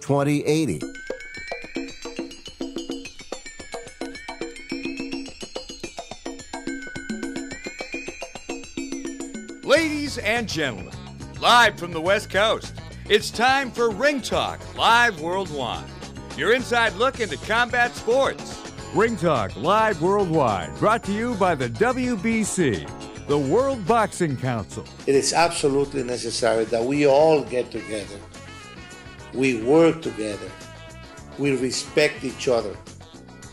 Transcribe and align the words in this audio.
2080. 0.00 0.80
Ladies 9.64 10.18
and 10.18 10.48
gentlemen, 10.48 10.92
live 11.40 11.78
from 11.78 11.92
the 11.92 12.00
West 12.00 12.30
Coast, 12.30 12.74
it's 13.08 13.30
time 13.30 13.70
for 13.70 13.90
Ring 13.90 14.20
Talk 14.20 14.60
Live 14.76 15.20
Worldwide. 15.20 15.84
Your 16.36 16.54
inside 16.54 16.94
look 16.94 17.20
into 17.20 17.36
combat 17.36 17.94
sports. 17.94 18.60
Ring 18.94 19.16
Talk 19.16 19.54
Live 19.56 20.02
Worldwide, 20.02 20.74
brought 20.78 21.04
to 21.04 21.12
you 21.12 21.34
by 21.34 21.54
the 21.54 21.68
WBC, 21.68 22.88
the 23.28 23.38
World 23.38 23.86
Boxing 23.86 24.36
Council. 24.36 24.84
It 25.06 25.14
is 25.14 25.32
absolutely 25.32 26.02
necessary 26.02 26.64
that 26.64 26.84
we 26.84 27.06
all 27.06 27.44
get 27.44 27.70
together. 27.70 28.18
We 29.32 29.62
work 29.62 30.02
together. 30.02 30.50
We 31.38 31.56
respect 31.56 32.24
each 32.24 32.48
other. 32.48 32.76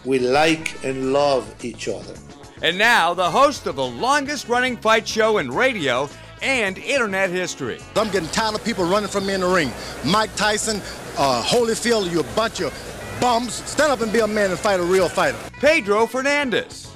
We 0.06 0.20
like 0.20 0.84
and 0.84 1.14
love 1.14 1.54
each 1.64 1.88
other. 1.88 2.14
And 2.62 2.78
now, 2.78 3.14
the 3.14 3.30
host 3.30 3.68
of 3.68 3.76
the 3.76 3.86
longest 3.86 4.50
running 4.50 4.78
fight 4.78 5.08
show 5.08 5.38
in 5.38 5.52
radio 5.52 6.10
and 6.42 6.78
internet 6.78 7.30
history. 7.30 7.80
I'm 7.96 8.10
getting 8.10 8.30
tired 8.30 8.56
of 8.56 8.64
people 8.64 8.86
running 8.86 9.10
from 9.10 9.26
me 9.26 9.34
in 9.34 9.42
the 9.42 9.48
ring. 9.48 9.72
Mike 10.06 10.36
Tyson, 10.36 10.78
uh, 11.18 11.44
Holyfield, 11.44 12.12
you 12.12 12.20
a 12.20 12.36
bunch 12.36 12.62
of 12.62 12.74
bums. 13.22 13.54
Stand 13.54 13.92
up 13.92 14.02
and 14.02 14.12
be 14.12 14.20
a 14.20 14.28
man 14.28 14.52
and 14.52 14.60
fight 14.60 14.80
a 14.80 14.84
real 14.84 15.10
fighter. 15.10 15.38
Pedro 15.60 16.08
Fernandez. 16.08 16.87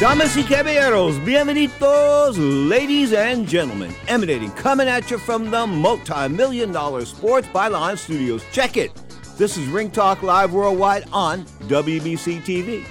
Damas 0.00 0.36
y 0.36 0.42
caballeros, 0.42 1.24
bienvenidos, 1.24 2.36
ladies 2.36 3.12
and 3.12 3.46
gentlemen. 3.46 3.94
Emanating, 4.08 4.50
coming 4.50 4.88
at 4.88 5.08
you 5.08 5.18
from 5.18 5.52
the 5.52 5.66
multi-million 5.68 6.72
dollar 6.72 7.04
Sports 7.04 7.46
Byline 7.54 7.96
Studios. 7.96 8.42
Check 8.50 8.76
it. 8.76 8.90
This 9.38 9.56
is 9.56 9.68
Ring 9.68 9.92
Talk 9.92 10.24
Live 10.24 10.52
Worldwide 10.52 11.04
on 11.12 11.44
WBC 11.68 12.42
TV. 12.42 12.84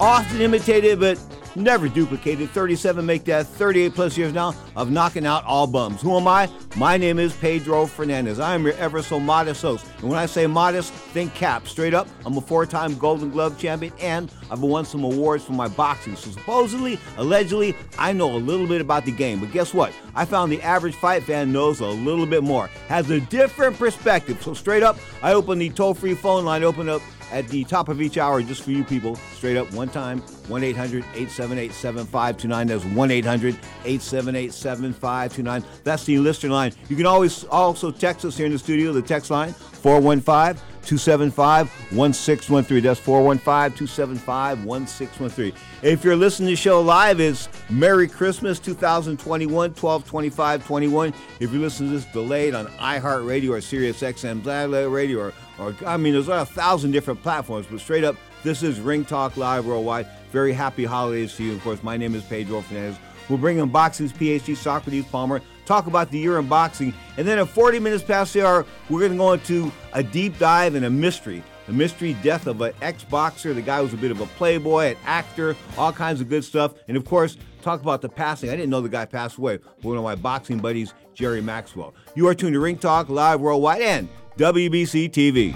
Often 0.00 0.40
imitated, 0.40 0.98
but 0.98 1.16
never 1.56 1.88
duplicated. 1.88 2.50
37 2.50 3.04
make 3.04 3.24
that 3.24 3.46
38 3.46 3.94
plus 3.94 4.16
years 4.16 4.32
now 4.32 4.54
of 4.76 4.90
knocking 4.90 5.26
out 5.26 5.44
all 5.44 5.66
bums. 5.66 6.00
Who 6.02 6.16
am 6.16 6.28
I? 6.28 6.50
My 6.76 6.96
name 6.96 7.18
is 7.18 7.34
Pedro 7.36 7.86
Fernandez. 7.86 8.40
I 8.40 8.54
am 8.54 8.64
your 8.64 8.74
ever 8.74 9.02
so 9.02 9.20
modest 9.20 9.62
host. 9.62 9.86
And 9.98 10.08
when 10.08 10.18
I 10.18 10.26
say 10.26 10.46
modest, 10.46 10.92
think 10.92 11.34
cap. 11.34 11.66
Straight 11.68 11.94
up, 11.94 12.08
I'm 12.26 12.36
a 12.36 12.40
four 12.40 12.66
time 12.66 12.96
Golden 12.96 13.30
Glove 13.30 13.58
champion 13.58 13.92
and 14.00 14.30
I've 14.50 14.60
won 14.60 14.84
some 14.84 15.04
awards 15.04 15.44
for 15.44 15.52
my 15.52 15.68
boxing. 15.68 16.16
So 16.16 16.30
supposedly, 16.30 16.98
allegedly, 17.16 17.76
I 17.98 18.12
know 18.12 18.34
a 18.34 18.38
little 18.38 18.66
bit 18.66 18.80
about 18.80 19.04
the 19.04 19.12
game. 19.12 19.40
But 19.40 19.52
guess 19.52 19.72
what? 19.72 19.92
I 20.14 20.24
found 20.24 20.50
the 20.50 20.62
average 20.62 20.94
fight 20.94 21.24
fan 21.24 21.52
knows 21.52 21.80
a 21.80 21.86
little 21.86 22.26
bit 22.26 22.42
more, 22.42 22.68
has 22.88 23.10
a 23.10 23.20
different 23.20 23.78
perspective. 23.78 24.42
So 24.42 24.54
straight 24.54 24.82
up, 24.82 24.98
I 25.22 25.32
open 25.32 25.58
the 25.58 25.70
toll 25.70 25.94
free 25.94 26.14
phone 26.14 26.44
line, 26.44 26.64
open 26.64 26.88
up 26.88 27.02
at 27.34 27.48
the 27.48 27.64
top 27.64 27.88
of 27.88 28.00
each 28.00 28.16
hour 28.16 28.40
just 28.42 28.62
for 28.62 28.70
you 28.70 28.84
people. 28.84 29.16
Straight 29.34 29.56
up, 29.56 29.70
one 29.72 29.88
time, 29.88 30.20
1 30.48 30.62
800 30.62 31.02
878 31.02 31.72
7529. 31.72 32.66
That's 32.68 32.84
1 32.84 33.10
800 33.10 33.54
878 33.84 34.52
7529. 34.52 35.64
That's 35.82 36.04
the 36.04 36.18
listener 36.18 36.52
line. 36.52 36.72
You 36.88 36.96
can 36.96 37.06
always 37.06 37.44
also 37.44 37.90
text 37.90 38.24
us 38.24 38.36
here 38.36 38.46
in 38.46 38.52
the 38.52 38.58
studio, 38.58 38.92
the 38.92 39.02
text 39.02 39.30
line 39.32 39.52
415 39.52 40.62
275 40.84 41.68
1613. 41.92 42.82
That's 42.82 43.00
415 43.00 43.76
275 43.76 44.64
1613. 44.64 45.52
If 45.82 46.04
you're 46.04 46.16
listening 46.16 46.48
to 46.48 46.52
the 46.52 46.56
show 46.56 46.80
live, 46.80 47.20
it's 47.20 47.48
Merry 47.68 48.06
Christmas 48.06 48.60
2021 48.60 49.74
12 49.74 50.06
25 50.06 50.66
21. 50.66 51.14
If 51.40 51.52
you're 51.52 51.60
listening 51.60 51.90
to 51.90 51.96
this 51.96 52.04
delayed 52.12 52.54
on 52.54 52.66
iHeartRadio 52.66 53.50
or 53.50 53.60
Sirius 53.60 54.02
XM 54.02 54.44
Radio 54.92 55.18
or 55.18 55.32
or 55.58 55.74
I 55.86 55.96
mean, 55.96 56.12
there's 56.12 56.28
a 56.28 56.46
thousand 56.46 56.92
different 56.92 57.22
platforms, 57.22 57.66
but 57.70 57.80
straight 57.80 58.04
up, 58.04 58.16
this 58.42 58.62
is 58.62 58.80
Ring 58.80 59.04
Talk 59.04 59.36
Live 59.36 59.66
Worldwide. 59.66 60.06
Very 60.30 60.52
happy 60.52 60.84
holidays 60.84 61.34
to 61.36 61.44
you. 61.44 61.52
Of 61.54 61.62
course, 61.62 61.82
my 61.82 61.96
name 61.96 62.14
is 62.14 62.22
Pedro 62.24 62.60
Fernandez. 62.60 62.98
We'll 63.28 63.38
bring 63.38 63.58
in 63.58 63.68
boxing's 63.70 64.12
PhD 64.12 64.56
Socrates 64.56 65.06
Palmer, 65.06 65.40
talk 65.64 65.86
about 65.86 66.10
the 66.10 66.18
year 66.18 66.38
in 66.38 66.46
boxing, 66.46 66.92
and 67.16 67.26
then 67.26 67.38
at 67.38 67.48
40 67.48 67.78
minutes 67.78 68.04
past 68.04 68.34
the 68.34 68.46
hour, 68.46 68.66
we're 68.90 69.00
going 69.00 69.12
to 69.12 69.18
go 69.18 69.32
into 69.32 69.72
a 69.94 70.02
deep 70.02 70.38
dive 70.38 70.74
and 70.74 70.84
a 70.84 70.90
mystery. 70.90 71.42
The 71.66 71.72
mystery 71.72 72.14
death 72.22 72.46
of 72.46 72.60
an 72.60 72.74
ex-boxer. 72.82 73.54
The 73.54 73.62
guy 73.62 73.80
was 73.80 73.94
a 73.94 73.96
bit 73.96 74.10
of 74.10 74.20
a 74.20 74.26
playboy, 74.26 74.88
an 74.88 74.96
actor, 75.06 75.56
all 75.78 75.92
kinds 75.92 76.20
of 76.20 76.28
good 76.28 76.44
stuff. 76.44 76.74
And 76.88 76.96
of 76.96 77.06
course, 77.06 77.38
talk 77.64 77.80
about 77.80 78.02
the 78.02 78.08
passing. 78.08 78.50
I 78.50 78.56
didn't 78.56 78.70
know 78.70 78.80
the 78.80 78.88
guy 78.88 79.06
passed 79.06 79.38
away. 79.38 79.58
One 79.82 79.96
of 79.96 80.04
my 80.04 80.14
boxing 80.14 80.58
buddies, 80.58 80.94
Jerry 81.14 81.40
Maxwell. 81.40 81.94
You 82.14 82.28
are 82.28 82.34
tuned 82.34 82.52
to 82.52 82.60
Ring 82.60 82.76
Talk 82.76 83.08
Live 83.08 83.40
Worldwide 83.40 83.82
and 83.82 84.08
WBC 84.38 85.10
TV. 85.10 85.54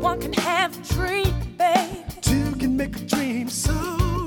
One 0.00 0.20
can 0.20 0.32
have 0.34 0.78
a 0.78 0.94
dream, 0.94 1.56
babe. 1.56 2.04
Two 2.20 2.54
can 2.56 2.76
make 2.76 2.94
a 2.96 3.00
dream 3.00 3.48
so 3.48 3.72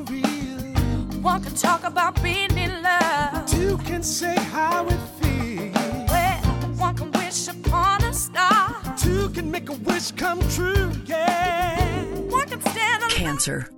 real. 0.10 1.22
One 1.22 1.44
can 1.44 1.54
talk 1.54 1.84
about 1.84 2.22
being 2.24 2.58
in 2.58 2.82
love. 2.82 3.46
Two 3.46 3.78
can 3.80 4.02
say 4.02 4.36
how 4.36 4.88
it 4.88 5.00
feels. 5.22 5.76
Well, 6.10 6.40
one 6.78 6.96
can 6.96 7.12
wish 7.12 7.48
upon 7.48 8.04
a 8.04 8.14
star. 8.14 8.76
Two 8.98 9.30
can 9.30 9.52
make 9.52 9.70
a 9.70 9.74
wish 9.74 10.12
come 10.12 10.40
true, 10.50 10.92
yeah. 11.06 12.04
One 12.30 12.48
can 12.50 12.60
stand 12.62 13.04
alone. 13.04 13.12
Cancer. 13.12 13.70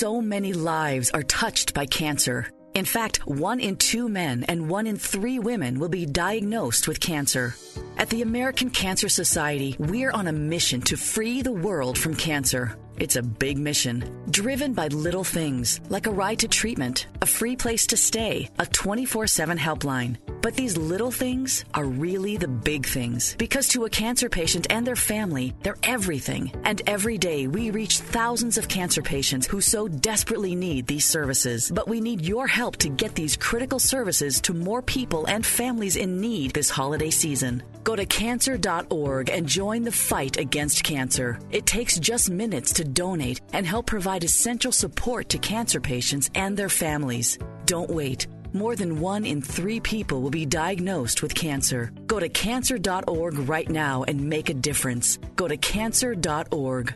So 0.00 0.20
many 0.20 0.52
lives 0.52 1.10
are 1.12 1.22
touched 1.22 1.72
by 1.72 1.86
cancer. 1.86 2.48
In 2.74 2.84
fact, 2.84 3.26
one 3.26 3.60
in 3.60 3.76
two 3.76 4.10
men 4.10 4.44
and 4.44 4.68
one 4.68 4.86
in 4.86 4.98
three 4.98 5.38
women 5.38 5.78
will 5.78 5.88
be 5.88 6.04
diagnosed 6.04 6.86
with 6.86 7.00
cancer. 7.00 7.54
At 7.96 8.10
the 8.10 8.20
American 8.20 8.68
Cancer 8.68 9.08
Society, 9.08 9.74
we're 9.78 10.10
on 10.10 10.26
a 10.26 10.32
mission 10.32 10.82
to 10.82 10.98
free 10.98 11.40
the 11.40 11.58
world 11.66 11.96
from 11.96 12.14
cancer. 12.14 12.76
It's 12.98 13.16
a 13.16 13.22
big 13.22 13.56
mission, 13.56 14.04
driven 14.30 14.74
by 14.74 14.88
little 14.88 15.24
things 15.24 15.80
like 15.88 16.06
a 16.06 16.12
ride 16.12 16.40
to 16.40 16.48
treatment, 16.48 17.06
a 17.22 17.26
free 17.26 17.56
place 17.56 17.86
to 17.86 17.96
stay, 17.96 18.50
a 18.58 18.66
24 18.66 19.26
7 19.26 19.56
helpline. 19.56 20.18
But 20.46 20.54
these 20.54 20.76
little 20.76 21.10
things 21.10 21.64
are 21.74 21.84
really 21.84 22.36
the 22.36 22.46
big 22.46 22.86
things 22.86 23.34
because 23.36 23.66
to 23.70 23.84
a 23.84 23.90
cancer 23.90 24.28
patient 24.28 24.68
and 24.70 24.86
their 24.86 24.94
family, 24.94 25.54
they're 25.64 25.82
everything. 25.82 26.52
And 26.62 26.80
every 26.86 27.18
day 27.18 27.48
we 27.48 27.72
reach 27.72 27.98
thousands 27.98 28.56
of 28.56 28.68
cancer 28.68 29.02
patients 29.02 29.48
who 29.48 29.60
so 29.60 29.88
desperately 29.88 30.54
need 30.54 30.86
these 30.86 31.04
services. 31.04 31.68
But 31.74 31.88
we 31.88 32.00
need 32.00 32.20
your 32.24 32.46
help 32.46 32.76
to 32.76 32.88
get 32.88 33.16
these 33.16 33.36
critical 33.36 33.80
services 33.80 34.40
to 34.42 34.54
more 34.54 34.82
people 34.82 35.26
and 35.26 35.44
families 35.44 35.96
in 35.96 36.20
need 36.20 36.52
this 36.52 36.70
holiday 36.70 37.10
season. 37.10 37.64
Go 37.82 37.96
to 37.96 38.06
cancer.org 38.06 39.30
and 39.30 39.48
join 39.48 39.82
the 39.82 39.90
fight 39.90 40.36
against 40.36 40.84
cancer. 40.84 41.40
It 41.50 41.66
takes 41.66 41.98
just 41.98 42.30
minutes 42.30 42.72
to 42.74 42.84
donate 42.84 43.40
and 43.52 43.66
help 43.66 43.86
provide 43.86 44.22
essential 44.22 44.70
support 44.70 45.28
to 45.30 45.38
cancer 45.38 45.80
patients 45.80 46.30
and 46.36 46.56
their 46.56 46.68
families. 46.68 47.36
Don't 47.64 47.90
wait. 47.90 48.28
More 48.52 48.76
than 48.76 49.00
one 49.00 49.24
in 49.24 49.42
three 49.42 49.80
people 49.80 50.22
will 50.22 50.30
be 50.30 50.46
diagnosed 50.46 51.22
with 51.22 51.34
cancer. 51.34 51.92
Go 52.06 52.20
to 52.20 52.28
cancer.org 52.28 53.38
right 53.48 53.68
now 53.68 54.04
and 54.04 54.28
make 54.28 54.48
a 54.48 54.54
difference. 54.54 55.18
Go 55.36 55.48
to 55.48 55.56
cancer.org. 55.56 56.94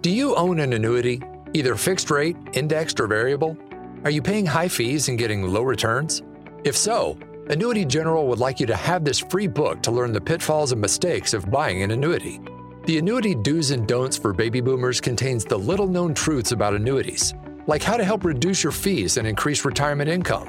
Do 0.00 0.10
you 0.10 0.34
own 0.36 0.60
an 0.60 0.72
annuity, 0.72 1.20
either 1.54 1.74
fixed 1.74 2.10
rate, 2.10 2.36
indexed, 2.52 3.00
or 3.00 3.06
variable? 3.06 3.56
Are 4.04 4.10
you 4.10 4.22
paying 4.22 4.46
high 4.46 4.68
fees 4.68 5.08
and 5.08 5.18
getting 5.18 5.42
low 5.42 5.62
returns? 5.62 6.22
If 6.64 6.76
so, 6.76 7.18
Annuity 7.48 7.84
General 7.84 8.26
would 8.28 8.38
like 8.38 8.60
you 8.60 8.66
to 8.66 8.76
have 8.76 9.04
this 9.04 9.18
free 9.18 9.46
book 9.46 9.82
to 9.82 9.90
learn 9.90 10.12
the 10.12 10.20
pitfalls 10.20 10.70
and 10.70 10.80
mistakes 10.80 11.32
of 11.32 11.50
buying 11.50 11.82
an 11.82 11.90
annuity. 11.90 12.40
The 12.84 12.98
Annuity 12.98 13.34
Do's 13.34 13.70
and 13.70 13.88
Don'ts 13.88 14.16
for 14.16 14.32
Baby 14.32 14.60
Boomers 14.60 15.00
contains 15.00 15.44
the 15.44 15.58
little 15.58 15.86
known 15.86 16.14
truths 16.14 16.52
about 16.52 16.74
annuities, 16.74 17.34
like 17.66 17.82
how 17.82 17.96
to 17.96 18.04
help 18.04 18.24
reduce 18.24 18.62
your 18.62 18.72
fees 18.72 19.16
and 19.16 19.26
increase 19.26 19.64
retirement 19.64 20.08
income. 20.08 20.48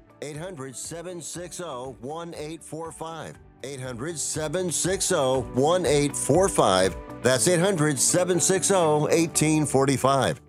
800 0.21 0.75
760 0.75 1.63
1845. 1.63 3.37
800 3.63 4.19
760 4.19 5.15
1845. 5.15 6.95
That's 7.21 7.47
800 7.47 7.99
760 7.99 8.73
1845. 8.73 10.41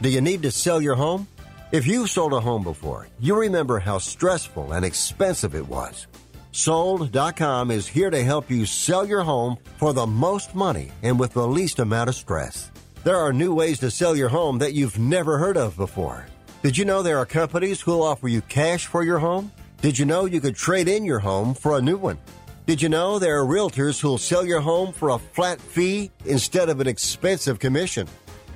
Do 0.00 0.08
you 0.08 0.20
need 0.20 0.42
to 0.42 0.50
sell 0.50 0.80
your 0.80 0.94
home? 0.94 1.26
If 1.70 1.86
you've 1.86 2.08
sold 2.08 2.32
a 2.32 2.40
home 2.40 2.62
before, 2.62 3.08
you 3.20 3.38
remember 3.38 3.78
how 3.78 3.98
stressful 3.98 4.72
and 4.72 4.84
expensive 4.84 5.54
it 5.54 5.68
was. 5.68 6.06
Sold.com 6.52 7.70
is 7.70 7.86
here 7.86 8.10
to 8.10 8.24
help 8.24 8.50
you 8.50 8.64
sell 8.64 9.06
your 9.06 9.22
home 9.22 9.58
for 9.76 9.92
the 9.92 10.06
most 10.06 10.54
money 10.54 10.90
and 11.02 11.20
with 11.20 11.34
the 11.34 11.46
least 11.46 11.78
amount 11.78 12.08
of 12.08 12.14
stress. 12.14 12.70
There 13.04 13.18
are 13.18 13.32
new 13.32 13.54
ways 13.54 13.78
to 13.80 13.90
sell 13.90 14.16
your 14.16 14.30
home 14.30 14.58
that 14.58 14.72
you've 14.72 14.98
never 14.98 15.38
heard 15.38 15.56
of 15.56 15.76
before. 15.76 16.26
Did 16.60 16.76
you 16.76 16.84
know 16.84 17.02
there 17.02 17.18
are 17.18 17.26
companies 17.26 17.80
who'll 17.80 18.02
offer 18.02 18.26
you 18.26 18.40
cash 18.42 18.86
for 18.86 19.04
your 19.04 19.20
home? 19.20 19.52
Did 19.80 19.96
you 19.96 20.04
know 20.04 20.24
you 20.24 20.40
could 20.40 20.56
trade 20.56 20.88
in 20.88 21.04
your 21.04 21.20
home 21.20 21.54
for 21.54 21.78
a 21.78 21.80
new 21.80 21.96
one? 21.96 22.18
Did 22.66 22.82
you 22.82 22.88
know 22.88 23.20
there 23.20 23.40
are 23.40 23.46
realtors 23.46 24.00
who'll 24.00 24.18
sell 24.18 24.44
your 24.44 24.60
home 24.60 24.92
for 24.92 25.10
a 25.10 25.18
flat 25.18 25.60
fee 25.60 26.10
instead 26.24 26.68
of 26.68 26.80
an 26.80 26.88
expensive 26.88 27.60
commission? 27.60 28.08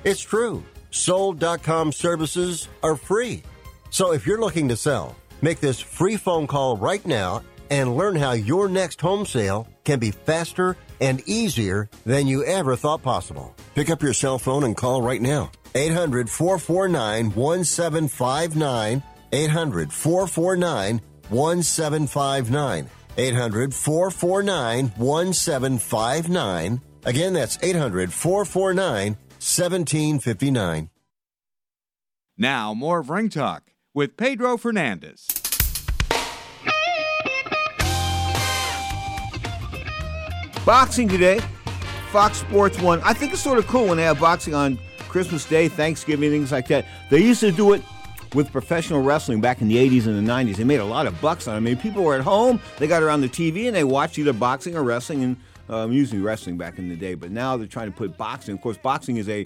It's 0.03 0.19
true. 0.19 0.65
Sold.com 0.91 1.93
services 1.93 2.67
are 2.83 2.97
free. 2.97 3.41
So 3.89 4.11
if 4.11 4.27
you're 4.27 4.41
looking 4.41 4.67
to 4.67 4.75
sell, 4.75 5.15
make 5.41 5.61
this 5.61 5.79
free 5.79 6.17
phone 6.17 6.45
call 6.45 6.75
right 6.75 7.05
now 7.05 7.41
and 7.69 7.95
learn 7.95 8.17
how 8.17 8.33
your 8.33 8.67
next 8.67 8.99
home 8.99 9.25
sale 9.25 9.65
can 9.85 9.99
be 9.99 10.11
faster 10.11 10.75
and 10.99 11.21
easier 11.25 11.89
than 12.05 12.27
you 12.27 12.43
ever 12.43 12.75
thought 12.75 13.01
possible. 13.01 13.55
Pick 13.75 13.89
up 13.89 14.03
your 14.03 14.13
cell 14.13 14.37
phone 14.37 14.65
and 14.65 14.75
call 14.75 15.01
right 15.01 15.21
now. 15.21 15.51
800 15.75 16.29
449 16.29 17.31
1759. 17.31 19.03
800 19.31 19.91
449 19.91 21.01
1759. 21.29 22.89
800 23.17 23.73
449 23.73 24.87
1759. 24.97 26.81
Again, 27.05 27.33
that's 27.33 27.57
800 27.61 28.13
449 28.13 29.13
1759. 29.13 30.89
Now, 32.37 32.73
more 32.73 32.99
of 32.99 33.09
Ring 33.09 33.29
Talk 33.29 33.71
with 33.93 34.17
Pedro 34.17 34.57
Fernandez. 34.57 35.27
Boxing 40.65 41.09
today, 41.09 41.41
Fox 42.11 42.37
Sports 42.37 42.79
1. 42.79 43.01
I 43.03 43.13
think 43.13 43.33
it's 43.33 43.41
sort 43.41 43.57
of 43.59 43.67
cool 43.67 43.87
when 43.87 43.97
they 43.97 44.03
have 44.03 44.19
boxing 44.19 44.55
on 44.55 44.79
Christmas 45.13 45.45
Day, 45.45 45.67
Thanksgiving, 45.67 46.31
things 46.31 46.51
like 46.51 46.67
that. 46.69 46.87
They 47.11 47.21
used 47.21 47.39
to 47.41 47.51
do 47.51 47.73
it 47.73 47.83
with 48.33 48.51
professional 48.51 49.03
wrestling 49.03 49.41
back 49.41 49.61
in 49.61 49.67
the 49.67 49.75
80s 49.75 50.07
and 50.07 50.27
the 50.27 50.31
90s. 50.31 50.55
They 50.55 50.63
made 50.63 50.79
a 50.79 50.85
lot 50.85 51.05
of 51.05 51.21
bucks 51.21 51.47
on 51.47 51.53
it. 51.53 51.57
I 51.57 51.59
mean, 51.59 51.77
people 51.77 52.03
were 52.03 52.15
at 52.15 52.21
home, 52.21 52.59
they 52.79 52.87
got 52.87 53.03
around 53.03 53.21
the 53.21 53.29
TV, 53.29 53.67
and 53.67 53.75
they 53.75 53.83
watched 53.83 54.17
either 54.17 54.33
boxing 54.33 54.75
or 54.75 54.81
wrestling, 54.81 55.23
and 55.23 55.37
um, 55.69 55.93
usually 55.93 56.19
wrestling 56.19 56.57
back 56.57 56.79
in 56.79 56.89
the 56.89 56.95
day. 56.95 57.13
But 57.13 57.29
now 57.29 57.55
they're 57.57 57.67
trying 57.67 57.91
to 57.91 57.95
put 57.95 58.17
boxing. 58.17 58.55
Of 58.55 58.61
course, 58.61 58.75
boxing 58.75 59.17
is 59.17 59.29
a 59.29 59.45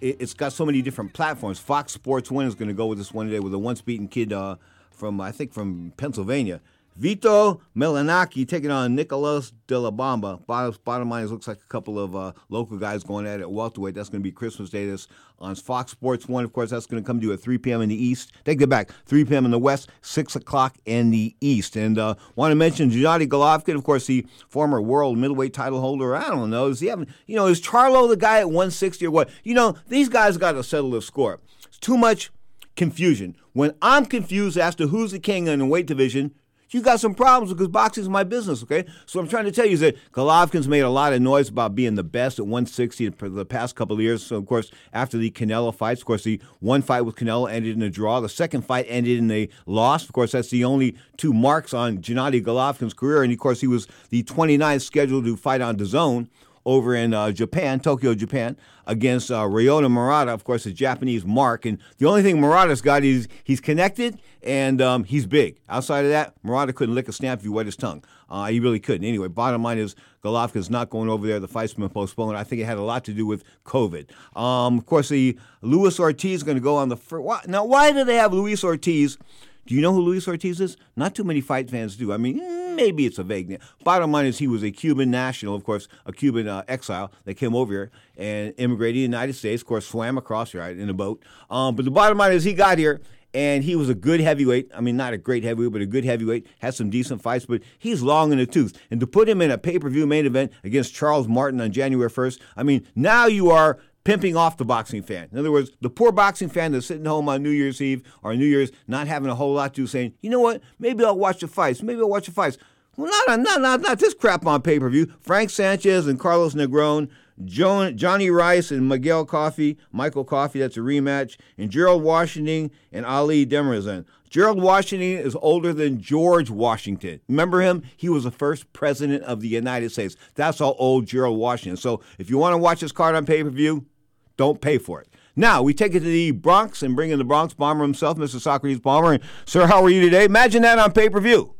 it's 0.00 0.32
got 0.32 0.54
so 0.54 0.64
many 0.64 0.80
different 0.80 1.12
platforms. 1.12 1.58
Fox 1.58 1.92
Sports 1.92 2.30
One 2.30 2.46
is 2.46 2.54
going 2.54 2.68
to 2.68 2.74
go 2.74 2.86
with 2.86 2.96
this 2.96 3.12
one 3.12 3.26
today 3.26 3.40
with 3.40 3.52
a 3.52 3.58
once 3.58 3.82
beaten 3.82 4.08
kid 4.08 4.32
uh, 4.32 4.56
from 4.90 5.20
I 5.20 5.32
think 5.32 5.52
from 5.52 5.92
Pennsylvania. 5.98 6.62
Vito 6.96 7.60
Mielnicki 7.76 8.46
taking 8.46 8.70
on 8.70 8.94
Nicolas 8.94 9.52
de 9.66 9.78
la 9.78 9.90
Bamba. 9.90 10.44
Bottom, 10.46 10.76
bottom 10.84 11.10
line 11.10 11.24
is 11.24 11.32
looks 11.32 11.48
like 11.48 11.58
a 11.58 11.68
couple 11.68 11.98
of 11.98 12.14
uh, 12.14 12.32
local 12.48 12.78
guys 12.78 13.02
going 13.02 13.26
at 13.26 13.40
it 13.40 13.50
welterweight. 13.50 13.94
That's 13.94 14.08
going 14.08 14.20
to 14.20 14.24
be 14.24 14.30
Christmas 14.30 14.70
Day. 14.70 14.86
This 14.86 15.08
on 15.40 15.56
Fox 15.56 15.90
Sports 15.90 16.28
1. 16.28 16.44
Of 16.44 16.52
course, 16.52 16.70
that's 16.70 16.86
going 16.86 17.02
to 17.02 17.06
come 17.06 17.20
to 17.20 17.26
you 17.26 17.32
at 17.32 17.40
3 17.40 17.58
p.m. 17.58 17.82
in 17.82 17.88
the 17.88 17.96
East. 17.96 18.32
Take 18.44 18.62
it 18.62 18.68
back. 18.68 18.90
3 19.06 19.24
p.m. 19.24 19.44
in 19.44 19.50
the 19.50 19.58
West, 19.58 19.90
6 20.02 20.36
o'clock 20.36 20.76
in 20.84 21.10
the 21.10 21.34
East. 21.40 21.74
And 21.76 21.98
uh, 21.98 22.14
want 22.36 22.52
to 22.52 22.56
mention 22.56 22.90
Gennady 22.90 23.26
Golovkin, 23.26 23.74
of 23.74 23.82
course, 23.82 24.06
the 24.06 24.26
former 24.48 24.80
world 24.80 25.18
middleweight 25.18 25.52
title 25.52 25.80
holder. 25.80 26.14
I 26.14 26.28
don't 26.28 26.50
know. 26.50 26.68
Is 26.68 26.80
he 26.80 26.86
having, 26.86 27.08
you 27.26 27.34
know, 27.34 27.46
is 27.46 27.60
Charlo 27.60 28.08
the 28.08 28.16
guy 28.16 28.38
at 28.38 28.46
160 28.46 29.04
or 29.06 29.10
what? 29.10 29.30
You 29.42 29.54
know, 29.54 29.76
these 29.88 30.08
guys 30.08 30.36
got 30.36 30.52
to 30.52 30.62
settle 30.62 30.92
the 30.92 31.02
score. 31.02 31.40
It's 31.66 31.78
too 31.78 31.98
much 31.98 32.30
confusion. 32.76 33.36
When 33.52 33.74
I'm 33.82 34.06
confused 34.06 34.56
as 34.56 34.74
to 34.76 34.88
who's 34.88 35.12
the 35.12 35.18
king 35.18 35.46
in 35.46 35.58
the 35.58 35.66
weight 35.66 35.86
division, 35.86 36.34
you 36.74 36.82
got 36.82 36.98
some 36.98 37.14
problems 37.14 37.52
because 37.52 37.68
boxing 37.68 38.02
is 38.02 38.08
my 38.08 38.24
business, 38.24 38.62
okay? 38.64 38.84
So 39.06 39.20
I'm 39.20 39.28
trying 39.28 39.44
to 39.44 39.52
tell 39.52 39.64
you 39.64 39.74
is 39.74 39.80
that 39.80 39.96
Golovkin's 40.12 40.66
made 40.66 40.80
a 40.80 40.90
lot 40.90 41.12
of 41.12 41.22
noise 41.22 41.48
about 41.48 41.74
being 41.76 41.94
the 41.94 42.02
best 42.02 42.40
at 42.40 42.46
160 42.46 43.10
for 43.10 43.28
the 43.28 43.46
past 43.46 43.76
couple 43.76 43.94
of 43.94 44.02
years. 44.02 44.24
So, 44.24 44.36
of 44.36 44.46
course, 44.46 44.72
after 44.92 45.16
the 45.16 45.30
Canelo 45.30 45.72
fights, 45.72 46.00
of 46.00 46.06
course, 46.06 46.24
the 46.24 46.40
one 46.58 46.82
fight 46.82 47.02
with 47.02 47.14
Canelo 47.14 47.50
ended 47.50 47.76
in 47.76 47.82
a 47.82 47.90
draw. 47.90 48.20
The 48.20 48.28
second 48.28 48.62
fight 48.62 48.86
ended 48.88 49.18
in 49.18 49.30
a 49.30 49.48
loss. 49.66 50.04
Of 50.04 50.12
course, 50.12 50.32
that's 50.32 50.50
the 50.50 50.64
only 50.64 50.96
two 51.16 51.32
marks 51.32 51.72
on 51.72 51.98
Gennady 51.98 52.42
Golovkin's 52.42 52.94
career. 52.94 53.22
And, 53.22 53.32
of 53.32 53.38
course, 53.38 53.60
he 53.60 53.68
was 53.68 53.86
the 54.10 54.24
29th 54.24 54.82
scheduled 54.82 55.24
to 55.26 55.36
fight 55.36 55.60
on 55.60 55.76
DAZN 55.76 56.28
over 56.66 56.94
in 56.94 57.12
uh, 57.12 57.30
Japan, 57.30 57.80
Tokyo, 57.80 58.14
Japan, 58.14 58.56
against 58.86 59.30
uh, 59.30 59.42
Ryota 59.42 59.90
Murata, 59.90 60.32
of 60.32 60.44
course, 60.44 60.66
a 60.66 60.72
Japanese 60.72 61.24
mark. 61.24 61.64
And 61.64 61.78
the 61.98 62.06
only 62.06 62.22
thing 62.22 62.40
Murata's 62.40 62.80
got 62.80 63.04
is 63.04 63.28
he's 63.44 63.60
connected 63.60 64.20
and 64.42 64.80
um, 64.80 65.04
he's 65.04 65.26
big. 65.26 65.60
Outside 65.68 66.04
of 66.04 66.10
that, 66.10 66.34
Murata 66.42 66.72
couldn't 66.72 66.94
lick 66.94 67.08
a 67.08 67.12
stamp 67.12 67.40
if 67.40 67.44
you 67.44 67.52
wet 67.52 67.66
his 67.66 67.76
tongue. 67.76 68.04
Uh, 68.28 68.46
he 68.46 68.60
really 68.60 68.80
couldn't. 68.80 69.06
Anyway, 69.06 69.28
bottom 69.28 69.62
line 69.62 69.78
is 69.78 69.94
Golovkin's 70.22 70.70
not 70.70 70.90
going 70.90 71.08
over 71.08 71.26
there. 71.26 71.40
The 71.40 71.48
fight's 71.48 71.74
been 71.74 71.88
postponed. 71.88 72.36
I 72.36 72.44
think 72.44 72.62
it 72.62 72.64
had 72.64 72.78
a 72.78 72.82
lot 72.82 73.04
to 73.04 73.12
do 73.12 73.26
with 73.26 73.44
COVID. 73.64 74.10
Um, 74.36 74.78
of 74.78 74.86
course, 74.86 75.08
the 75.10 75.38
Luis 75.60 76.00
Ortiz 76.00 76.36
is 76.36 76.42
going 76.42 76.56
to 76.56 76.62
go 76.62 76.76
on 76.76 76.88
the 76.88 76.96
first. 76.96 77.48
Now, 77.48 77.64
why 77.64 77.92
do 77.92 78.04
they 78.04 78.16
have 78.16 78.32
Luis 78.32 78.64
Ortiz? 78.64 79.18
Do 79.66 79.74
you 79.74 79.80
know 79.80 79.92
who 79.92 80.00
Luis 80.00 80.28
Ortiz 80.28 80.60
is? 80.60 80.76
Not 80.96 81.14
too 81.14 81.24
many 81.24 81.40
fight 81.40 81.70
fans 81.70 81.96
do. 81.96 82.12
I 82.12 82.18
mean, 82.18 82.38
maybe 82.76 83.06
it's 83.06 83.18
a 83.18 83.24
vague. 83.24 83.60
Bottom 83.82 84.12
line 84.12 84.26
is 84.26 84.38
he 84.38 84.48
was 84.48 84.62
a 84.62 84.70
Cuban 84.70 85.10
national, 85.10 85.54
of 85.54 85.64
course, 85.64 85.88
a 86.06 86.12
Cuban 86.12 86.48
uh, 86.48 86.64
exile 86.68 87.12
that 87.24 87.34
came 87.34 87.54
over 87.54 87.72
here 87.72 87.90
and 88.16 88.54
immigrated 88.58 88.94
to 88.94 88.98
the 88.98 89.02
United 89.02 89.34
States. 89.34 89.62
Of 89.62 89.68
course, 89.68 89.86
swam 89.86 90.18
across 90.18 90.52
here 90.52 90.60
right, 90.60 90.76
in 90.76 90.88
a 90.88 90.94
boat. 90.94 91.22
Um, 91.50 91.76
but 91.76 91.84
the 91.84 91.90
bottom 91.90 92.18
line 92.18 92.32
is 92.32 92.44
he 92.44 92.54
got 92.54 92.78
here 92.78 93.00
and 93.34 93.64
he 93.64 93.74
was 93.74 93.88
a 93.88 93.94
good 93.94 94.20
heavyweight. 94.20 94.70
I 94.74 94.80
mean, 94.80 94.96
not 94.96 95.12
a 95.12 95.18
great 95.18 95.42
heavyweight, 95.42 95.72
but 95.72 95.82
a 95.82 95.86
good 95.86 96.04
heavyweight. 96.04 96.46
Had 96.60 96.74
some 96.74 96.88
decent 96.88 97.20
fights, 97.20 97.44
but 97.44 97.62
he's 97.78 98.00
long 98.00 98.30
in 98.30 98.38
the 98.38 98.46
tooth. 98.46 98.78
And 98.90 99.00
to 99.00 99.06
put 99.06 99.28
him 99.28 99.42
in 99.42 99.50
a 99.50 99.58
pay 99.58 99.78
per 99.78 99.90
view 99.90 100.06
main 100.06 100.24
event 100.24 100.52
against 100.62 100.94
Charles 100.94 101.26
Martin 101.26 101.60
on 101.60 101.72
January 101.72 102.08
1st, 102.08 102.40
I 102.56 102.62
mean, 102.62 102.86
now 102.94 103.26
you 103.26 103.50
are 103.50 103.78
pimping 104.04 104.36
off 104.36 104.56
the 104.56 104.64
boxing 104.64 105.02
fan. 105.02 105.28
In 105.32 105.38
other 105.38 105.50
words, 105.50 105.70
the 105.80 105.90
poor 105.90 106.12
boxing 106.12 106.48
fan 106.48 106.72
that's 106.72 106.86
sitting 106.86 107.06
home 107.06 107.28
on 107.28 107.42
New 107.42 107.50
Year's 107.50 107.80
Eve 107.80 108.02
or 108.22 108.34
New 108.36 108.46
Year's 108.46 108.70
not 108.86 109.06
having 109.06 109.30
a 109.30 109.34
whole 109.34 109.54
lot 109.54 109.74
to 109.74 109.82
do, 109.82 109.86
saying, 109.86 110.14
you 110.20 110.30
know 110.30 110.40
what, 110.40 110.62
maybe 110.78 111.04
I'll 111.04 111.18
watch 111.18 111.40
the 111.40 111.48
fights. 111.48 111.82
Maybe 111.82 112.00
I'll 112.00 112.08
watch 112.08 112.26
the 112.26 112.32
fights. 112.32 112.58
Well, 112.96 113.10
not, 113.26 113.40
not, 113.40 113.60
not, 113.60 113.80
not 113.80 113.98
this 113.98 114.14
crap 114.14 114.46
on 114.46 114.62
pay 114.62 114.78
per 114.78 114.88
view. 114.88 115.12
Frank 115.20 115.50
Sanchez 115.50 116.06
and 116.06 116.20
Carlos 116.20 116.54
Negron, 116.54 117.08
Jonnie 117.42 118.32
Rice 118.32 118.70
and 118.70 118.88
Miguel 118.88 119.26
Coffie, 119.26 119.76
Michael 119.90 120.24
Coffie, 120.24 120.60
that's 120.60 120.76
a 120.76 120.80
rematch, 120.80 121.36
and 121.58 121.70
Gerald 121.70 122.02
Washington 122.02 122.70
and 122.92 123.04
Ali 123.04 123.44
Demirezen. 123.44 124.04
Gerald 124.30 124.60
Washington 124.60 125.24
is 125.24 125.36
older 125.42 125.72
than 125.72 126.00
George 126.00 126.50
Washington. 126.50 127.20
Remember 127.28 127.60
him? 127.60 127.82
He 127.96 128.08
was 128.08 128.24
the 128.24 128.32
first 128.32 128.72
president 128.72 129.22
of 129.24 129.40
the 129.40 129.48
United 129.48 129.90
States. 129.92 130.16
That's 130.34 130.58
how 130.58 130.72
old 130.72 131.06
Gerald 131.06 131.38
Washington. 131.38 131.76
So 131.76 132.00
if 132.18 132.30
you 132.30 132.38
want 132.38 132.52
to 132.52 132.58
watch 132.58 132.80
this 132.80 132.92
card 132.92 133.14
on 133.14 133.26
pay 133.26 133.42
per 133.42 133.50
view, 133.50 133.86
don't 134.36 134.60
pay 134.60 134.78
for 134.78 135.00
it. 135.00 135.08
Now 135.36 135.62
we 135.62 135.74
take 135.74 135.94
it 135.94 136.00
to 136.00 136.06
the 136.06 136.30
Bronx 136.30 136.82
and 136.82 136.94
bring 136.94 137.10
in 137.10 137.18
the 137.18 137.24
Bronx 137.24 137.54
bomber 137.54 137.82
himself, 137.82 138.18
Mr. 138.18 138.40
Socrates 138.40 138.80
Palmer. 138.80 139.18
sir, 139.46 139.66
how 139.66 139.82
are 139.82 139.90
you 139.90 140.00
today? 140.00 140.24
Imagine 140.24 140.62
that 140.62 140.78
on 140.78 140.92
pay 140.92 141.08
per 141.08 141.20
view. 141.20 141.54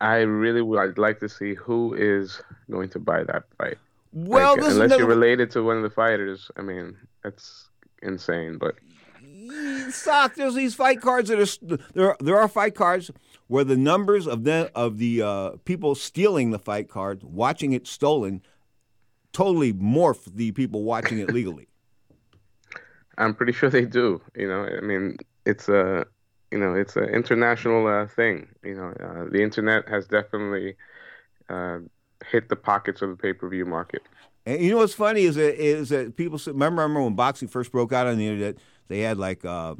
I 0.00 0.18
really 0.18 0.62
would 0.62 0.96
like 0.96 1.20
to 1.20 1.28
see 1.28 1.54
who 1.54 1.94
is 1.94 2.40
going 2.70 2.88
to 2.90 2.98
buy 2.98 3.22
that 3.24 3.44
fight. 3.58 3.76
Well, 4.12 4.56
like, 4.56 4.70
unless 4.70 4.98
you're 4.98 5.06
related 5.06 5.50
to 5.52 5.62
one 5.62 5.76
of 5.76 5.82
the 5.82 5.90
fighters, 5.90 6.50
I 6.56 6.62
mean, 6.62 6.96
that's 7.22 7.68
insane. 8.02 8.58
But 8.58 8.76
sock, 9.90 10.34
there's 10.34 10.54
these 10.54 10.74
fight 10.74 11.00
cards 11.00 11.28
that 11.28 11.38
are 11.38 11.78
there. 11.94 12.16
There 12.18 12.38
are 12.38 12.48
fight 12.48 12.74
cards 12.74 13.10
where 13.46 13.64
the 13.64 13.76
numbers 13.76 14.26
of 14.26 14.44
the 14.44 14.70
of 14.74 14.98
the 14.98 15.22
uh, 15.22 15.50
people 15.64 15.94
stealing 15.94 16.50
the 16.50 16.58
fight 16.58 16.88
cards, 16.88 17.24
watching 17.24 17.72
it 17.72 17.86
stolen, 17.86 18.42
totally 19.32 19.72
morph 19.72 20.24
the 20.34 20.52
people 20.52 20.82
watching 20.82 21.18
it 21.18 21.32
legally? 21.32 21.68
I'm 23.18 23.34
pretty 23.34 23.52
sure 23.52 23.68
they 23.68 23.84
do. 23.84 24.20
You 24.34 24.48
know, 24.48 24.64
I 24.64 24.80
mean, 24.80 25.16
it's 25.44 25.68
a 25.68 26.06
you 26.50 26.58
know 26.58 26.74
it's 26.74 26.96
an 26.96 27.08
international 27.10 27.86
uh, 27.86 28.06
thing. 28.06 28.48
You 28.64 28.74
know, 28.74 28.88
uh, 29.00 29.30
the 29.30 29.42
internet 29.42 29.88
has 29.88 30.06
definitely 30.06 30.76
uh, 31.48 31.78
hit 32.30 32.48
the 32.48 32.56
pockets 32.56 33.02
of 33.02 33.10
the 33.10 33.16
pay 33.16 33.32
per 33.32 33.48
view 33.48 33.66
market. 33.66 34.02
And 34.46 34.60
you 34.62 34.70
know 34.70 34.78
what's 34.78 34.94
funny 34.94 35.22
is 35.22 35.34
that 35.36 35.62
is 35.62 35.90
that 35.90 36.16
people 36.16 36.40
remember 36.46 36.82
remember 36.82 37.02
when 37.02 37.14
boxing 37.14 37.48
first 37.48 37.72
broke 37.72 37.92
out 37.92 38.06
on 38.06 38.16
the 38.16 38.26
internet, 38.26 38.56
they 38.88 39.00
had 39.00 39.18
like 39.18 39.44
uh, 39.44 39.74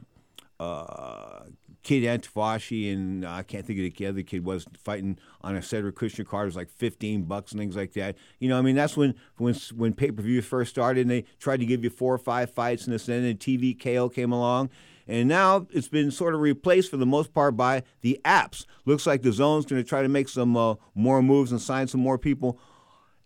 uh, 0.59 1.45
Kid 1.83 2.03
Antifashi 2.05 2.93
and 2.93 3.25
uh, 3.25 3.31
I 3.31 3.43
can't 3.43 3.65
think 3.65 3.79
of 3.79 3.97
the 3.97 4.07
other 4.07 4.23
kid 4.23 4.45
was 4.45 4.67
fighting 4.79 5.19
on 5.41 5.57
a 5.57 5.63
Cedric 5.63 5.97
Kushner 5.97 6.27
card. 6.27 6.45
It 6.45 6.47
was 6.47 6.57
like 6.57 6.71
fifteen 6.71 7.23
bucks 7.23 7.53
and 7.53 7.61
things 7.61 7.77
like 7.77 7.93
that. 7.95 8.17
You 8.39 8.49
know, 8.49 8.59
I 8.59 8.63
mean 8.63 8.77
that's 8.77 8.97
when 8.97 9.15
when 9.37 9.55
when 9.75 9.95
pay 9.95 10.11
per 10.11 10.23
view 10.23 10.43
first 10.43 10.71
started 10.71 11.03
and 11.03 11.11
they 11.11 11.25
tried 11.39 11.61
to 11.61 11.67
give 11.67 11.85
you 11.85 11.91
four 11.91 12.15
or 12.15 12.19
five 12.19 12.51
fights 12.51 12.87
and 12.87 12.99
then 12.99 13.25
and 13.25 13.39
TV 13.39 13.79
KO 13.79 14.09
came 14.09 14.33
along. 14.33 14.71
And 15.09 15.29
now 15.29 15.67
it's 15.71 15.89
been 15.89 16.13
sort 16.13 16.35
of 16.35 16.41
replaced 16.41 16.91
for 16.91 16.97
the 16.97 17.07
most 17.07 17.35
part 17.35 17.57
by 17.57 17.83
the 18.01 18.21
apps. 18.25 18.65
Looks 18.85 19.07
like 19.09 19.23
DAZN's 19.23 19.67
going 19.67 19.83
to 19.83 19.89
try 19.89 20.03
to 20.03 20.09
make 20.09 20.29
some 20.29 20.57
uh, 20.57 20.77
more 20.95 21.21
moves 21.21 21.51
and 21.51 21.61
sign 21.61 21.89
some 21.89 22.01
more 22.01 22.17
people 22.17 22.61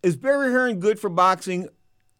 is 0.04 0.16
Barry 0.16 0.52
Hearn 0.52 0.80
good 0.80 1.00
for 1.00 1.08
boxing 1.08 1.66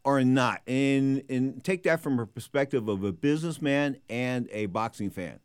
or 0.04 0.24
not? 0.24 0.62
And 0.66 1.22
and 1.28 1.62
take 1.62 1.82
that 1.84 2.00
from 2.00 2.18
a 2.18 2.26
perspective 2.26 2.88
of 2.88 3.04
a 3.04 3.12
businessman 3.12 3.98
and 4.08 4.48
a 4.50 4.66
boxing 4.66 5.10
fan. 5.10 5.38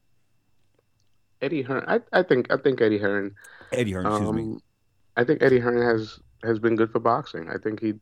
Eddie 1.42 1.62
Hearn, 1.62 1.84
I, 1.88 2.02
I 2.12 2.24
think 2.24 2.52
I 2.52 2.58
think 2.58 2.82
Eddie 2.82 2.98
Hearn. 2.98 3.36
Eddie 3.72 3.94
Hearn, 3.94 4.06
excuse 4.06 4.30
um, 4.30 4.36
me. 4.36 4.60
I 5.16 5.24
think 5.24 5.42
Eddie 5.42 5.60
Hearn 5.60 5.82
has 5.82 6.20
has 6.44 6.60
been 6.60 6.76
good 6.76 6.92
for 6.92 7.00
boxing. 7.00 7.50
I 7.50 7.58
think 7.58 7.82
he, 7.82 7.94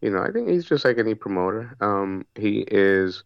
you 0.00 0.10
know, 0.10 0.22
I 0.22 0.30
think 0.30 0.48
he's 0.48 0.64
just 0.64 0.84
like 0.84 0.98
any 0.98 1.14
promoter. 1.14 1.76
Um, 1.80 2.26
he 2.34 2.64
is 2.68 3.24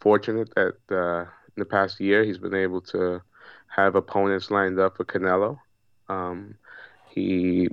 fortunate 0.00 0.52
that 0.54 0.76
uh, 0.90 1.22
in 1.22 1.58
the 1.58 1.64
past 1.64 2.00
year 2.00 2.24
he's 2.24 2.38
been 2.38 2.54
able 2.54 2.80
to 2.82 3.20
have 3.68 3.94
opponents 3.94 4.50
lined 4.50 4.78
up 4.78 4.96
for 4.96 5.04
Canelo. 5.04 5.58
Um, 6.08 6.54
he 7.08 7.68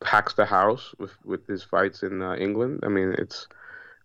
packs 0.00 0.34
the 0.34 0.46
house 0.46 0.94
with 0.98 1.12
with 1.24 1.46
his 1.46 1.62
fights 1.62 2.02
in 2.02 2.22
uh, 2.22 2.34
England. 2.36 2.80
I 2.82 2.88
mean, 2.88 3.14
it's 3.18 3.46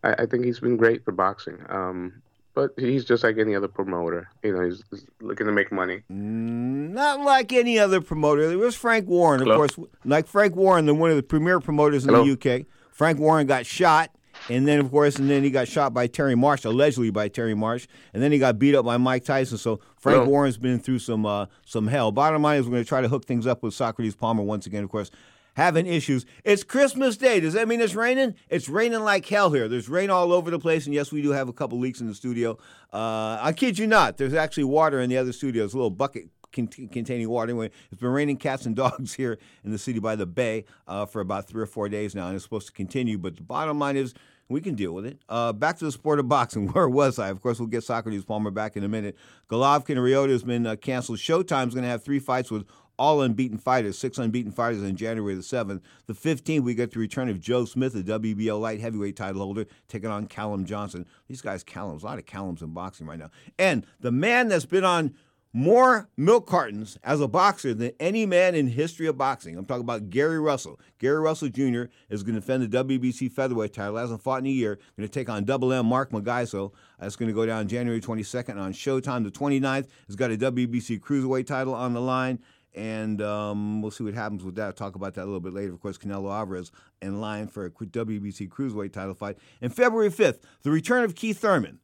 I, 0.03 0.13
I, 0.13 0.25
think 0.25 0.45
he's 0.45 0.59
been 0.59 0.77
great 0.77 1.03
for 1.03 1.11
boxing. 1.11 1.59
Um, 1.69 2.21
but 2.53 2.71
he's 2.77 3.05
just 3.05 3.23
like 3.23 3.37
any 3.37 3.55
other 3.55 3.67
promoter. 3.67 4.29
You 4.43 4.53
know, 4.53 4.65
he's, 4.65 4.83
he's, 4.89 5.05
looking 5.21 5.47
to 5.47 5.51
make 5.51 5.71
money. 5.71 6.03
Not 6.09 7.21
like 7.21 7.51
any 7.51 7.79
other 7.79 8.01
promoter. 8.01 8.47
There 8.47 8.57
was 8.57 8.75
Frank 8.75 9.07
Warren, 9.07 9.41
Hello? 9.41 9.61
of 9.61 9.75
course. 9.75 9.89
Like 10.05 10.27
Frank 10.27 10.55
Warren, 10.55 10.85
the 10.85 10.93
one 10.93 11.09
of 11.09 11.15
the 11.15 11.23
premier 11.23 11.59
promoters 11.59 12.05
in 12.05 12.13
Hello? 12.13 12.23
the 12.23 12.59
UK. 12.59 12.65
Frank 12.91 13.19
Warren 13.19 13.47
got 13.47 13.65
shot. 13.65 14.11
And 14.49 14.67
then, 14.67 14.79
of 14.79 14.91
course, 14.91 15.17
and 15.17 15.29
then 15.29 15.43
he 15.43 15.51
got 15.51 15.69
shot 15.69 15.93
by 15.93 16.07
Terry 16.07 16.35
Marsh, 16.35 16.65
allegedly 16.65 17.11
by 17.11 17.29
Terry 17.29 17.53
Marsh, 17.53 17.87
and 18.13 18.21
then 18.21 18.33
he 18.33 18.39
got 18.39 18.59
beat 18.59 18.75
up 18.75 18.83
by 18.83 18.97
Mike 18.97 19.23
Tyson. 19.23 19.57
So 19.57 19.79
Frank 19.95 20.17
Hello? 20.17 20.29
Warren's 20.29 20.57
been 20.57 20.79
through 20.79 20.99
some 20.99 21.25
uh, 21.25 21.45
some 21.65 21.87
hell. 21.87 22.11
Bottom 22.11 22.41
line 22.41 22.59
is, 22.59 22.65
we're 22.65 22.71
going 22.71 22.83
to 22.83 22.87
try 22.87 22.99
to 22.99 23.07
hook 23.07 23.25
things 23.25 23.47
up 23.47 23.63
with 23.63 23.73
Socrates 23.73 24.15
Palmer 24.15 24.43
once 24.43 24.65
again. 24.65 24.83
Of 24.83 24.89
course, 24.89 25.11
having 25.53 25.85
issues. 25.85 26.25
It's 26.43 26.63
Christmas 26.63 27.17
Day. 27.17 27.39
Does 27.39 27.53
that 27.53 27.67
mean 27.67 27.81
it's 27.81 27.95
raining? 27.95 28.35
It's 28.49 28.69
raining 28.69 29.01
like 29.01 29.25
hell 29.25 29.51
here. 29.51 29.67
There's 29.67 29.89
rain 29.89 30.09
all 30.09 30.33
over 30.33 30.51
the 30.51 30.59
place, 30.59 30.85
and 30.85 30.93
yes, 30.93 31.11
we 31.11 31.21
do 31.21 31.31
have 31.31 31.49
a 31.49 31.53
couple 31.53 31.79
leaks 31.79 32.01
in 32.01 32.07
the 32.07 32.15
studio. 32.15 32.57
Uh, 32.91 33.37
I 33.41 33.53
kid 33.55 33.77
you 33.77 33.87
not. 33.87 34.17
There's 34.17 34.33
actually 34.33 34.65
water 34.65 34.99
in 34.99 35.09
the 35.09 35.17
other 35.17 35.33
studio. 35.33 35.63
A 35.63 35.65
little 35.65 35.89
bucket 35.89 36.29
containing 36.51 37.29
water. 37.29 37.49
Anyway, 37.49 37.71
it's 37.91 37.99
been 37.99 38.11
raining 38.11 38.37
cats 38.37 38.65
and 38.65 38.75
dogs 38.83 39.13
here 39.13 39.37
in 39.63 39.71
the 39.71 39.77
city 39.77 39.99
by 39.99 40.15
the 40.15 40.25
bay 40.25 40.65
uh, 40.87 41.05
for 41.05 41.19
about 41.19 41.47
three 41.47 41.61
or 41.61 41.67
four 41.67 41.89
days 41.89 42.15
now, 42.15 42.27
and 42.27 42.35
it's 42.35 42.43
supposed 42.43 42.67
to 42.67 42.73
continue. 42.73 43.17
But 43.17 43.35
the 43.35 43.43
bottom 43.43 43.79
line 43.79 43.97
is, 43.97 44.13
we 44.49 44.61
can 44.61 44.75
deal 44.75 44.93
with 44.93 45.05
it. 45.05 45.19
Uh, 45.29 45.53
back 45.53 45.77
to 45.79 45.85
the 45.85 45.91
sport 45.91 46.19
of 46.19 46.27
boxing. 46.27 46.67
Where 46.73 46.87
was 46.87 47.17
I? 47.17 47.29
Of 47.29 47.41
course, 47.41 47.59
we'll 47.59 47.67
get 47.67 47.83
Socrates 47.83 48.25
Palmer 48.25 48.51
back 48.51 48.77
in 48.77 48.83
a 48.83 48.89
minute. 48.89 49.17
Golovkin 49.49 49.97
Ryota 49.97 50.29
has 50.29 50.43
been 50.43 50.65
uh, 50.65 50.75
canceled. 50.75 51.19
Showtime's 51.19 51.73
going 51.73 51.83
to 51.83 51.89
have 51.89 52.03
three 52.03 52.19
fights 52.19 52.51
with 52.51 52.65
all 52.97 53.21
unbeaten 53.21 53.57
fighters, 53.57 53.97
six 53.97 54.17
unbeaten 54.17 54.51
fighters 54.51 54.83
on 54.83 54.95
January 54.95 55.35
the 55.35 55.41
7th. 55.41 55.81
The 56.05 56.13
15th, 56.13 56.61
we 56.61 56.73
get 56.73 56.91
the 56.91 56.99
return 56.99 57.29
of 57.29 57.39
Joe 57.39 57.65
Smith, 57.65 57.93
the 57.93 58.19
WBO 58.19 58.59
light 58.59 58.79
heavyweight 58.79 59.15
title 59.15 59.41
holder, 59.41 59.65
taking 59.87 60.09
on 60.09 60.27
Callum 60.27 60.65
Johnson. 60.65 61.05
These 61.27 61.41
guys, 61.41 61.63
Callums, 61.63 62.03
a 62.03 62.05
lot 62.05 62.19
of 62.19 62.25
Callums 62.25 62.61
in 62.61 62.73
boxing 62.73 63.07
right 63.07 63.19
now. 63.19 63.31
And 63.57 63.85
the 63.99 64.11
man 64.11 64.47
that's 64.47 64.65
been 64.65 64.85
on 64.85 65.13
more 65.53 66.09
milk 66.17 66.47
cartons 66.47 66.97
as 67.03 67.21
a 67.21 67.27
boxer 67.27 67.75
than 67.75 67.91
any 67.99 68.25
man 68.25 68.55
in 68.55 68.67
history 68.67 69.05
of 69.05 69.17
boxing. 69.17 69.55
I'm 69.55 69.65
talking 69.65 69.83
about 69.83 70.09
Gary 70.09 70.39
Russell. 70.39 70.79
Gary 70.97 71.19
Russell 71.19 71.49
Jr. 71.49 71.83
is 72.09 72.23
going 72.23 72.33
to 72.33 72.41
defend 72.41 72.63
the 72.63 72.83
WBC 72.83 73.31
featherweight 73.31 73.71
title. 73.71 73.97
Hasn't 73.97 74.23
fought 74.23 74.39
in 74.39 74.47
a 74.47 74.49
year. 74.49 74.79
Going 74.97 75.07
to 75.07 75.13
take 75.13 75.29
on 75.29 75.45
Double 75.45 75.71
M 75.71 75.85
Mark 75.85 76.09
Magsayo. 76.09 76.71
That's 76.99 77.15
going 77.15 77.29
to 77.29 77.35
go 77.35 77.45
down 77.45 77.67
January 77.67 78.01
22nd 78.01 78.57
on 78.57 78.73
Showtime. 78.73 79.23
The 79.23 79.31
29th 79.31 79.87
has 80.07 80.15
got 80.15 80.31
a 80.31 80.37
WBC 80.37 80.99
cruiserweight 80.99 81.45
title 81.45 81.75
on 81.75 81.93
the 81.93 82.01
line 82.01 82.39
and 82.75 83.21
um, 83.21 83.81
we'll 83.81 83.91
see 83.91 84.03
what 84.03 84.13
happens 84.13 84.43
with 84.43 84.55
that. 84.55 84.65
I'll 84.65 84.73
talk 84.73 84.95
about 84.95 85.13
that 85.15 85.23
a 85.23 85.25
little 85.25 85.39
bit 85.39 85.53
later. 85.53 85.73
Of 85.73 85.81
course, 85.81 85.97
Canelo 85.97 86.33
Alvarez 86.33 86.71
in 87.01 87.21
line 87.21 87.47
for 87.47 87.65
a 87.65 87.71
WBC 87.71 88.49
cruiserweight 88.49 88.93
title 88.93 89.13
fight. 89.13 89.37
And 89.61 89.73
February 89.73 90.09
5th, 90.09 90.39
the 90.63 90.71
return 90.71 91.03
of 91.03 91.15
Keith 91.15 91.39
Thurman. 91.39 91.79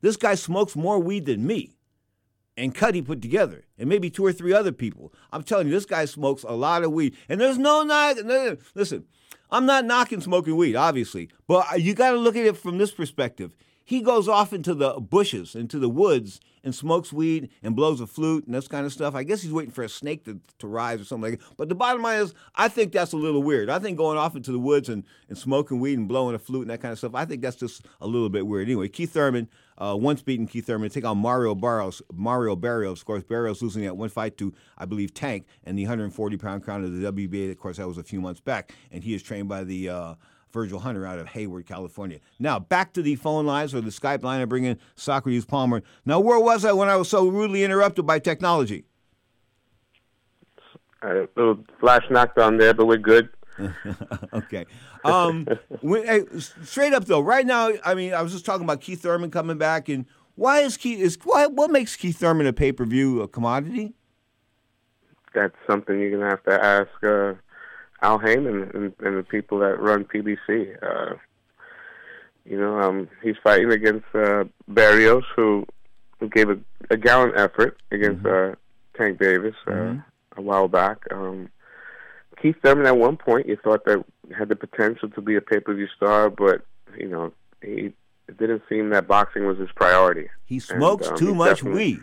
This 0.00 0.16
guy 0.16 0.34
smokes 0.34 0.74
more 0.74 0.98
weed 0.98 1.26
than 1.26 1.46
me 1.46 1.76
and 2.56 2.74
Cuddy 2.74 3.02
put 3.02 3.22
together, 3.22 3.64
and 3.78 3.88
maybe 3.88 4.10
two 4.10 4.24
or 4.24 4.32
three 4.32 4.52
other 4.52 4.72
people. 4.72 5.12
I'm 5.32 5.42
telling 5.42 5.68
you, 5.68 5.72
this 5.72 5.86
guy 5.86 6.04
smokes 6.04 6.42
a 6.42 6.52
lot 6.52 6.84
of 6.84 6.92
weed, 6.92 7.16
and 7.28 7.40
there's 7.40 7.58
no 7.58 7.82
knock. 7.82 8.18
No, 8.24 8.56
listen, 8.74 9.04
I'm 9.50 9.66
not 9.66 9.84
knocking 9.84 10.20
smoking 10.20 10.56
weed, 10.56 10.76
obviously, 10.76 11.30
but 11.46 11.80
you 11.80 11.94
got 11.94 12.10
to 12.10 12.18
look 12.18 12.36
at 12.36 12.46
it 12.46 12.56
from 12.56 12.78
this 12.78 12.90
perspective. 12.90 13.54
He 13.84 14.00
goes 14.00 14.28
off 14.28 14.52
into 14.52 14.74
the 14.74 14.94
bushes, 15.00 15.54
into 15.54 15.78
the 15.78 15.88
woods, 15.88 16.40
and 16.64 16.74
smokes 16.74 17.12
weed 17.12 17.50
and 17.62 17.74
blows 17.74 18.00
a 18.00 18.06
flute 18.06 18.46
and 18.46 18.54
this 18.54 18.68
kind 18.68 18.86
of 18.86 18.92
stuff. 18.92 19.14
I 19.14 19.24
guess 19.24 19.42
he's 19.42 19.52
waiting 19.52 19.72
for 19.72 19.82
a 19.82 19.88
snake 19.88 20.24
to, 20.24 20.40
to 20.58 20.66
rise 20.66 21.00
or 21.00 21.04
something 21.04 21.32
like 21.32 21.40
that. 21.40 21.56
But 21.56 21.68
the 21.68 21.74
bottom 21.74 22.02
line 22.02 22.20
is, 22.20 22.34
I 22.54 22.68
think 22.68 22.92
that's 22.92 23.12
a 23.12 23.16
little 23.16 23.42
weird. 23.42 23.68
I 23.68 23.78
think 23.78 23.98
going 23.98 24.18
off 24.18 24.36
into 24.36 24.52
the 24.52 24.58
woods 24.58 24.88
and, 24.88 25.04
and 25.28 25.36
smoking 25.36 25.80
weed 25.80 25.98
and 25.98 26.08
blowing 26.08 26.34
a 26.34 26.38
flute 26.38 26.62
and 26.62 26.70
that 26.70 26.80
kind 26.80 26.92
of 26.92 26.98
stuff, 26.98 27.14
I 27.14 27.24
think 27.24 27.42
that's 27.42 27.56
just 27.56 27.86
a 28.00 28.06
little 28.06 28.28
bit 28.28 28.46
weird. 28.46 28.68
Anyway, 28.68 28.88
Keith 28.88 29.12
Thurman, 29.12 29.48
uh, 29.78 29.96
once 29.98 30.22
beaten 30.22 30.46
Keith 30.46 30.66
Thurman, 30.66 30.90
take 30.90 31.04
on 31.04 31.18
Mario 31.18 31.54
Barrios. 31.54 32.02
Mario 32.12 32.54
Barrios, 32.54 33.00
of 33.00 33.06
course, 33.06 33.24
Barrios 33.24 33.62
losing 33.62 33.82
that 33.82 33.96
one 33.96 34.08
fight 34.08 34.36
to, 34.38 34.54
I 34.78 34.84
believe, 34.84 35.12
Tank 35.14 35.46
and 35.64 35.78
the 35.78 35.84
140 35.84 36.36
pound 36.36 36.62
crown 36.62 36.84
of 36.84 36.92
the 36.92 37.12
WBA. 37.12 37.50
Of 37.50 37.58
course, 37.58 37.78
that 37.78 37.88
was 37.88 37.98
a 37.98 38.04
few 38.04 38.20
months 38.20 38.40
back. 38.40 38.72
And 38.90 39.02
he 39.02 39.14
is 39.14 39.22
trained 39.22 39.48
by 39.48 39.64
the. 39.64 39.88
Uh, 39.88 40.14
Virgil 40.52 40.78
Hunter 40.78 41.06
out 41.06 41.18
of 41.18 41.28
Hayward, 41.28 41.66
California. 41.66 42.18
Now, 42.38 42.58
back 42.58 42.92
to 42.94 43.02
the 43.02 43.16
phone 43.16 43.46
lines 43.46 43.74
or 43.74 43.80
the 43.80 43.90
Skype 43.90 44.22
line. 44.22 44.40
I 44.40 44.44
bring 44.44 44.64
in 44.64 44.78
Socrates 44.94 45.44
Palmer. 45.44 45.82
Now, 46.04 46.20
where 46.20 46.38
was 46.38 46.64
I 46.64 46.72
when 46.72 46.88
I 46.88 46.96
was 46.96 47.08
so 47.08 47.26
rudely 47.26 47.64
interrupted 47.64 48.06
by 48.06 48.18
technology? 48.18 48.84
A 51.02 51.26
little 51.36 51.58
flash 51.80 52.04
knockdown 52.10 52.58
there, 52.58 52.74
but 52.74 52.86
we're 52.86 52.98
good. 52.98 53.30
okay. 54.32 54.66
Um, 55.04 55.48
when, 55.80 56.06
hey, 56.06 56.24
straight 56.62 56.92
up 56.92 57.06
though, 57.06 57.20
right 57.20 57.44
now, 57.44 57.70
I 57.84 57.94
mean, 57.94 58.14
I 58.14 58.22
was 58.22 58.32
just 58.32 58.44
talking 58.44 58.64
about 58.64 58.80
Keith 58.80 59.02
Thurman 59.02 59.30
coming 59.30 59.58
back, 59.58 59.88
and 59.88 60.06
why 60.34 60.60
is 60.60 60.76
Keith 60.76 61.00
is 61.00 61.18
why 61.24 61.46
what 61.46 61.70
makes 61.70 61.96
Keith 61.96 62.18
Thurman 62.18 62.46
a 62.46 62.52
pay 62.52 62.72
per 62.72 62.84
view 62.84 63.20
a 63.20 63.28
commodity? 63.28 63.94
That's 65.34 65.56
something 65.66 65.98
you're 65.98 66.10
gonna 66.12 66.30
have 66.30 66.42
to 66.44 66.64
ask 66.64 66.90
uh, 67.02 67.34
Al 68.02 68.18
Haymon 68.18 68.70
and, 68.74 68.92
and 68.98 69.18
the 69.18 69.22
people 69.22 69.58
that 69.60 69.80
run 69.80 70.04
PBC. 70.04 70.76
Uh, 70.82 71.14
you 72.44 72.58
know, 72.58 72.80
um, 72.80 73.08
he's 73.22 73.36
fighting 73.42 73.70
against 73.70 74.06
uh, 74.14 74.44
Barrios, 74.66 75.24
who, 75.36 75.64
who 76.18 76.28
gave 76.28 76.50
a, 76.50 76.58
a 76.90 76.96
gallant 76.96 77.36
effort 77.36 77.80
against 77.92 78.24
mm-hmm. 78.24 78.52
uh, 78.52 78.98
Tank 78.98 79.20
Davis 79.20 79.54
uh, 79.68 79.70
mm-hmm. 79.70 80.00
a 80.40 80.42
while 80.42 80.66
back. 80.66 80.98
Um, 81.12 81.48
Keith 82.40 82.56
Thurman, 82.62 82.86
at 82.86 82.96
one 82.96 83.16
point, 83.16 83.46
you 83.46 83.56
thought 83.62 83.84
that 83.84 84.04
had 84.36 84.48
the 84.48 84.56
potential 84.56 85.08
to 85.10 85.20
be 85.20 85.36
a 85.36 85.40
pay 85.40 85.60
per 85.60 85.74
view 85.74 85.86
star, 85.96 86.28
but 86.28 86.62
you 86.98 87.08
know, 87.08 87.32
he 87.62 87.92
it 88.28 88.38
didn't 88.38 88.62
seem 88.68 88.90
that 88.90 89.06
boxing 89.06 89.46
was 89.46 89.58
his 89.58 89.70
priority. 89.74 90.28
He 90.46 90.58
smokes 90.58 91.06
and, 91.06 91.12
um, 91.12 91.18
too 91.18 91.34
much 91.34 91.62
weed. 91.62 92.00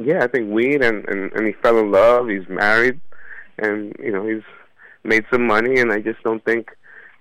Yeah, 0.00 0.24
I 0.24 0.28
think 0.28 0.50
weed, 0.50 0.82
and, 0.82 1.08
and 1.08 1.32
and 1.32 1.46
he 1.46 1.52
fell 1.52 1.78
in 1.78 1.92
love. 1.92 2.28
He's 2.28 2.48
married 2.48 3.00
and 3.58 3.94
you 3.98 4.12
know 4.12 4.26
he's 4.26 4.42
made 5.04 5.24
some 5.30 5.46
money, 5.46 5.80
and 5.80 5.92
I 5.92 6.00
just 6.00 6.22
don't 6.22 6.44
think 6.44 6.70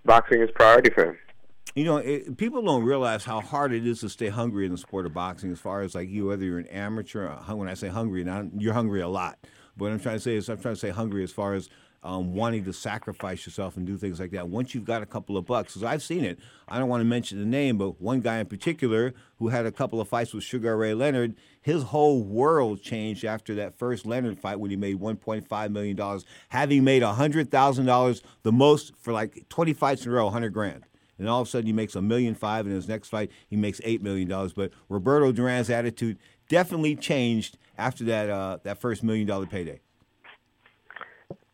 boxing 0.05 0.41
is 0.41 0.49
priority 0.55 0.89
for 0.89 1.05
him. 1.05 1.17
You 1.75 1.85
know, 1.85 1.97
it, 1.97 2.37
people 2.37 2.63
don't 2.63 2.83
realize 2.83 3.23
how 3.23 3.39
hard 3.39 3.71
it 3.71 3.85
is 3.85 3.99
to 3.99 4.09
stay 4.09 4.29
hungry 4.29 4.65
in 4.65 4.71
the 4.71 4.77
sport 4.77 5.05
of 5.05 5.13
boxing. 5.13 5.51
As 5.51 5.59
far 5.59 5.81
as 5.81 5.93
like 5.93 6.09
you, 6.09 6.27
whether 6.27 6.43
you're 6.43 6.59
an 6.59 6.67
amateur, 6.67 7.29
when 7.53 7.67
I 7.67 7.75
say 7.75 7.87
hungry, 7.87 8.23
now 8.23 8.49
you're 8.57 8.73
hungry 8.73 9.01
a 9.01 9.07
lot. 9.07 9.37
But 9.75 9.85
what 9.85 9.91
I'm 9.91 9.99
trying 9.99 10.15
to 10.15 10.19
say 10.19 10.35
is, 10.35 10.49
I'm 10.49 10.59
trying 10.59 10.73
to 10.73 10.79
say 10.79 10.89
hungry 10.89 11.23
as 11.23 11.31
far 11.31 11.53
as 11.53 11.69
um, 12.03 12.33
wanting 12.33 12.63
to 12.65 12.73
sacrifice 12.73 13.45
yourself 13.45 13.75
and 13.75 13.85
do 13.85 13.97
things 13.97 14.19
like 14.19 14.31
that. 14.31 14.47
Once 14.49 14.73
you've 14.73 14.85
got 14.85 15.01
a 15.01 15.05
couple 15.05 15.37
of 15.37 15.45
bucks, 15.45 15.73
because 15.73 15.83
I've 15.83 16.03
seen 16.03 16.23
it. 16.23 16.39
I 16.67 16.79
don't 16.79 16.89
want 16.89 17.01
to 17.01 17.05
mention 17.05 17.39
the 17.39 17.45
name, 17.45 17.77
but 17.77 18.01
one 18.01 18.21
guy 18.21 18.37
in 18.37 18.45
particular 18.45 19.13
who 19.39 19.49
had 19.49 19.65
a 19.65 19.71
couple 19.71 19.99
of 19.99 20.07
fights 20.07 20.33
with 20.33 20.43
Sugar 20.43 20.77
Ray 20.77 20.93
Leonard, 20.93 21.35
his 21.61 21.83
whole 21.83 22.23
world 22.23 22.81
changed 22.81 23.25
after 23.25 23.55
that 23.55 23.77
first 23.77 24.05
Leonard 24.05 24.39
fight 24.39 24.59
when 24.59 24.71
he 24.71 24.77
made 24.77 24.99
$1.5 24.99 25.71
million, 25.71 26.21
having 26.49 26.83
made 26.83 27.01
$100,000, 27.01 28.21
the 28.43 28.51
most 28.51 28.93
for 28.97 29.11
like 29.11 29.47
20 29.49 29.73
fights 29.73 30.05
in 30.05 30.11
a 30.11 30.15
row, 30.15 30.25
100 30.25 30.53
grand. 30.53 30.83
And 31.19 31.27
all 31.27 31.41
of 31.41 31.47
a 31.47 31.49
sudden, 31.49 31.65
he 31.65 31.73
makes 31.73 31.95
a 31.95 32.01
million 32.01 32.35
five, 32.35 32.65
and 32.65 32.75
his 32.75 32.87
next 32.87 33.09
fight, 33.09 33.31
he 33.47 33.55
makes 33.55 33.79
$8 33.81 34.01
million. 34.01 34.27
But 34.55 34.71
Roberto 34.87 35.31
Duran's 35.31 35.69
attitude 35.69 36.19
definitely 36.47 36.95
changed 36.95 37.57
after 37.77 38.03
that, 38.05 38.29
uh, 38.29 38.57
that 38.63 38.79
first 38.79 39.03
million 39.03 39.27
dollar 39.27 39.45
payday. 39.45 39.81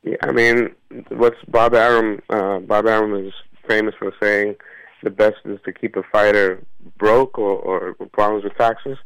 Yeah, 0.04 0.18
I 0.22 0.32
mean, 0.32 0.76
what's 1.10 1.38
Bob 1.48 1.74
Arum? 1.74 2.22
Uh, 2.30 2.60
Bob 2.60 2.88
Arum 2.88 3.26
is 3.26 3.34
famous 3.68 3.96
for 3.98 4.12
saying 4.22 4.56
the 5.02 5.10
best 5.10 5.38
is 5.46 5.60
to 5.66 5.72
keep 5.72 5.96
a 5.96 6.04
fighter 6.12 6.62
broke 6.98 7.38
or, 7.38 7.58
or 7.58 7.94
problems 8.12 8.44
with 8.44 8.56
taxes. 8.58 8.98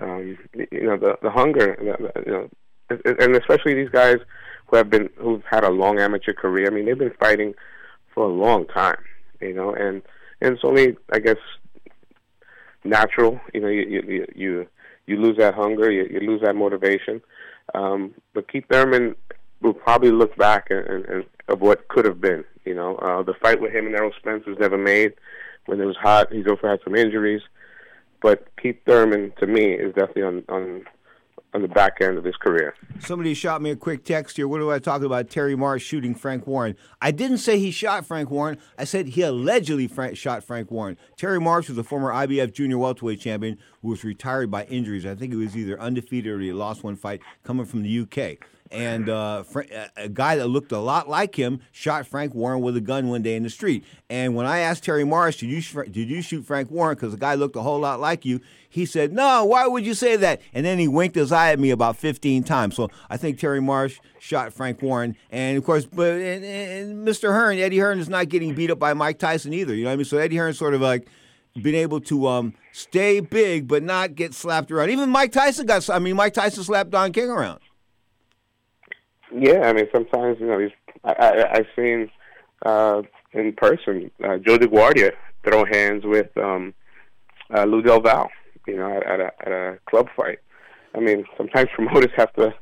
Um, 0.00 0.38
you 0.54 0.82
know, 0.82 0.96
the 0.96 1.16
the 1.22 1.30
hunger, 1.30 1.76
you 1.80 2.32
know, 2.32 2.48
and 2.90 3.36
especially 3.36 3.74
these 3.74 3.90
guys 3.90 4.16
who 4.66 4.76
have 4.76 4.90
been 4.90 5.08
who've 5.16 5.44
had 5.48 5.62
a 5.62 5.70
long 5.70 5.98
amateur 5.98 6.32
career. 6.32 6.66
I 6.66 6.70
mean, 6.70 6.86
they've 6.86 6.98
been 6.98 7.14
fighting 7.20 7.54
for 8.14 8.24
a 8.24 8.32
long 8.32 8.66
time, 8.66 8.98
you 9.40 9.54
know, 9.54 9.74
and 9.74 10.02
and 10.40 10.54
it's 10.54 10.64
only, 10.64 10.96
I 11.12 11.18
guess, 11.18 11.36
natural. 12.82 13.40
You 13.52 13.60
know, 13.60 13.68
you 13.68 14.02
you 14.06 14.26
you 14.34 14.66
you 15.06 15.20
lose 15.20 15.36
that 15.36 15.54
hunger, 15.54 15.90
you, 15.90 16.08
you 16.10 16.20
lose 16.20 16.40
that 16.42 16.56
motivation. 16.56 17.20
Um, 17.74 18.14
but 18.32 18.50
Keith 18.50 18.64
Thurman 18.70 19.14
will 19.64 19.74
probably 19.74 20.10
look 20.10 20.36
back 20.36 20.68
and, 20.70 21.04
and, 21.06 21.24
of 21.48 21.60
what 21.60 21.88
could 21.88 22.04
have 22.04 22.20
been. 22.20 22.44
You 22.64 22.74
know, 22.74 22.96
uh, 22.96 23.22
the 23.22 23.34
fight 23.34 23.60
with 23.60 23.72
him 23.72 23.86
and 23.86 23.94
Errol 23.94 24.12
Spence 24.18 24.46
was 24.46 24.58
never 24.58 24.78
made. 24.78 25.14
When 25.66 25.80
it 25.80 25.84
was 25.84 25.96
hot, 25.96 26.32
he's 26.32 26.46
also 26.46 26.68
had 26.68 26.80
some 26.84 26.94
injuries. 26.94 27.42
But 28.22 28.48
Keith 28.60 28.78
Thurman, 28.86 29.32
to 29.40 29.46
me, 29.46 29.72
is 29.72 29.94
definitely 29.94 30.22
on 30.22 30.44
on 30.48 30.84
on 31.52 31.62
the 31.62 31.68
back 31.68 31.98
end 32.00 32.18
of 32.18 32.24
his 32.24 32.34
career. 32.36 32.74
Somebody 32.98 33.32
shot 33.32 33.62
me 33.62 33.70
a 33.70 33.76
quick 33.76 34.04
text 34.04 34.36
here. 34.36 34.48
What 34.48 34.58
do 34.58 34.72
I 34.72 34.80
talk 34.80 35.02
about? 35.02 35.30
Terry 35.30 35.54
Marsh 35.54 35.84
shooting 35.84 36.14
Frank 36.14 36.46
Warren. 36.46 36.74
I 37.00 37.12
didn't 37.12 37.38
say 37.38 37.58
he 37.58 37.70
shot 37.70 38.04
Frank 38.04 38.30
Warren. 38.30 38.58
I 38.76 38.84
said 38.84 39.08
he 39.08 39.22
allegedly 39.22 39.86
Frank, 39.86 40.16
shot 40.16 40.42
Frank 40.42 40.70
Warren. 40.70 40.98
Terry 41.16 41.40
Marsh 41.40 41.68
was 41.68 41.78
a 41.78 41.84
former 41.84 42.10
IBF 42.10 42.52
junior 42.52 42.78
welterweight 42.78 43.20
champion 43.20 43.58
who 43.82 43.88
was 43.88 44.02
retired 44.02 44.50
by 44.50 44.64
injuries. 44.64 45.06
I 45.06 45.14
think 45.14 45.32
he 45.32 45.38
was 45.38 45.56
either 45.56 45.78
undefeated 45.78 46.32
or 46.32 46.40
he 46.40 46.52
lost 46.52 46.82
one 46.82 46.96
fight 46.96 47.20
coming 47.44 47.66
from 47.66 47.82
the 47.82 48.00
UK 48.00 48.38
and 48.70 49.08
uh, 49.08 49.44
a 49.96 50.08
guy 50.08 50.36
that 50.36 50.48
looked 50.48 50.72
a 50.72 50.78
lot 50.78 51.08
like 51.08 51.36
him 51.36 51.60
shot 51.70 52.06
Frank 52.06 52.34
Warren 52.34 52.60
with 52.60 52.76
a 52.76 52.80
gun 52.80 53.08
one 53.08 53.22
day 53.22 53.36
in 53.36 53.42
the 53.42 53.50
street. 53.50 53.84
And 54.08 54.34
when 54.34 54.46
I 54.46 54.58
asked 54.58 54.84
Terry 54.84 55.04
Marsh, 55.04 55.36
"Did 55.36 55.50
you 55.50 55.84
did 55.84 56.08
you 56.08 56.22
shoot 56.22 56.44
Frank 56.44 56.70
Warren?" 56.70 56.96
because 56.96 57.12
the 57.12 57.18
guy 57.18 57.34
looked 57.34 57.56
a 57.56 57.62
whole 57.62 57.80
lot 57.80 58.00
like 58.00 58.24
you, 58.24 58.40
he 58.68 58.86
said, 58.86 59.12
"No. 59.12 59.44
Why 59.44 59.66
would 59.66 59.84
you 59.84 59.94
say 59.94 60.16
that?" 60.16 60.40
And 60.52 60.64
then 60.64 60.78
he 60.78 60.88
winked 60.88 61.14
his 61.14 61.30
eye 61.30 61.52
at 61.52 61.58
me 61.58 61.70
about 61.70 61.96
15 61.96 62.42
times. 62.42 62.74
So 62.74 62.88
I 63.10 63.16
think 63.16 63.38
Terry 63.38 63.60
Marsh 63.60 64.00
shot 64.18 64.52
Frank 64.52 64.82
Warren, 64.82 65.16
and 65.30 65.58
of 65.58 65.64
course, 65.64 65.84
but 65.84 66.12
and, 66.12 66.44
and 66.44 67.06
Mr. 67.06 67.28
Hearn, 67.28 67.58
Eddie 67.58 67.78
Hearn 67.78 67.98
is 67.98 68.08
not 68.08 68.28
getting 68.28 68.54
beat 68.54 68.70
up 68.70 68.78
by 68.78 68.94
Mike 68.94 69.18
Tyson 69.18 69.52
either. 69.52 69.74
You 69.74 69.84
know 69.84 69.90
what 69.90 69.94
I 69.94 69.96
mean? 69.96 70.04
So 70.06 70.18
Eddie 70.18 70.36
Hearn 70.36 70.54
sort 70.54 70.74
of 70.74 70.80
like 70.80 71.06
been 71.62 71.74
able 71.74 72.00
to 72.00 72.26
um, 72.26 72.54
stay 72.72 73.20
big 73.20 73.68
but 73.68 73.82
not 73.82 74.14
get 74.14 74.34
slapped 74.34 74.72
around. 74.72 74.90
Even 74.90 75.10
Mike 75.10 75.32
Tyson 75.32 75.66
got. 75.66 75.88
I 75.90 75.98
mean, 75.98 76.16
Mike 76.16 76.34
Tyson 76.34 76.64
slapped 76.64 76.90
Don 76.90 77.12
King 77.12 77.28
around. 77.28 77.60
Yeah, 79.36 79.62
I 79.62 79.72
mean, 79.72 79.86
sometimes 79.92 80.38
you 80.40 80.46
know, 80.46 80.58
he's, 80.58 80.70
I, 81.02 81.12
I 81.12 81.52
I've 81.54 81.66
seen 81.76 82.10
uh, 82.64 83.02
in 83.32 83.52
person 83.52 84.10
uh, 84.22 84.38
Joe 84.38 84.58
DeGuardia 84.58 85.12
throw 85.44 85.64
hands 85.64 86.04
with 86.04 86.36
um, 86.36 86.74
uh, 87.54 87.64
Lou 87.64 87.82
DiBella, 87.82 88.28
you 88.66 88.76
know, 88.76 88.96
at, 88.96 89.02
at 89.04 89.20
a 89.20 89.30
at 89.40 89.52
a 89.52 89.78
club 89.88 90.08
fight. 90.16 90.38
I 90.94 91.00
mean, 91.00 91.24
sometimes 91.36 91.68
promoters 91.74 92.12
have 92.16 92.32
to 92.34 92.54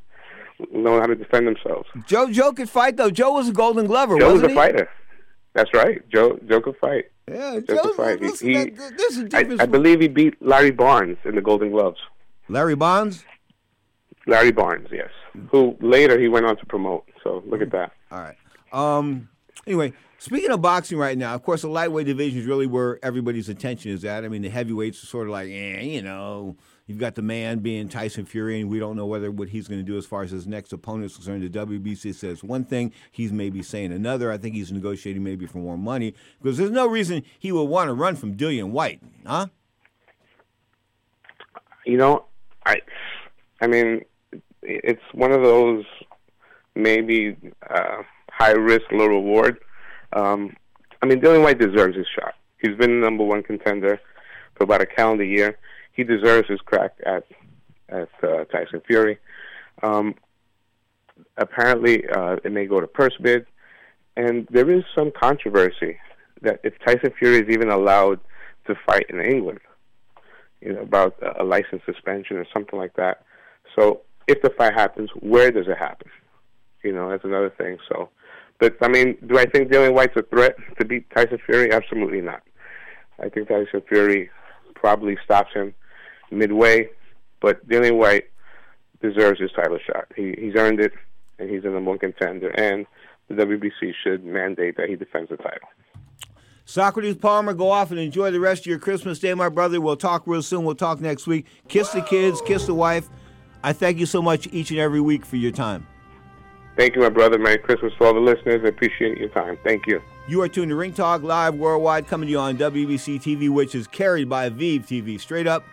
know 0.72 1.00
how 1.00 1.06
to 1.06 1.14
defend 1.14 1.46
themselves. 1.46 1.88
Joe 2.06 2.30
Joe 2.30 2.52
could 2.52 2.68
fight 2.68 2.96
though. 2.96 3.10
Joe 3.10 3.32
was 3.32 3.48
a 3.48 3.52
Golden 3.52 3.86
Glover. 3.86 4.18
Joe 4.18 4.32
was 4.32 4.42
a 4.42 4.48
he? 4.48 4.54
fighter. 4.54 4.88
That's 5.54 5.72
right. 5.74 6.02
Joe 6.08 6.38
Joe 6.48 6.60
could 6.60 6.76
fight. 6.78 7.06
Yeah, 7.28 7.60
Joe 7.68 7.82
could 7.82 7.94
fight. 7.94 8.20
Listen, 8.20 8.48
he, 8.48 8.64
that, 8.70 9.58
I, 9.58 9.62
I 9.62 9.66
believe 9.66 10.00
he 10.00 10.08
beat 10.08 10.40
Larry 10.40 10.70
Barnes 10.70 11.18
in 11.24 11.34
the 11.34 11.42
Golden 11.42 11.70
Gloves. 11.70 11.98
Larry 12.48 12.74
Bonds. 12.74 13.24
Larry 14.26 14.52
Barnes, 14.52 14.88
yes. 14.92 15.10
Who 15.50 15.76
later 15.80 16.18
he 16.18 16.28
went 16.28 16.46
on 16.46 16.56
to 16.56 16.66
promote. 16.66 17.08
So 17.22 17.42
look 17.46 17.60
at 17.60 17.70
that. 17.72 17.92
All 18.10 18.20
right. 18.20 18.36
Um. 18.72 19.28
Anyway, 19.66 19.92
speaking 20.18 20.50
of 20.50 20.60
boxing 20.60 20.98
right 20.98 21.16
now, 21.16 21.34
of 21.34 21.42
course, 21.42 21.62
the 21.62 21.68
lightweight 21.68 22.06
division 22.06 22.40
is 22.40 22.46
really 22.46 22.66
where 22.66 22.98
everybody's 23.04 23.48
attention 23.48 23.92
is 23.92 24.04
at. 24.04 24.24
I 24.24 24.28
mean, 24.28 24.42
the 24.42 24.48
heavyweights 24.48 25.02
are 25.02 25.06
sort 25.06 25.28
of 25.28 25.32
like, 25.32 25.48
eh, 25.48 25.80
you 25.82 26.02
know, 26.02 26.56
you've 26.86 26.98
got 26.98 27.14
the 27.14 27.22
man 27.22 27.60
being 27.60 27.88
Tyson 27.88 28.24
Fury, 28.24 28.60
and 28.60 28.68
we 28.68 28.80
don't 28.80 28.96
know 28.96 29.06
whether 29.06 29.30
what 29.30 29.50
he's 29.50 29.68
going 29.68 29.80
to 29.80 29.84
do 29.84 29.96
as 29.96 30.04
far 30.04 30.22
as 30.22 30.30
his 30.32 30.46
next 30.46 30.72
opponent 30.72 31.06
is 31.06 31.14
concerned. 31.14 31.42
The 31.42 31.66
WBC 31.66 32.14
says 32.14 32.42
one 32.42 32.64
thing, 32.64 32.92
he's 33.12 33.32
maybe 33.32 33.62
saying 33.62 33.92
another. 33.92 34.32
I 34.32 34.38
think 34.38 34.54
he's 34.54 34.72
negotiating 34.72 35.22
maybe 35.22 35.46
for 35.46 35.58
more 35.58 35.78
money 35.78 36.14
because 36.40 36.58
there's 36.58 36.70
no 36.70 36.86
reason 36.86 37.22
he 37.38 37.52
would 37.52 37.64
want 37.64 37.88
to 37.88 37.94
run 37.94 38.16
from 38.16 38.36
Dillian 38.36 38.70
Whyte, 38.70 39.00
huh? 39.24 39.46
You 41.84 41.96
know, 41.96 42.24
I, 42.64 42.80
I 43.60 43.66
mean, 43.66 44.02
it's 44.62 45.02
one 45.12 45.32
of 45.32 45.42
those 45.42 45.84
maybe 46.74 47.36
uh, 47.68 48.02
high 48.30 48.52
risk, 48.52 48.84
low 48.90 49.06
reward. 49.06 49.58
Um, 50.12 50.56
I 51.02 51.06
mean, 51.06 51.20
Dillian 51.20 51.42
Whyte 51.42 51.58
deserves 51.58 51.96
his 51.96 52.06
shot. 52.18 52.34
He's 52.60 52.76
been 52.76 53.00
the 53.00 53.04
number 53.04 53.24
one 53.24 53.42
contender 53.42 54.00
for 54.54 54.64
about 54.64 54.80
a 54.80 54.86
calendar 54.86 55.24
year. 55.24 55.58
He 55.92 56.04
deserves 56.04 56.48
his 56.48 56.60
crack 56.60 56.94
at 57.04 57.24
at 57.88 58.08
uh, 58.22 58.44
Tyson 58.44 58.80
Fury. 58.86 59.18
Um, 59.82 60.14
apparently, 61.36 62.08
uh, 62.08 62.36
it 62.44 62.52
may 62.52 62.66
go 62.66 62.80
to 62.80 62.86
purse 62.86 63.16
bid, 63.20 63.46
and 64.16 64.46
there 64.50 64.70
is 64.70 64.84
some 64.94 65.10
controversy 65.10 65.98
that 66.40 66.60
if 66.64 66.74
Tyson 66.84 67.12
Fury 67.18 67.38
is 67.38 67.48
even 67.50 67.70
allowed 67.70 68.20
to 68.66 68.74
fight 68.86 69.06
in 69.10 69.20
England, 69.20 69.60
you 70.60 70.72
know, 70.72 70.80
about 70.80 71.16
a 71.38 71.44
license 71.44 71.82
suspension 71.84 72.36
or 72.36 72.46
something 72.52 72.78
like 72.78 72.94
that. 72.94 73.24
So 73.76 74.02
if 74.28 74.42
the 74.42 74.50
fight 74.50 74.74
happens, 74.74 75.10
where 75.20 75.50
does 75.50 75.66
it 75.68 75.78
happen? 75.78 76.08
You 76.82 76.92
know, 76.92 77.10
that's 77.10 77.24
another 77.24 77.50
thing. 77.50 77.78
So, 77.88 78.08
but 78.58 78.76
I 78.82 78.88
mean, 78.88 79.16
do 79.26 79.38
I 79.38 79.46
think 79.46 79.70
Dillian 79.70 79.94
Whyte's 79.94 80.16
a 80.16 80.22
threat 80.22 80.56
to 80.78 80.84
beat 80.84 81.08
Tyson 81.14 81.38
Fury? 81.46 81.72
Absolutely 81.72 82.20
not. 82.20 82.42
I 83.20 83.28
think 83.28 83.48
Tyson 83.48 83.82
Fury 83.88 84.30
probably 84.74 85.16
stops 85.24 85.52
him 85.54 85.74
midway, 86.30 86.88
but 87.40 87.66
Dillian 87.68 87.98
Whyte 87.98 88.24
deserves 89.00 89.40
his 89.40 89.50
title 89.52 89.78
shot. 89.86 90.06
He 90.16 90.34
he's 90.38 90.54
earned 90.56 90.80
it, 90.80 90.92
and 91.38 91.50
he's 91.50 91.64
a 91.64 91.68
number 91.68 91.96
contender. 91.98 92.48
And 92.50 92.86
the 93.28 93.34
WBC 93.34 93.92
should 94.02 94.24
mandate 94.24 94.76
that 94.76 94.88
he 94.88 94.96
defends 94.96 95.30
the 95.30 95.36
title. 95.36 95.68
Socrates 96.64 97.16
Palmer, 97.16 97.54
go 97.54 97.70
off 97.70 97.90
and 97.90 97.98
enjoy 97.98 98.30
the 98.30 98.40
rest 98.40 98.62
of 98.62 98.66
your 98.66 98.78
Christmas 98.78 99.18
day, 99.18 99.34
my 99.34 99.48
brother. 99.48 99.80
We'll 99.80 99.96
talk 99.96 100.22
real 100.26 100.42
soon. 100.42 100.64
We'll 100.64 100.76
talk 100.76 101.00
next 101.00 101.26
week. 101.26 101.46
Kiss 101.68 101.90
the 101.90 102.02
kids, 102.02 102.40
kiss 102.42 102.66
the 102.66 102.74
wife. 102.74 103.08
I 103.64 103.72
thank 103.72 103.98
you 103.98 104.06
so 104.06 104.20
much 104.20 104.48
each 104.52 104.70
and 104.70 104.80
every 104.80 105.00
week 105.00 105.24
for 105.24 105.36
your 105.36 105.52
time. 105.52 105.86
Thank 106.76 106.96
you, 106.96 107.02
my 107.02 107.10
brother. 107.10 107.38
Merry 107.38 107.58
Christmas 107.58 107.92
to 107.98 108.04
all 108.04 108.14
the 108.14 108.20
listeners. 108.20 108.62
I 108.64 108.68
appreciate 108.68 109.18
your 109.18 109.28
time. 109.28 109.58
Thank 109.62 109.86
you. 109.86 110.00
You 110.26 110.40
are 110.40 110.48
tuned 110.48 110.70
to 110.70 110.76
Ring 110.76 110.92
Talk 110.92 111.22
Live 111.22 111.54
Worldwide, 111.54 112.06
coming 112.06 112.28
to 112.28 112.30
you 112.30 112.38
on 112.38 112.56
WBC 112.56 113.20
TV, 113.20 113.50
which 113.50 113.74
is 113.74 113.86
carried 113.86 114.28
by 114.28 114.48
Vive 114.48 114.86
TV. 114.86 115.20
Straight 115.20 115.46
up, 115.46 115.64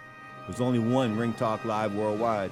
there's 0.47 0.60
only 0.60 0.80
one 0.80 1.17
Ring 1.17 1.34
Talk 1.34 1.63
Live 1.65 1.93
Worldwide. 1.95 2.52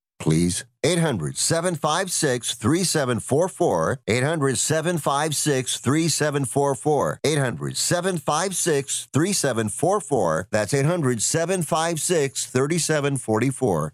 please. 0.21 0.65
800 0.83 1.37
756 1.37 2.55
3744. 2.55 3.99
800 4.07 4.57
756 4.57 5.77
3744. 5.77 7.19
800 7.23 7.77
756 7.77 9.07
3744. 9.13 10.47
That's 10.51 10.73
800 10.73 11.21
756 11.21 12.45
3744. 12.47 13.93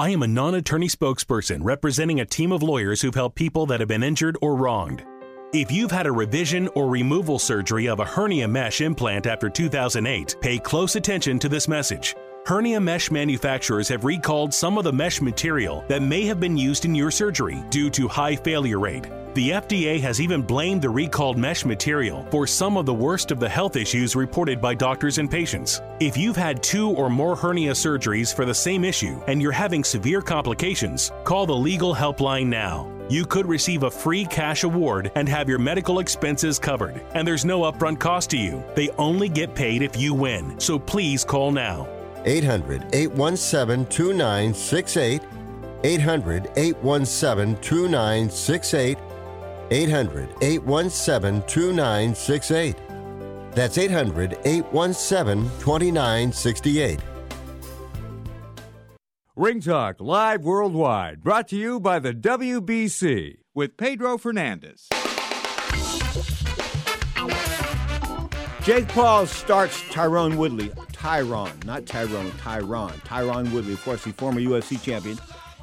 I 0.00 0.08
am 0.08 0.22
a 0.22 0.26
non 0.26 0.54
attorney 0.54 0.88
spokesperson 0.88 1.58
representing 1.60 2.20
a 2.20 2.24
team 2.24 2.52
of 2.52 2.62
lawyers 2.62 3.02
who've 3.02 3.14
helped 3.14 3.36
people 3.36 3.66
that 3.66 3.80
have 3.80 3.88
been 3.90 4.02
injured 4.02 4.38
or 4.40 4.56
wronged. 4.56 5.04
If 5.52 5.70
you've 5.70 5.90
had 5.90 6.06
a 6.06 6.12
revision 6.12 6.68
or 6.68 6.88
removal 6.88 7.38
surgery 7.38 7.86
of 7.86 8.00
a 8.00 8.06
hernia 8.06 8.48
mesh 8.48 8.80
implant 8.80 9.26
after 9.26 9.50
2008, 9.50 10.36
pay 10.40 10.58
close 10.58 10.96
attention 10.96 11.38
to 11.40 11.50
this 11.50 11.68
message. 11.68 12.16
Hernia 12.46 12.80
mesh 12.80 13.10
manufacturers 13.10 13.90
have 13.90 14.06
recalled 14.06 14.54
some 14.54 14.78
of 14.78 14.84
the 14.84 14.92
mesh 14.92 15.20
material 15.20 15.84
that 15.88 16.00
may 16.00 16.24
have 16.24 16.40
been 16.40 16.56
used 16.56 16.86
in 16.86 16.94
your 16.94 17.10
surgery 17.10 17.62
due 17.68 17.90
to 17.90 18.08
high 18.08 18.36
failure 18.36 18.78
rate. 18.78 19.06
The 19.32 19.50
FDA 19.50 20.00
has 20.00 20.20
even 20.20 20.42
blamed 20.42 20.82
the 20.82 20.90
recalled 20.90 21.38
mesh 21.38 21.64
material 21.64 22.26
for 22.32 22.48
some 22.48 22.76
of 22.76 22.84
the 22.84 22.92
worst 22.92 23.30
of 23.30 23.38
the 23.38 23.48
health 23.48 23.76
issues 23.76 24.16
reported 24.16 24.60
by 24.60 24.74
doctors 24.74 25.18
and 25.18 25.30
patients. 25.30 25.80
If 26.00 26.16
you've 26.16 26.36
had 26.36 26.64
two 26.64 26.90
or 26.90 27.08
more 27.08 27.36
hernia 27.36 27.70
surgeries 27.70 28.34
for 28.34 28.44
the 28.44 28.52
same 28.52 28.82
issue 28.82 29.22
and 29.28 29.40
you're 29.40 29.52
having 29.52 29.84
severe 29.84 30.20
complications, 30.20 31.12
call 31.22 31.46
the 31.46 31.54
legal 31.54 31.94
helpline 31.94 32.46
now. 32.46 32.90
You 33.08 33.24
could 33.24 33.46
receive 33.46 33.84
a 33.84 33.90
free 33.90 34.24
cash 34.24 34.64
award 34.64 35.12
and 35.14 35.28
have 35.28 35.48
your 35.48 35.60
medical 35.60 36.00
expenses 36.00 36.58
covered. 36.58 37.00
And 37.14 37.26
there's 37.26 37.44
no 37.44 37.60
upfront 37.60 38.00
cost 38.00 38.30
to 38.30 38.36
you. 38.36 38.64
They 38.74 38.88
only 38.98 39.28
get 39.28 39.54
paid 39.54 39.82
if 39.82 39.96
you 39.96 40.12
win. 40.12 40.58
So 40.58 40.76
please 40.76 41.24
call 41.24 41.52
now. 41.52 41.88
800 42.24 42.92
817 42.92 43.86
2968. 43.86 45.22
800 45.84 46.50
817 46.56 47.56
2968. 47.62 48.98
800 49.70 50.28
817 50.40 51.42
2968. 51.46 52.76
That's 53.52 53.78
800 53.78 54.38
817 54.44 55.44
2968. 55.60 57.00
Ring 59.36 59.60
Talk 59.60 60.00
Live 60.00 60.42
Worldwide, 60.44 61.22
brought 61.22 61.48
to 61.48 61.56
you 61.56 61.80
by 61.80 61.98
the 61.98 62.12
WBC 62.12 63.38
with 63.54 63.76
Pedro 63.76 64.18
Fernandez. 64.18 64.88
Jake 68.62 68.88
Paul 68.88 69.26
starts 69.26 69.82
Tyrone 69.90 70.36
Woodley. 70.36 70.70
Tyrone, 70.92 71.58
not 71.64 71.86
Tyrone, 71.86 72.30
Tyrone. 72.32 72.92
Tyrone 73.04 73.50
Woodley, 73.52 73.72
of 73.72 73.82
course, 73.82 74.04
the 74.04 74.12
former 74.12 74.40
UFC 74.40 74.80
champion 74.82 75.18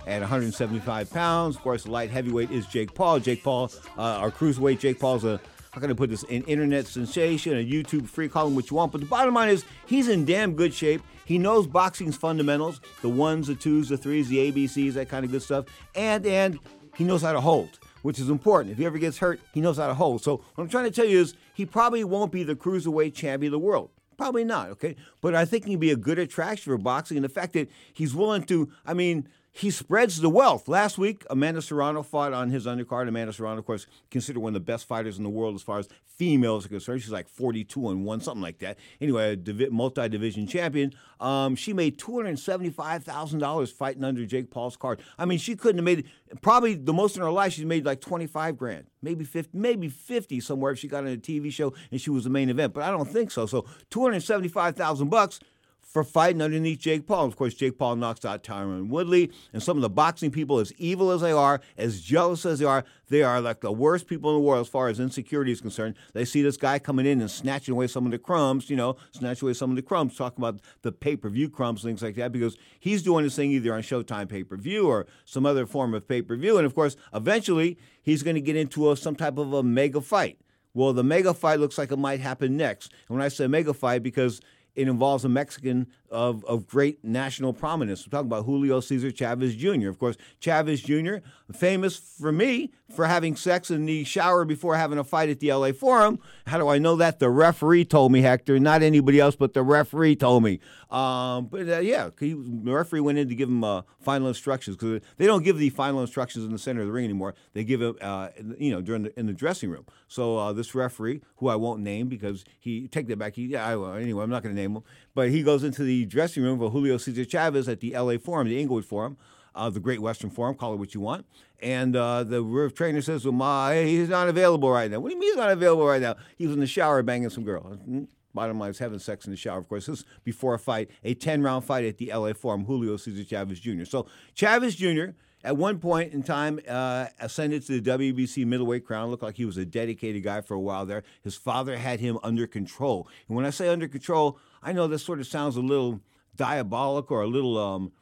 at 0.08 0.22
175 0.22 1.12
pounds. 1.12 1.56
Of 1.56 1.62
course, 1.62 1.84
the 1.84 1.92
light 1.92 2.10
heavyweight 2.10 2.50
is 2.50 2.66
Jake 2.66 2.94
Paul. 2.94 3.20
Jake 3.20 3.44
Paul, 3.44 3.72
uh, 3.98 4.02
our 4.02 4.32
cruiserweight, 4.32 4.80
Jake 4.80 5.00
Paul's 5.00 5.26
a 5.26 5.40
how 5.78 5.82
can 5.82 5.92
I 5.92 5.94
put 5.94 6.10
this? 6.10 6.24
An 6.24 6.42
internet 6.46 6.88
sensation, 6.88 7.54
a 7.54 7.64
YouTube 7.64 8.08
free, 8.08 8.28
call 8.28 8.48
him 8.48 8.56
what 8.56 8.72
you 8.72 8.78
want. 8.78 8.92
But 8.92 9.02
the 9.02 9.06
bottom 9.06 9.36
line 9.36 9.50
is, 9.50 9.64
he's 9.86 10.08
in 10.08 10.26
damn 10.26 10.56
good 10.56 10.74
shape. 10.74 11.04
He 11.24 11.38
knows 11.38 11.68
boxing's 11.68 12.18
fundamentals 12.18 12.82
the 13.04 13.10
ones, 13.10 13.46
the 13.46 13.54
twos, 13.54 13.90
the 13.90 13.96
threes, 13.96 14.28
the 14.28 14.52
ABCs, 14.52 14.94
that 14.94 15.08
kind 15.08 15.24
of 15.24 15.30
good 15.30 15.44
stuff. 15.44 15.66
And, 15.94 16.26
and 16.26 16.58
he 16.96 17.04
knows 17.04 17.22
how 17.22 17.32
to 17.32 17.42
hold, 17.42 17.78
which 18.02 18.18
is 18.18 18.32
important. 18.32 18.72
If 18.72 18.80
he 18.80 18.88
ever 18.88 18.98
gets 18.98 19.20
hurt, 19.20 19.40
he 19.54 19.62
knows 19.62 19.78
how 19.78 19.86
to 19.86 19.94
hold. 19.94 20.24
So, 20.24 20.38
what 20.56 20.64
I'm 20.64 20.68
trying 20.68 20.86
to 20.86 20.92
tell 20.92 21.06
you 21.06 21.20
is, 21.20 21.36
he 21.54 21.64
probably 21.64 22.04
won't 22.04 22.32
be 22.32 22.42
the 22.42 22.56
cruiserweight 22.56 23.14
champion 23.14 23.54
of 23.54 23.60
the 23.60 23.66
world. 23.66 23.92
Probably 24.18 24.44
not, 24.44 24.70
okay? 24.72 24.96
But 25.22 25.36
I 25.36 25.46
think 25.46 25.66
he'd 25.66 25.80
be 25.80 25.92
a 25.92 25.96
good 25.96 26.18
attraction 26.18 26.74
for 26.74 26.78
boxing. 26.80 27.18
And 27.18 27.24
the 27.24 27.30
fact 27.30 27.54
that 27.54 27.70
he's 27.94 28.16
willing 28.16 28.44
to, 28.46 28.72
I 28.84 28.96
mean, 28.96 29.28
he 29.58 29.72
spreads 29.72 30.22
the 30.22 30.30
wealth. 30.30 30.68
Last 30.68 31.00
week, 31.00 31.26
Amanda 31.32 31.64
Serrano 31.64 32.04
fought 32.04 32.32
on 32.32 32.52
his 32.52 32.68
undercard. 32.68 33.08
Amanda 33.08 33.34
Serrano, 33.34 33.58
of 33.58 33.66
course, 33.66 33.88
considered 34.12 34.40
one 34.40 34.52
of 34.52 34.54
the 34.54 34.60
best 34.60 34.88
fighters 34.88 35.18
in 35.18 35.24
the 35.24 35.32
world 35.32 35.56
as 35.56 35.64
far 35.64 35.80
as 35.80 35.90
females 36.06 36.66
are 36.66 36.70
concerned. 36.70 37.02
She's 37.02 37.12
like 37.12 37.28
42 37.28 37.90
and 37.90 38.06
1, 38.06 38.22
something 38.22 38.42
like 38.42 38.60
that. 38.60 38.78
Anyway, 39.02 39.36
a 39.36 39.70
multi 39.72 40.08
division 40.10 40.46
champion. 40.46 40.94
Um, 41.20 41.56
she 41.56 41.74
made 41.74 41.98
$275,000 41.98 43.74
fighting 43.74 44.04
under 44.04 44.28
Jake 44.28 44.52
Paul's 44.52 44.78
card. 44.78 45.00
I 45.18 45.26
mean, 45.26 45.40
she 45.40 45.56
couldn't 45.56 45.80
have 45.80 45.86
made 45.86 46.06
probably 46.42 46.76
the 46.76 46.94
most 46.94 47.16
in 47.16 47.24
her 47.24 47.32
life. 47.32 47.54
She's 47.54 47.66
made 47.66 47.84
like 47.84 48.00
25 48.00 48.58
grand, 48.58 48.86
maybe 49.02 49.26
50, 49.26 49.58
maybe 49.58 49.90
50 49.90 50.40
somewhere 50.40 50.74
if 50.74 50.80
she 50.80 50.88
got 50.88 51.04
on 51.04 51.12
a 51.12 51.18
TV 51.18 51.52
show 51.52 51.74
and 51.90 52.00
she 52.00 52.12
was 52.12 52.26
the 52.26 52.30
main 52.30 52.52
event. 52.52 52.76
But 52.76 52.84
I 52.84 52.92
don't 52.92 53.10
think 53.10 53.32
so. 53.32 53.48
So 53.48 53.66
275,000 53.90 55.10
bucks 55.10 55.40
for 55.88 56.04
fighting 56.04 56.42
underneath 56.42 56.80
Jake 56.80 57.08
Paul. 57.08 57.26
Of 57.26 57.38
course, 57.38 57.54
Jake 57.54 57.78
Paul 57.78 57.96
knocks 57.96 58.26
out 58.26 58.44
Tyron 58.44 58.90
Woodley, 58.90 59.32
and 59.54 59.64
some 59.64 59.78
of 59.78 59.82
the 59.82 59.90
boxing 59.90 60.32
people, 60.32 60.60
as 60.60 60.74
evil 60.78 61.12
as 61.12 61.22
they 61.22 61.32
are, 61.32 61.62
as 61.78 62.02
jealous 62.02 62.46
as 62.46 62.60
they 62.60 62.66
are, 62.66 62.84
they 63.10 63.24
are 63.24 63.40
like 63.40 63.62
the 63.62 63.72
worst 63.72 64.06
people 64.06 64.30
in 64.32 64.36
the 64.36 64.46
world 64.46 64.62
as 64.62 64.68
far 64.68 64.90
as 64.90 65.00
insecurity 65.00 65.52
is 65.52 65.62
concerned. 65.62 65.96
They 66.14 66.26
see 66.26 66.42
this 66.42 66.58
guy 66.58 66.78
coming 66.78 67.06
in 67.06 67.22
and 67.22 67.32
snatching 67.32 67.72
away 67.72 67.88
some 67.88 68.06
of 68.06 68.12
the 68.12 68.20
crumbs, 68.20 68.70
you 68.70 68.76
know, 68.76 68.98
snatching 69.12 69.48
away 69.48 69.54
some 69.54 69.70
of 69.70 69.78
the 69.78 69.82
crumbs, 69.82 70.18
talking 70.18 70.44
about 70.44 70.60
the 70.82 70.92
pay 70.92 71.16
per 71.16 71.30
view 71.30 71.50
crumbs, 71.50 71.84
things 71.84 72.04
like 72.04 72.16
that, 72.16 72.34
because 72.34 72.58
he's 72.80 73.02
doing 73.02 73.24
this 73.24 73.38
thing 73.38 73.52
either 73.52 73.74
on 73.74 73.82
Showtime 73.82 74.28
pay 74.28 74.44
per 74.44 74.58
view 74.58 74.88
or 74.88 75.08
some 75.24 75.46
other 75.46 75.66
form 75.66 75.94
of 75.94 76.06
pay 76.06 76.22
per 76.22 76.36
view. 76.36 76.58
And 76.58 76.66
of 76.66 76.76
course, 76.76 76.98
eventually, 77.14 77.78
he's 78.02 78.24
going 78.24 78.36
to 78.36 78.42
get 78.42 78.58
into 78.58 78.92
a, 78.92 78.98
some 78.98 79.16
type 79.16 79.38
of 79.38 79.54
a 79.54 79.64
mega 79.64 80.02
fight. 80.02 80.38
Well, 80.74 80.94
the 80.94 81.04
mega 81.04 81.34
fight 81.34 81.60
looks 81.60 81.80
like 81.80 81.92
it 81.92 81.98
might 81.98 82.20
happen 82.20 82.56
next. 82.56 82.92
And 83.08 83.18
when 83.18 83.26
I 83.26 83.30
say 83.30 83.48
mega 83.48 83.74
fight, 83.74 84.04
because 84.04 84.42
it 84.78 84.88
involves 84.88 85.26
a 85.26 85.30
Mexican 85.30 85.88
of, 86.10 86.44
of 86.46 86.68
great 86.68 87.04
national 87.04 87.54
prominence. 87.54 88.06
We're 88.06 88.12
talking 88.12 88.28
about 88.28 88.46
Julio 88.46 88.80
Cesar 88.80 89.12
Chavez 89.12 89.56
Jr. 89.56 89.90
Of 89.90 90.00
course, 90.00 90.18
Chavez 90.40 90.82
Jr., 90.82 91.18
famous 91.54 91.98
for 91.98 92.32
me 92.32 92.72
for 92.94 93.06
having 93.06 93.36
sex 93.36 93.70
in 93.70 93.86
the 93.86 94.04
shower 94.04 94.46
before 94.46 94.76
having 94.76 94.98
a 94.98 95.04
fight 95.04 95.30
at 95.30 95.40
the 95.40 95.52
LA 95.52 95.72
Forum. 95.72 96.20
How 96.46 96.58
do 96.58 96.68
I 96.68 96.78
know 96.78 96.96
that? 96.98 97.20
The 97.20 97.30
referee 97.30 97.86
told 97.86 98.12
me, 98.12 98.22
Hector, 98.22 98.60
not 98.60 98.82
anybody 98.82 99.20
else, 99.20 99.36
but 99.36 99.54
the 99.54 99.64
referee 99.64 100.16
told 100.16 100.44
me. 100.44 100.60
Um, 100.90 101.48
but 101.48 101.68
uh, 101.68 101.80
yeah, 101.80 102.10
he, 102.18 102.34
the 102.34 102.72
referee 102.72 103.02
went 103.02 103.18
in 103.18 103.28
to 103.28 103.36
give 103.36 103.50
him 103.50 103.64
uh, 103.64 103.82
final 104.00 104.30
instructions 104.30 104.78
because 104.78 105.02
they 105.18 105.26
don't 105.26 105.44
give 105.44 105.58
the 105.58 105.70
final 105.70 106.00
instructions 106.02 106.46
in 106.46 106.52
the 106.52 106.60
center 106.60 106.82
of 106.82 106.88
the 106.88 106.94
ring 106.94 107.04
anymore. 107.04 107.36
They 107.54 107.66
give 107.66 107.82
it, 107.82 108.02
uh, 108.02 108.30
you 108.58 108.72
know, 108.72 108.82
during 108.82 109.04
the, 109.04 109.20
in 109.20 109.26
the 109.26 109.34
dressing 109.34 109.70
room. 109.70 109.86
So 110.08 110.38
uh, 110.38 110.54
this 110.54 110.74
referee, 110.74 111.22
who 111.38 111.50
I 111.50 111.56
won't 111.56 111.82
name 111.82 112.08
because 112.08 112.46
he 112.60 112.88
take 112.88 113.08
that 113.08 113.20
back. 113.20 113.36
He, 113.36 113.48
yeah, 113.48 113.66
I, 113.66 114.00
anyway, 114.00 114.24
I'm 114.24 114.30
not 114.30 114.44
going 114.44 114.56
to 114.56 114.62
name 114.62 114.78
him, 114.78 114.84
but 115.18 115.32
he 115.32 115.42
goes 115.42 115.64
into 115.64 115.82
the 115.82 116.06
dressing 116.06 116.44
room 116.44 116.60
for 116.60 116.70
Julio 116.70 117.00
Cesar 117.00 117.26
Chavez 117.26 117.68
at 117.68 117.80
the 117.80 117.98
LA 117.98 118.20
Forum, 118.20 118.48
the 118.48 118.62
Inglewood 118.62 118.86
Forum. 118.86 119.18
uh, 119.56 119.68
the 119.68 119.80
Great 119.80 120.00
Western 120.00 120.30
Forum, 120.30 120.54
call 120.54 120.74
it 120.74 120.76
what 120.78 120.94
you 120.94 121.02
want. 121.02 121.26
And 121.60 121.96
uh, 121.96 122.24
the 122.24 122.72
trainer 122.76 123.02
says, 123.02 123.26
well, 123.26 123.32
my, 123.32 123.82
he's 123.82 124.10
not 124.10 124.30
available 124.30 124.70
right 124.70 124.92
now. 124.92 125.00
What 125.00 125.10
do 125.10 125.16
you 125.16 125.20
mean 125.20 125.32
he's 125.32 125.38
not 125.38 125.50
available 125.50 125.88
right 125.88 126.00
now? 126.04 126.18
He 126.38 126.46
was 126.46 126.54
in 126.54 126.60
the 126.60 126.68
shower 126.68 127.02
banging 127.02 127.32
some 127.32 127.44
girl. 127.44 127.64
Hmm? 127.64 128.04
Bottom 128.36 128.60
line 128.60 128.70
is 128.70 128.78
having 128.78 129.00
sex 129.00 129.26
in 129.26 129.32
the 129.32 129.38
shower, 129.38 129.58
of 129.58 129.68
course. 129.68 129.88
This 129.88 130.02
is 130.02 130.06
before 130.24 130.54
a 130.54 130.60
fight, 130.60 130.92
a 131.04 131.16
10 131.16 131.42
round 131.42 131.66
fight 131.66 131.84
at 131.86 131.98
the 131.98 132.12
LA 132.14 132.34
Forum, 132.34 132.66
Julio 132.66 132.96
Cesar 132.96 133.24
Chavez 133.24 133.60
Jr. 133.60 133.86
So 133.86 134.06
Chavez 134.36 134.76
Jr., 134.76 135.14
at 135.44 135.56
one 135.56 135.80
point 135.80 136.14
in 136.14 136.24
time, 136.24 136.60
uh, 136.68 137.08
ascended 137.20 137.66
to 137.68 137.80
the 137.80 137.90
WBC 137.90 138.46
middleweight 138.46 138.86
crown. 138.86 139.10
Looked 139.10 139.24
like 139.24 139.38
he 139.38 139.46
was 139.46 139.58
a 139.58 139.66
dedicated 139.66 140.22
guy 140.24 140.42
for 140.42 140.56
a 140.56 140.60
while 140.60 140.86
there. 140.86 141.04
His 141.24 141.36
father 141.36 141.78
had 141.78 142.00
him 142.00 142.20
under 142.22 142.46
control. 142.48 143.08
And 143.28 143.36
when 143.36 143.46
I 143.46 143.52
say 143.52 143.70
under 143.70 143.88
control, 143.88 144.40
I 144.68 144.74
know 144.74 144.88
this 144.88 145.02
sort 145.02 145.22
of 145.22 145.28
sounds 145.28 145.56
a 145.56 145.62
little 145.62 146.02
diabolic 146.36 147.10
or 147.10 147.22
a 147.22 147.28
little 147.28 147.58
um, 147.58 147.94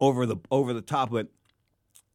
over 0.00 0.26
the 0.26 0.38
over 0.50 0.72
the 0.72 0.80
top, 0.82 1.10
but 1.12 1.28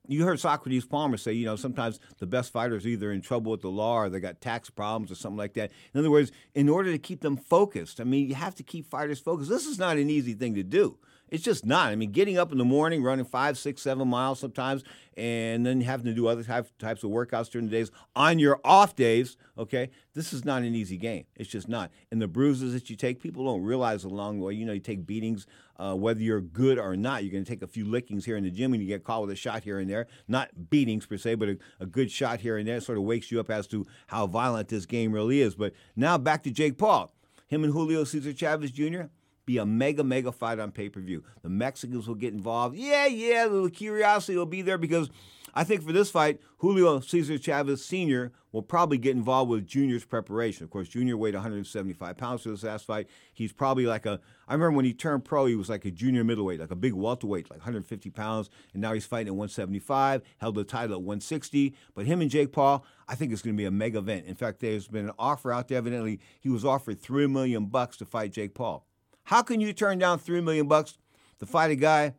you 0.05 0.25
heard 0.25 0.37
Socrates 0.37 0.85
Palmer 0.85 1.15
say, 1.15 1.31
you 1.31 1.45
know, 1.45 1.55
sometimes 1.55 2.01
the 2.17 2.25
best 2.25 2.51
fighters 2.51 2.85
either 2.85 3.13
in 3.13 3.21
trouble 3.21 3.53
with 3.53 3.61
the 3.61 3.69
law 3.69 3.99
or 3.99 4.09
they 4.09 4.19
got 4.19 4.41
tax 4.41 4.69
problems 4.69 5.09
or 5.09 5.15
something 5.15 5.37
like 5.37 5.53
that. 5.53 5.71
In 5.93 5.99
other 6.01 6.11
words, 6.11 6.33
in 6.55 6.67
order 6.67 6.91
to 6.91 6.97
keep 6.97 7.21
them 7.21 7.37
focused, 7.37 8.01
I 8.01 8.03
mean, 8.03 8.27
you 8.27 8.35
have 8.35 8.55
to 8.55 8.63
keep 8.63 8.89
fighters 8.89 9.21
focused. 9.21 9.49
This 9.49 9.65
is 9.65 9.79
not 9.79 9.95
an 9.95 10.09
easy 10.09 10.33
thing 10.33 10.53
to 10.55 10.63
do. 10.63 10.97
It's 11.29 11.43
just 11.43 11.65
not. 11.65 11.91
I 11.91 11.95
mean, 11.95 12.11
getting 12.11 12.37
up 12.37 12.51
in 12.51 12.59
the 12.59 12.65
morning, 12.65 13.01
running 13.01 13.25
five, 13.25 13.57
six, 13.57 13.81
seven 13.81 14.07
miles 14.07 14.39
sometimes, 14.39 14.83
and 15.17 15.65
then 15.65 15.81
having 15.81 16.05
to 16.05 16.13
do 16.13 16.27
other 16.27 16.43
type, 16.43 16.67
types 16.77 17.03
of 17.03 17.09
workouts 17.09 17.49
during 17.49 17.67
the 17.67 17.71
days 17.71 17.89
on 18.15 18.37
your 18.37 18.59
off 18.63 18.95
days, 18.95 19.35
okay? 19.57 19.89
This 20.13 20.31
is 20.31 20.45
not 20.45 20.61
an 20.61 20.75
easy 20.75 20.97
game. 20.97 21.25
It's 21.35 21.49
just 21.49 21.67
not. 21.67 21.91
And 22.11 22.21
the 22.21 22.27
bruises 22.27 22.73
that 22.73 22.89
you 22.89 22.95
take, 22.95 23.19
people 23.19 23.45
don't 23.45 23.63
realize 23.63 24.03
along 24.03 24.39
the 24.39 24.45
way. 24.45 24.53
You 24.53 24.65
know, 24.65 24.73
you 24.73 24.79
take 24.79 25.07
beatings, 25.07 25.47
uh, 25.77 25.95
whether 25.95 26.19
you're 26.19 26.41
good 26.41 26.77
or 26.77 26.95
not. 26.95 27.23
You're 27.23 27.31
going 27.31 27.43
to 27.43 27.49
take 27.49 27.63
a 27.63 27.67
few 27.67 27.85
lickings 27.85 28.25
here 28.25 28.37
in 28.37 28.43
the 28.43 28.51
gym 28.51 28.73
and 28.73 28.81
you 28.81 28.87
get 28.87 29.03
caught 29.03 29.21
with 29.21 29.31
a 29.31 29.35
shot 29.35 29.63
here 29.63 29.79
and 29.79 29.89
there. 29.89 30.07
Not 30.27 30.69
beatings 30.69 31.05
per 31.05 31.17
se, 31.17 31.35
but 31.35 31.49
a, 31.49 31.57
a 31.79 31.85
good 31.85 32.11
shot 32.11 32.41
here 32.41 32.57
and 32.57 32.67
there 32.67 32.79
sort 32.79 32.97
of 32.97 33.05
wakes 33.05 33.31
you 33.31 33.39
up 33.39 33.49
as 33.49 33.65
to 33.67 33.87
how 34.07 34.27
violent 34.27 34.67
this 34.67 34.85
game 34.85 35.11
really 35.11 35.41
is. 35.41 35.55
But 35.55 35.73
now 35.95 36.17
back 36.17 36.43
to 36.43 36.51
Jake 36.51 36.77
Paul. 36.77 37.11
Him 37.47 37.63
and 37.63 37.73
Julio 37.73 38.03
Cesar 38.03 38.33
Chavez 38.33 38.71
Jr., 38.71 39.03
be 39.45 39.57
a 39.57 39.65
mega, 39.65 40.03
mega 40.03 40.31
fight 40.31 40.59
on 40.59 40.71
pay 40.71 40.89
per 40.89 41.01
view. 41.01 41.23
The 41.41 41.49
Mexicans 41.49 42.07
will 42.07 42.15
get 42.15 42.33
involved. 42.33 42.75
Yeah, 42.75 43.07
yeah, 43.07 43.47
the 43.47 43.69
curiosity 43.69 44.37
will 44.37 44.45
be 44.45 44.61
there 44.61 44.77
because 44.77 45.09
I 45.55 45.63
think 45.63 45.83
for 45.83 45.91
this 45.91 46.09
fight, 46.09 46.41
Julio 46.57 46.99
Cesar 46.99 47.37
Chavez 47.37 47.85
Sr. 47.85 48.31
will 48.51 48.63
probably 48.63 48.97
get 48.97 49.15
involved 49.15 49.51
with 49.51 49.67
Junior's 49.67 50.03
preparation. 50.03 50.63
Of 50.63 50.71
course, 50.71 50.89
Junior 50.89 51.15
weighed 51.15 51.35
175 51.35 52.17
pounds 52.17 52.41
for 52.41 52.49
this 52.49 52.63
last 52.63 52.85
fight. 52.85 53.07
He's 53.31 53.53
probably 53.53 53.85
like 53.85 54.07
a, 54.07 54.19
I 54.47 54.53
remember 54.53 54.77
when 54.77 54.85
he 54.85 54.93
turned 54.93 55.25
pro, 55.25 55.45
he 55.45 55.55
was 55.55 55.69
like 55.69 55.85
a 55.85 55.91
junior 55.91 56.23
middleweight, 56.23 56.59
like 56.59 56.71
a 56.71 56.75
big 56.75 56.93
welterweight, 56.93 57.51
like 57.51 57.59
150 57.59 58.09
pounds. 58.09 58.49
And 58.73 58.81
now 58.81 58.93
he's 58.93 59.05
fighting 59.05 59.27
at 59.27 59.35
175, 59.35 60.23
held 60.39 60.55
the 60.55 60.63
title 60.63 60.95
at 60.95 61.01
160. 61.01 61.75
But 61.93 62.07
him 62.07 62.21
and 62.21 62.31
Jake 62.31 62.51
Paul, 62.51 62.83
I 63.07 63.13
think 63.13 63.31
it's 63.31 63.43
going 63.43 63.55
to 63.55 63.61
be 63.61 63.65
a 63.65 63.71
mega 63.71 63.99
event. 63.99 64.25
In 64.25 64.35
fact, 64.35 64.59
there's 64.59 64.87
been 64.87 65.05
an 65.05 65.15
offer 65.19 65.51
out 65.51 65.67
there. 65.67 65.77
Evidently, 65.77 66.19
he 66.39 66.49
was 66.49 66.65
offered 66.65 66.99
three 66.99 67.27
million 67.27 67.67
bucks 67.67 67.97
to 67.97 68.05
fight 68.05 68.31
Jake 68.31 68.55
Paul. 68.55 68.87
How 69.25 69.41
can 69.41 69.61
you 69.61 69.73
turn 69.73 69.99
down 69.99 70.19
three 70.19 70.41
million 70.41 70.67
bucks 70.67 70.97
to 71.39 71.45
fight 71.45 71.71
a 71.71 71.75
guy 71.75 72.13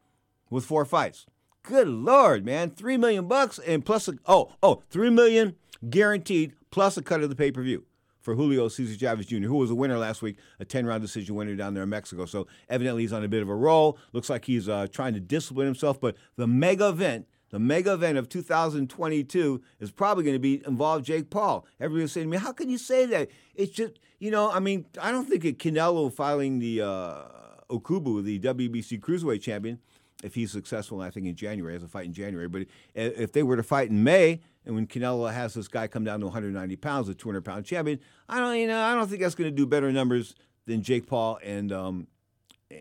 with 0.51 0.65
four 0.65 0.85
fights? 0.85 1.27
Good 1.63 1.89
lord, 1.89 2.45
man, 2.45 2.71
three 2.71 2.97
million 2.97 3.27
bucks 3.27 3.59
and 3.59 3.85
plus 3.85 4.09
a, 4.09 4.15
oh 4.27 4.53
oh 4.63 4.83
three 4.91 5.11
million 5.11 5.57
guaranteed 5.89 6.55
plus 6.71 6.97
a 6.97 7.03
cut 7.03 7.23
of 7.23 7.31
the 7.31 7.37
pay 7.37 7.51
per 7.51 7.63
view 7.63 7.85
for 8.25 8.35
Julio 8.35 8.69
Cesar 8.69 8.99
Chavez 8.99 9.27
Jr., 9.27 9.47
who 9.47 9.57
was 9.57 9.71
a 9.71 9.75
winner 9.75 9.99
last 9.99 10.23
week, 10.23 10.39
a 10.59 10.65
10 10.65 10.87
round 10.87 11.03
decision 11.03 11.35
winner 11.35 11.55
down 11.55 11.75
there 11.75 11.83
in 11.83 11.91
Mexico. 11.91 12.25
So 12.25 12.47
evidently 12.71 13.03
he's 13.03 13.13
on 13.13 13.23
a 13.23 13.29
bit 13.29 13.43
of 13.43 13.51
a 13.51 13.55
roll. 13.55 13.99
Looks 14.13 14.31
like 14.31 14.47
he's 14.47 14.69
uh, 14.69 14.87
trying 14.91 15.13
to 15.13 15.21
discipline 15.21 15.67
himself. 15.67 16.01
But 16.01 16.17
the 16.37 16.47
mega 16.47 16.89
event, 16.89 17.29
the 17.55 17.61
mega 17.61 17.93
event 17.93 18.19
of 18.19 18.29
2022 18.29 19.63
is 19.79 19.93
probably 19.93 20.25
going 20.25 20.35
to 20.35 20.41
be 20.41 20.61
involve 20.67 21.05
Jake 21.05 21.31
Paul. 21.31 21.65
Everybody's 21.79 22.11
saying 22.11 22.27
to 22.27 22.31
me, 22.33 22.37
how 22.37 22.51
can 22.51 22.69
you 22.69 22.79
say 22.79 23.07
that? 23.07 23.29
It's 23.55 23.71
just, 23.71 24.01
you 24.19 24.33
know, 24.33 24.51
I 24.51 24.59
mean, 24.59 24.87
I 25.01 25.13
don't 25.13 25.25
think 25.25 25.45
it 25.45 25.61
Canelo 25.61 26.13
filing 26.13 26.59
the 26.59 26.81
uh, 26.81 27.23
Okubo, 27.71 28.25
the 28.25 28.41
WBC 28.41 28.99
cruiserweight 28.99 29.41
champion, 29.41 29.79
if 30.25 30.35
he's 30.35 30.51
successful, 30.51 31.01
I 31.01 31.11
think 31.11 31.27
in 31.29 31.37
January, 31.37 31.75
has 31.75 31.85
a 31.85 31.89
fight 31.89 32.07
in 32.07 32.13
January. 32.13 32.49
But 32.49 32.67
if 32.93 33.31
they 33.31 33.45
were 33.45 33.55
to 33.55 33.63
fight 33.63 33.89
in 33.89 34.03
May, 34.03 34.41
and 34.67 34.75
when 34.75 34.89
Canelo 34.89 35.33
has 35.33 35.55
this 35.55 35.69
guy 35.69 35.87
come 35.87 36.03
down 36.03 36.19
to 36.19 36.27
190 36.27 36.75
pounds, 36.75 37.09
a 37.09 37.15
200 37.15 37.45
pound 37.45 37.67
champion, 37.67 38.01
I 38.29 38.41
don't, 38.41 38.59
you 38.59 38.67
know, 38.67 38.83
I 38.83 38.95
don't 38.95 39.07
think 39.07 39.23
that's 39.23 39.37
going 39.37 39.49
to 39.49 39.57
do 39.57 39.65
better 39.65 39.93
numbers 39.93 40.35
than 40.67 40.83
Jake 40.83 41.07
Paul 41.07 41.39
and 41.41 41.71
um, 41.71 42.09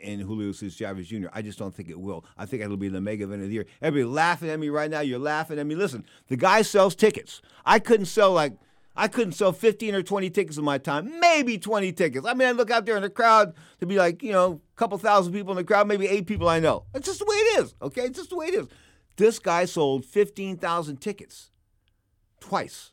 and 0.03 0.21
Julio 0.21 0.51
Cesar 0.51 0.75
Chavez 0.75 1.08
Jr. 1.08 1.27
I 1.34 1.41
just 1.41 1.60
don't 1.60 1.73
think 1.73 1.89
it 1.89 1.99
will. 1.99 2.25
I 2.38 2.45
think 2.45 2.63
it'll 2.63 2.77
be 2.77 2.89
the 2.89 3.01
mega 3.01 3.25
event 3.25 3.43
of 3.43 3.47
the 3.47 3.53
year. 3.53 3.65
Everybody 3.82 4.12
laughing 4.12 4.49
at 4.49 4.60
me 4.60 4.69
right 4.69 4.89
now. 4.89 5.01
You're 5.01 5.19
laughing 5.19 5.60
at 5.60 5.65
me. 5.65 5.75
Listen, 5.75 6.06
the 6.27 6.38
guy 6.38 6.62
sells 6.62 6.95
tickets. 6.95 7.41
I 7.65 7.79
couldn't 7.79 8.08
sell 8.08 8.32
like 8.32 8.53
I 8.95 9.08
couldn't 9.08 9.34
sell 9.34 9.51
15 9.51 9.95
or 9.95 10.03
20 10.03 10.29
tickets 10.29 10.58
in 10.58 10.63
my 10.63 10.77
time, 10.77 11.19
maybe 11.19 11.58
20 11.58 11.91
tickets. 11.93 12.27
I 12.27 12.34
mean, 12.34 12.47
I 12.47 12.51
look 12.51 12.69
out 12.69 12.86
there 12.86 12.95
in 12.95 13.01
the 13.01 13.10
crowd 13.10 13.53
to 13.79 13.88
be 13.88 13.97
like, 13.97 14.21
you 14.21 14.32
know, 14.32 14.62
a 14.75 14.77
couple 14.77 14.97
thousand 14.99 15.34
people 15.34 15.51
in 15.51 15.58
the 15.58 15.63
crowd, 15.63 15.88
maybe 15.88 16.08
eight 16.08 16.27
people 16.27 16.47
I 16.47 16.60
know. 16.60 16.86
It's 16.93 17.08
just 17.08 17.19
the 17.19 17.25
way 17.25 17.36
it 17.36 17.63
is, 17.63 17.75
okay? 17.82 18.03
It's 18.03 18.17
just 18.19 18.29
the 18.29 18.36
way 18.36 18.47
it 18.47 18.53
is. 18.53 18.67
This 19.15 19.39
guy 19.39 19.65
sold 19.65 20.06
15,000 20.06 20.97
tickets 20.97 21.49
twice. 22.39 22.92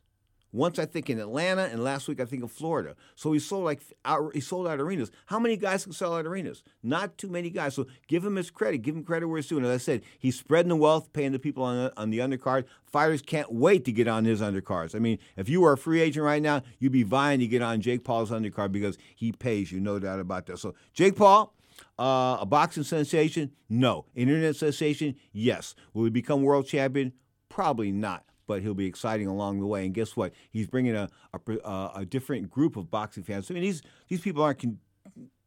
Once 0.52 0.78
I 0.78 0.86
think 0.86 1.08
in 1.08 1.20
Atlanta, 1.20 1.62
and 1.62 1.84
last 1.84 2.08
week 2.08 2.20
I 2.20 2.24
think 2.24 2.42
in 2.42 2.48
Florida. 2.48 2.96
So 3.14 3.32
he 3.32 3.38
sold 3.38 3.64
like 3.64 3.82
out, 4.04 4.34
he 4.34 4.40
sold 4.40 4.66
out 4.66 4.80
arenas. 4.80 5.10
How 5.26 5.38
many 5.38 5.56
guys 5.56 5.84
can 5.84 5.92
sell 5.92 6.14
out 6.14 6.26
arenas? 6.26 6.62
Not 6.82 7.16
too 7.18 7.28
many 7.28 7.50
guys. 7.50 7.74
So 7.74 7.86
give 8.08 8.24
him 8.24 8.36
his 8.36 8.50
credit. 8.50 8.78
Give 8.78 8.96
him 8.96 9.04
credit 9.04 9.28
where 9.28 9.38
it's 9.38 9.48
due. 9.48 9.58
And 9.58 9.66
as 9.66 9.72
I 9.72 9.78
said, 9.78 10.02
he's 10.18 10.38
spreading 10.38 10.70
the 10.70 10.76
wealth, 10.76 11.12
paying 11.12 11.32
the 11.32 11.38
people 11.38 11.62
on 11.62 11.76
the, 11.76 11.92
on 11.96 12.10
the 12.10 12.18
undercard. 12.18 12.64
Fighters 12.84 13.22
can't 13.22 13.52
wait 13.52 13.84
to 13.84 13.92
get 13.92 14.08
on 14.08 14.24
his 14.24 14.40
undercards. 14.40 14.94
I 14.96 14.98
mean, 14.98 15.18
if 15.36 15.48
you 15.48 15.60
were 15.60 15.72
a 15.72 15.78
free 15.78 16.00
agent 16.00 16.24
right 16.24 16.42
now, 16.42 16.62
you'd 16.78 16.92
be 16.92 17.04
vying 17.04 17.40
to 17.40 17.46
get 17.46 17.62
on 17.62 17.80
Jake 17.80 18.02
Paul's 18.02 18.30
undercard 18.30 18.72
because 18.72 18.98
he 19.14 19.32
pays 19.32 19.70
you, 19.70 19.80
no 19.80 19.98
doubt 19.98 20.18
about 20.18 20.46
that. 20.46 20.58
So 20.58 20.74
Jake 20.92 21.16
Paul. 21.16 21.54
Uh, 21.98 22.36
a 22.40 22.46
boxing 22.46 22.82
sensation? 22.82 23.52
No. 23.70 24.04
Internet 24.14 24.56
sensation? 24.56 25.14
Yes. 25.32 25.74
Will 25.94 26.04
he 26.04 26.10
become 26.10 26.42
world 26.42 26.66
champion? 26.66 27.12
Probably 27.48 27.90
not 27.90 28.24
but 28.50 28.62
he'll 28.62 28.74
be 28.74 28.86
exciting 28.86 29.28
along 29.28 29.60
the 29.60 29.66
way. 29.66 29.84
And 29.84 29.94
guess 29.94 30.16
what? 30.16 30.32
He's 30.50 30.66
bringing 30.66 30.96
a 30.96 31.08
a, 31.32 31.60
uh, 31.64 31.92
a 31.94 32.04
different 32.04 32.50
group 32.50 32.76
of 32.76 32.90
boxing 32.90 33.22
fans. 33.22 33.48
I 33.48 33.54
mean, 33.54 33.62
these 33.62 33.80
these 34.08 34.20
people 34.20 34.42
aren't. 34.42 34.58
Con- 34.58 34.78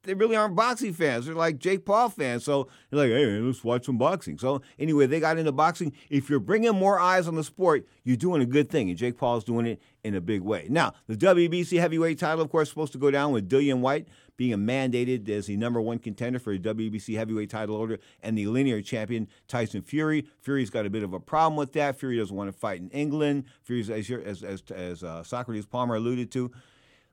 they 0.04 0.14
really 0.14 0.38
aren't 0.38 0.56
boxing 0.56 0.94
fans. 0.94 1.26
They're 1.26 1.36
like 1.36 1.60
Jake 1.60 1.86
Paul 1.86 2.10
fans. 2.10 2.46
So 2.46 2.70
they're 2.90 3.00
like, 3.00 3.10
hey, 3.10 3.26
let's 3.26 3.64
watch 3.64 3.86
some 3.86 3.98
boxing. 3.98 4.38
So 4.38 4.62
anyway, 4.80 5.06
they 5.06 5.20
got 5.20 5.38
into 5.38 5.52
boxing. 5.52 5.94
If 6.10 6.30
you're 6.30 6.40
bringing 6.40 6.76
more 6.76 7.00
eyes 7.00 7.28
on 7.28 7.36
the 7.36 7.44
sport, 7.44 7.86
you're 8.04 8.18
doing 8.18 8.42
a 8.42 8.46
good 8.46 8.70
thing. 8.70 8.90
And 8.90 8.98
Jake 8.98 9.18
Paul's 9.18 9.44
doing 9.44 9.66
it 9.66 9.82
in 10.04 10.16
a 10.16 10.22
big 10.22 10.42
way. 10.42 10.68
Now, 10.70 10.94
the 11.08 11.16
WBC 11.16 11.80
heavyweight 11.80 12.20
title, 12.20 12.42
of 12.42 12.50
course, 12.50 12.70
supposed 12.70 12.92
to 12.94 12.98
go 12.98 13.12
down 13.12 13.32
with 13.32 13.50
Dillian 13.50 13.80
Whyte 13.80 14.08
being 14.38 14.58
mandated 14.60 15.28
as 15.30 15.48
the 15.48 15.58
number 15.58 15.82
one 15.82 16.00
contender 16.00 16.40
for 16.40 16.58
the 16.58 16.74
WBC 16.74 17.16
heavyweight 17.16 17.50
title 17.50 17.78
holder 17.78 18.00
and 18.22 18.38
the 18.38 18.48
linear 18.48 18.82
champion 18.82 19.28
Tyson 19.48 19.82
Fury. 19.82 20.26
Fury's 20.42 20.70
got 20.70 20.86
a 20.86 20.90
bit 20.90 21.04
of 21.04 21.14
a 21.14 21.20
problem 21.20 21.56
with 21.56 21.74
that. 21.74 21.98
Fury 22.00 22.18
doesn't 22.18 22.36
want 22.36 22.52
to 22.52 22.58
fight 22.58 22.80
in 22.80 22.90
England. 22.90 23.46
Fury's, 23.62 23.90
as, 23.90 24.10
as, 24.10 24.44
as, 24.44 24.64
as 24.72 25.04
uh, 25.04 25.24
Socrates 25.24 25.66
Palmer 25.66 25.96
alluded 25.96 26.32
to, 26.32 26.52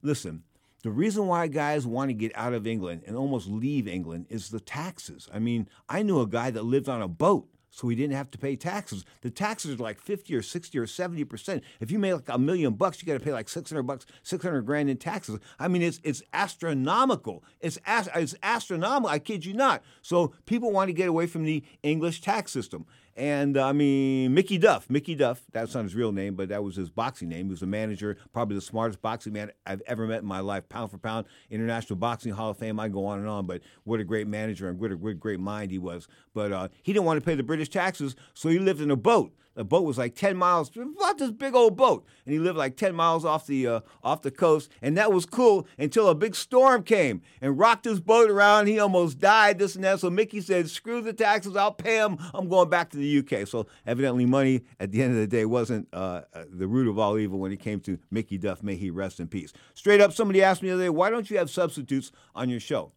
listen, 0.02 0.42
the 0.83 0.90
reason 0.90 1.26
why 1.26 1.46
guys 1.46 1.87
want 1.87 2.09
to 2.09 2.14
get 2.14 2.33
out 2.35 2.54
of 2.54 2.66
England 2.66 3.02
and 3.06 3.16
almost 3.16 3.48
leave 3.48 3.87
England 3.87 4.26
is 4.30 4.48
the 4.48 4.61
taxes. 4.61 5.28
I 5.33 5.38
mean, 5.38 5.68
I 5.88 6.02
knew 6.02 6.20
a 6.20 6.26
guy 6.26 6.50
that 6.50 6.64
lived 6.64 6.88
on 6.88 7.02
a 7.02 7.09
boat 7.09 7.48
so 7.70 7.88
he 7.88 7.96
didn't 7.96 8.16
have 8.16 8.30
to 8.33 8.38
pay 8.38 8.56
taxes. 8.56 9.04
The 9.22 9.30
taxes 9.30 9.78
are 9.78 9.83
like 9.83 10.00
50 10.00 10.35
or 10.35 10.42
60 10.42 10.78
or 10.78 10.87
70 10.87 11.24
percent. 11.24 11.64
If 11.80 11.90
you 11.90 11.98
make 11.98 12.14
like 12.14 12.28
a 12.28 12.38
million 12.38 12.74
bucks, 12.74 13.00
you 13.00 13.06
got 13.06 13.18
to 13.18 13.24
pay 13.24 13.33
like 13.33 13.48
600 13.48 13.83
bucks, 13.85 14.06
600 14.22 14.62
grand 14.62 14.90
in 14.90 14.96
taxes. 14.96 15.38
I 15.59 15.68
mean, 15.68 15.83
it's 15.83 16.00
it's 16.02 16.22
astronomical. 16.33 17.44
It's 17.61 17.78
it's 17.87 18.35
astronomical. 18.42 19.09
I 19.09 19.18
kid 19.18 19.44
you 19.44 19.54
not. 19.54 19.83
So 20.02 20.35
people 20.46 20.72
want 20.72 20.88
to 20.88 20.92
get 20.92 21.09
away 21.09 21.26
from 21.26 21.44
the 21.44 21.64
English 21.83 22.20
tax 22.20 22.52
system. 22.52 22.87
And 23.20 23.59
uh, 23.59 23.66
I 23.66 23.72
mean, 23.72 24.33
Mickey 24.33 24.56
Duff. 24.56 24.88
Mickey 24.88 25.14
Duff, 25.14 25.42
that's 25.52 25.74
not 25.74 25.85
his 25.85 25.94
real 25.94 26.11
name, 26.11 26.37
but 26.37 26.48
that 26.48 26.64
was 26.64 26.76
his 26.76 26.88
boxing 26.88 27.28
name. 27.28 27.46
He 27.46 27.50
was 27.50 27.61
a 27.61 27.66
manager, 27.66 28.16
probably 28.33 28.54
the 28.54 28.62
smartest 28.62 29.02
boxing 29.02 29.35
man 29.35 29.50
I've 29.66 29.83
ever 29.87 30.06
met 30.06 30.22
in 30.22 30.26
my 30.26 30.40
life, 30.40 30.66
pound 30.70 30.90
for 30.90 30.96
pound, 30.96 31.26
International 31.50 31.98
Boxing 31.98 32.33
Hall 32.33 32.52
of 32.52 32.56
Fame. 32.56 32.80
I 32.80 32.88
go 32.88 33.04
on 33.04 33.18
and 33.18 33.28
on, 33.28 33.44
but 33.44 33.61
what 33.85 34.00
a 34.00 34.04
great 34.04 34.26
manager 34.26 34.70
and 34.70 34.80
what 34.80 34.90
a 34.90 34.96
great, 34.96 35.20
great 35.20 35.38
mind 35.38 35.70
he 35.70 35.76
was. 35.76 36.09
But 36.33 36.50
uh, 36.50 36.68
he 36.83 36.94
didn't 36.94 37.04
want 37.04 37.20
to 37.20 37.26
pay 37.26 37.35
the 37.35 37.42
British 37.42 37.68
taxes, 37.68 38.16
so 38.33 38.48
he 38.48 38.59
lived 38.59 38.80
in 38.80 38.90
a 38.90 38.96
boat. 38.96 39.35
The 39.54 39.64
boat 39.64 39.82
was 39.82 39.98
like 39.98 40.14
10 40.14 40.36
miles, 40.36 40.70
about 40.76 41.18
this 41.18 41.32
big 41.32 41.54
old 41.54 41.76
boat. 41.76 42.06
And 42.24 42.32
he 42.32 42.38
lived 42.38 42.56
like 42.56 42.76
10 42.76 42.94
miles 42.94 43.24
off 43.24 43.46
the, 43.46 43.66
uh, 43.66 43.80
off 44.02 44.22
the 44.22 44.30
coast. 44.30 44.70
And 44.80 44.96
that 44.96 45.12
was 45.12 45.26
cool 45.26 45.66
until 45.76 46.08
a 46.08 46.14
big 46.14 46.34
storm 46.36 46.82
came 46.82 47.22
and 47.40 47.58
rocked 47.58 47.84
his 47.84 48.00
boat 48.00 48.30
around. 48.30 48.68
He 48.68 48.78
almost 48.78 49.18
died, 49.18 49.58
this 49.58 49.74
and 49.74 49.84
that. 49.84 50.00
So 50.00 50.08
Mickey 50.08 50.40
said, 50.40 50.70
screw 50.70 51.02
the 51.02 51.12
taxes, 51.12 51.56
I'll 51.56 51.72
pay 51.72 51.98
them. 51.98 52.16
I'm 52.32 52.48
going 52.48 52.70
back 52.70 52.90
to 52.90 52.96
the 52.96 53.18
UK. 53.18 53.46
So 53.46 53.66
evidently, 53.86 54.24
money 54.24 54.62
at 54.78 54.92
the 54.92 55.02
end 55.02 55.12
of 55.12 55.18
the 55.18 55.26
day 55.26 55.44
wasn't 55.44 55.88
uh, 55.92 56.22
uh, 56.32 56.44
the 56.48 56.68
root 56.68 56.88
of 56.88 56.98
all 56.98 57.18
evil 57.18 57.38
when 57.38 57.52
it 57.52 57.60
came 57.60 57.80
to 57.80 57.98
Mickey 58.10 58.38
Duff. 58.38 58.62
May 58.62 58.76
he 58.76 58.90
rest 58.90 59.18
in 59.18 59.26
peace. 59.26 59.52
Straight 59.74 60.00
up, 60.00 60.12
somebody 60.12 60.42
asked 60.42 60.62
me 60.62 60.68
the 60.68 60.74
other 60.74 60.84
day, 60.84 60.90
why 60.90 61.10
don't 61.10 61.28
you 61.28 61.38
have 61.38 61.50
substitutes 61.50 62.12
on 62.34 62.48
your 62.48 62.60
show? 62.60 62.92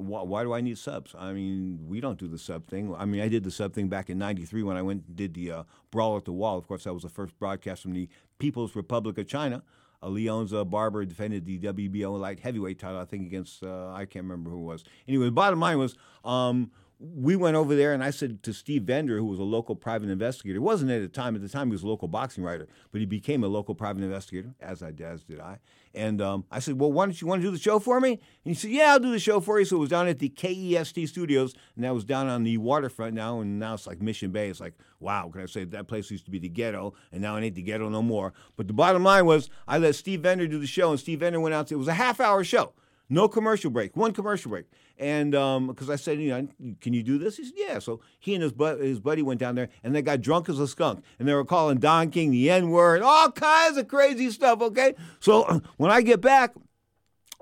Why, 0.00 0.22
why, 0.22 0.42
do 0.42 0.52
I 0.52 0.60
need 0.60 0.78
subs? 0.78 1.14
I 1.18 1.32
mean, 1.32 1.86
we 1.86 2.00
don't 2.00 2.18
do 2.18 2.26
the 2.26 2.38
sub 2.38 2.66
thing. 2.66 2.94
I 2.96 3.04
mean, 3.04 3.20
I 3.20 3.28
did 3.28 3.44
the 3.44 3.50
sub 3.50 3.74
thing 3.74 3.88
back 3.88 4.08
in 4.10 4.18
'93 4.18 4.62
when 4.62 4.76
I 4.76 4.82
went 4.82 5.04
and 5.06 5.16
did 5.16 5.34
the 5.34 5.52
uh, 5.52 5.62
Brawl 5.90 6.16
at 6.16 6.24
the 6.24 6.32
Wall. 6.32 6.58
Of 6.58 6.66
course, 6.66 6.84
that 6.84 6.94
was 6.94 7.02
the 7.02 7.08
first 7.08 7.38
broadcast 7.38 7.82
from 7.82 7.92
the 7.92 8.08
People's 8.38 8.74
Republic 8.74 9.18
of 9.18 9.26
China. 9.26 9.62
Uh, 10.02 10.08
Leonzer 10.08 10.68
Barber 10.68 11.04
defended 11.04 11.44
the 11.44 11.58
WBO 11.58 12.18
light 12.18 12.40
heavyweight 12.40 12.78
title, 12.78 12.98
I 12.98 13.04
think, 13.04 13.26
against, 13.26 13.62
uh, 13.62 13.92
I 13.92 14.06
can't 14.06 14.24
remember 14.24 14.50
who 14.50 14.62
it 14.62 14.64
was. 14.64 14.84
Anyway, 15.06 15.26
the 15.26 15.30
bottom 15.30 15.60
line 15.60 15.78
was 15.78 15.94
um, 16.24 16.70
we 17.02 17.34
went 17.34 17.56
over 17.56 17.74
there, 17.74 17.94
and 17.94 18.04
I 18.04 18.10
said 18.10 18.42
to 18.42 18.52
Steve 18.52 18.82
Vender, 18.82 19.16
who 19.16 19.24
was 19.24 19.38
a 19.38 19.44
local 19.44 19.74
private 19.74 20.10
investigator, 20.10 20.60
wasn't 20.60 20.90
at 20.90 21.00
the 21.00 21.08
time. 21.08 21.34
At 21.34 21.40
the 21.40 21.48
time, 21.48 21.68
he 21.68 21.72
was 21.72 21.82
a 21.82 21.88
local 21.88 22.08
boxing 22.08 22.44
writer, 22.44 22.68
but 22.92 23.00
he 23.00 23.06
became 23.06 23.42
a 23.42 23.48
local 23.48 23.74
private 23.74 24.02
investigator, 24.02 24.54
as 24.60 24.82
I 24.82 24.92
as 25.02 25.24
did 25.24 25.40
I. 25.40 25.60
And 25.94 26.20
um, 26.20 26.44
I 26.50 26.58
said, 26.58 26.78
"Well, 26.78 26.92
why 26.92 27.06
don't 27.06 27.18
you 27.18 27.26
want 27.26 27.40
to 27.40 27.48
do 27.48 27.52
the 27.52 27.58
show 27.58 27.78
for 27.78 28.00
me?" 28.00 28.12
And 28.12 28.20
he 28.44 28.54
said, 28.54 28.70
"Yeah, 28.70 28.92
I'll 28.92 29.00
do 29.00 29.10
the 29.10 29.18
show 29.18 29.40
for 29.40 29.58
you." 29.58 29.64
So 29.64 29.76
it 29.76 29.80
was 29.80 29.88
down 29.88 30.08
at 30.08 30.18
the 30.18 30.28
KEST 30.28 31.08
studios, 31.08 31.54
and 31.74 31.84
that 31.84 31.94
was 31.94 32.04
down 32.04 32.28
on 32.28 32.44
the 32.44 32.58
waterfront 32.58 33.14
now, 33.14 33.40
and 33.40 33.58
now 33.58 33.74
it's 33.74 33.86
like 33.86 34.02
Mission 34.02 34.30
Bay. 34.30 34.50
It's 34.50 34.60
like, 34.60 34.74
wow, 34.98 35.30
can 35.32 35.40
I 35.40 35.46
say 35.46 35.64
that 35.64 35.88
place 35.88 36.10
used 36.10 36.26
to 36.26 36.30
be 36.30 36.38
the 36.38 36.50
ghetto, 36.50 36.92
and 37.12 37.22
now 37.22 37.36
it 37.36 37.42
ain't 37.42 37.54
the 37.54 37.62
ghetto 37.62 37.88
no 37.88 38.02
more. 38.02 38.34
But 38.56 38.66
the 38.66 38.74
bottom 38.74 39.02
line 39.02 39.24
was, 39.24 39.48
I 39.66 39.78
let 39.78 39.94
Steve 39.94 40.20
Vender 40.20 40.46
do 40.46 40.58
the 40.58 40.66
show, 40.66 40.90
and 40.90 41.00
Steve 41.00 41.20
Vender 41.20 41.40
went 41.40 41.54
out. 41.54 41.68
To, 41.68 41.74
it 41.76 41.78
was 41.78 41.88
a 41.88 41.94
half 41.94 42.20
hour 42.20 42.44
show. 42.44 42.74
No 43.10 43.28
commercial 43.28 43.70
break, 43.70 43.96
one 43.96 44.12
commercial 44.12 44.50
break. 44.50 44.66
And 44.96 45.32
because 45.32 45.88
um, 45.88 45.90
I 45.90 45.96
said, 45.96 46.20
you 46.20 46.28
know, 46.28 46.48
can 46.80 46.92
you 46.92 47.02
do 47.02 47.18
this? 47.18 47.36
He 47.36 47.44
said, 47.44 47.54
yeah. 47.56 47.78
So 47.80 48.00
he 48.20 48.34
and 48.34 48.42
his, 48.42 48.52
bu- 48.52 48.78
his 48.78 49.00
buddy 49.00 49.22
went 49.22 49.40
down 49.40 49.56
there 49.56 49.68
and 49.82 49.94
they 49.94 50.00
got 50.00 50.20
drunk 50.20 50.48
as 50.48 50.60
a 50.60 50.68
skunk. 50.68 51.04
And 51.18 51.26
they 51.26 51.34
were 51.34 51.44
calling 51.44 51.78
Don 51.78 52.10
King 52.10 52.30
the 52.30 52.48
N 52.48 52.70
word, 52.70 53.02
all 53.02 53.32
kinds 53.32 53.76
of 53.76 53.88
crazy 53.88 54.30
stuff, 54.30 54.62
okay? 54.62 54.94
So 55.18 55.60
when 55.76 55.90
I 55.90 56.02
get 56.02 56.20
back, 56.20 56.54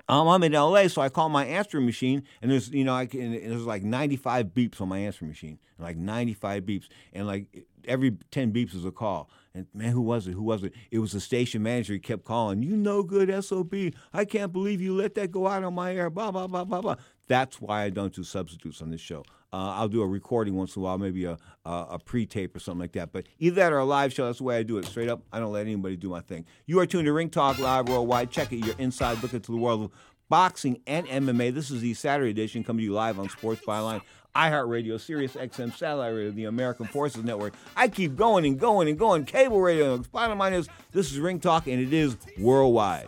um, 0.09 0.27
I'm 0.27 0.41
in 0.41 0.53
LA, 0.53 0.87
so 0.87 1.03
I 1.03 1.09
call 1.09 1.29
my 1.29 1.45
answering 1.45 1.85
machine, 1.85 2.23
and 2.41 2.49
there's 2.49 2.69
you 2.71 2.83
know 2.83 2.95
I 2.95 3.05
can, 3.05 3.31
there's 3.31 3.65
like 3.65 3.83
95 3.83 4.47
beeps 4.47 4.81
on 4.81 4.89
my 4.89 4.97
answering 4.97 5.29
machine, 5.29 5.59
like 5.77 5.97
95 5.97 6.63
beeps, 6.63 6.87
and 7.13 7.27
like 7.27 7.67
every 7.87 8.17
10 8.31 8.51
beeps 8.51 8.73
is 8.73 8.85
a 8.85 8.91
call. 8.91 9.29
And 9.53 9.65
man, 9.73 9.91
who 9.91 10.01
was 10.01 10.27
it? 10.27 10.33
Who 10.33 10.43
was 10.43 10.63
it? 10.63 10.73
It 10.91 10.99
was 10.99 11.11
the 11.11 11.19
station 11.19 11.63
manager. 11.63 11.93
He 11.93 11.99
kept 11.99 12.23
calling, 12.23 12.61
"You 12.61 12.77
no 12.77 13.01
good 13.01 13.29
SOB. 13.43 13.93
I 14.13 14.25
can't 14.25 14.53
believe 14.53 14.79
you 14.79 14.93
let 14.95 15.15
that 15.15 15.31
go 15.31 15.47
out 15.47 15.63
on 15.63 15.73
my 15.73 15.95
air." 15.95 16.09
Blah 16.09 16.31
blah 16.31 16.47
blah 16.47 16.65
blah 16.65 16.81
blah. 16.81 16.95
That's 17.27 17.59
why 17.59 17.83
I 17.83 17.89
don't 17.89 18.13
do 18.13 18.23
substitutes 18.23 18.81
on 18.81 18.91
this 18.91 19.01
show. 19.01 19.23
Uh, 19.51 19.73
I'll 19.77 19.87
do 19.87 20.01
a 20.03 20.07
recording 20.07 20.55
once 20.55 20.75
in 20.75 20.81
a 20.81 20.85
while, 20.85 20.99
maybe 20.99 21.25
a, 21.25 21.37
a, 21.65 21.85
a 21.91 21.99
pre-tape 21.99 22.55
or 22.55 22.59
something 22.59 22.81
like 22.81 22.91
that. 22.91 23.11
But 23.11 23.25
either 23.39 23.55
that 23.55 23.73
or 23.73 23.79
a 23.79 23.85
live 23.85 24.13
show. 24.13 24.25
That's 24.27 24.37
the 24.37 24.43
way 24.43 24.57
I 24.57 24.63
do 24.63 24.77
it. 24.77 24.85
Straight 24.85 25.09
up, 25.09 25.23
I 25.31 25.39
don't 25.39 25.51
let 25.51 25.61
anybody 25.61 25.95
do 25.95 26.09
my 26.09 26.21
thing. 26.21 26.45
You 26.67 26.79
are 26.79 26.85
tuned 26.85 27.05
to 27.05 27.13
Ring 27.13 27.29
Talk 27.29 27.57
Live 27.57 27.89
Worldwide. 27.89 28.29
Check 28.29 28.51
it. 28.51 28.57
Your 28.57 28.75
inside 28.77 29.23
look 29.23 29.33
into 29.33 29.51
the 29.51 29.57
world 29.57 29.85
of 29.85 29.91
boxing 30.29 30.81
and 30.85 31.07
MMA. 31.07 31.53
This 31.53 31.71
is 31.71 31.81
the 31.81 31.95
Saturday 31.95 32.29
edition 32.29 32.63
coming 32.63 32.81
to 32.81 32.83
you 32.83 32.93
live 32.93 33.19
on 33.19 33.27
Sports 33.29 33.61
Byline 33.65 34.01
iHeartRadio, 34.35 34.99
Sirius 34.99 35.33
XM 35.33 35.75
Satellite 35.75 36.13
Radio, 36.13 36.31
the 36.31 36.45
American 36.45 36.85
Forces 36.85 37.23
Network. 37.23 37.53
I 37.75 37.87
keep 37.87 38.15
going 38.15 38.45
and 38.45 38.59
going 38.59 38.87
and 38.87 38.97
going. 38.97 39.25
Cable 39.25 39.61
radio. 39.61 39.97
Bottom 39.97 40.37
line 40.37 40.53
is, 40.53 40.67
this 40.91 41.11
is 41.11 41.19
Ring 41.19 41.39
Talk, 41.39 41.67
and 41.67 41.81
it 41.81 41.93
is 41.93 42.17
worldwide. 42.37 43.07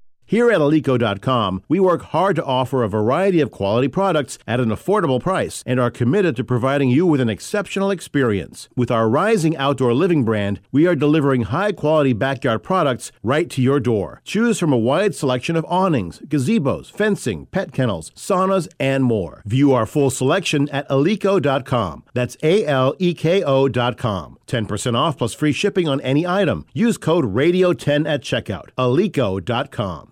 Here 0.31 0.49
at 0.49 0.61
Aleko.com, 0.61 1.63
we 1.67 1.81
work 1.81 2.03
hard 2.03 2.37
to 2.37 2.45
offer 2.45 2.83
a 2.83 2.87
variety 2.87 3.41
of 3.41 3.51
quality 3.51 3.89
products 3.89 4.39
at 4.47 4.61
an 4.61 4.69
affordable 4.69 5.19
price 5.19 5.61
and 5.67 5.77
are 5.77 5.91
committed 5.91 6.37
to 6.37 6.45
providing 6.45 6.89
you 6.89 7.05
with 7.05 7.19
an 7.19 7.27
exceptional 7.27 7.91
experience. 7.91 8.69
With 8.73 8.91
our 8.91 9.09
rising 9.09 9.57
outdoor 9.57 9.93
living 9.93 10.23
brand, 10.23 10.61
we 10.71 10.87
are 10.87 10.95
delivering 10.95 11.41
high 11.41 11.73
quality 11.73 12.13
backyard 12.13 12.63
products 12.63 13.11
right 13.21 13.49
to 13.49 13.61
your 13.61 13.81
door. 13.81 14.21
Choose 14.23 14.57
from 14.57 14.71
a 14.71 14.77
wide 14.77 15.15
selection 15.15 15.57
of 15.57 15.65
awnings, 15.67 16.19
gazebos, 16.19 16.89
fencing, 16.89 17.47
pet 17.47 17.73
kennels, 17.73 18.11
saunas, 18.11 18.69
and 18.79 19.03
more. 19.03 19.43
View 19.45 19.73
our 19.73 19.85
full 19.85 20.09
selection 20.09 20.69
at 20.69 20.87
Aleko.com. 20.87 22.05
That's 22.13 22.37
A 22.41 22.65
L 22.65 22.95
E 22.99 23.13
K 23.13 23.43
O.com. 23.43 24.37
10% 24.47 24.95
off 24.95 25.17
plus 25.17 25.33
free 25.33 25.51
shipping 25.51 25.89
on 25.89 25.99
any 25.99 26.25
item. 26.25 26.65
Use 26.71 26.97
code 26.97 27.25
RADIO10 27.25 28.07
at 28.07 28.21
checkout. 28.21 28.69
Aleko.com. 28.77 30.11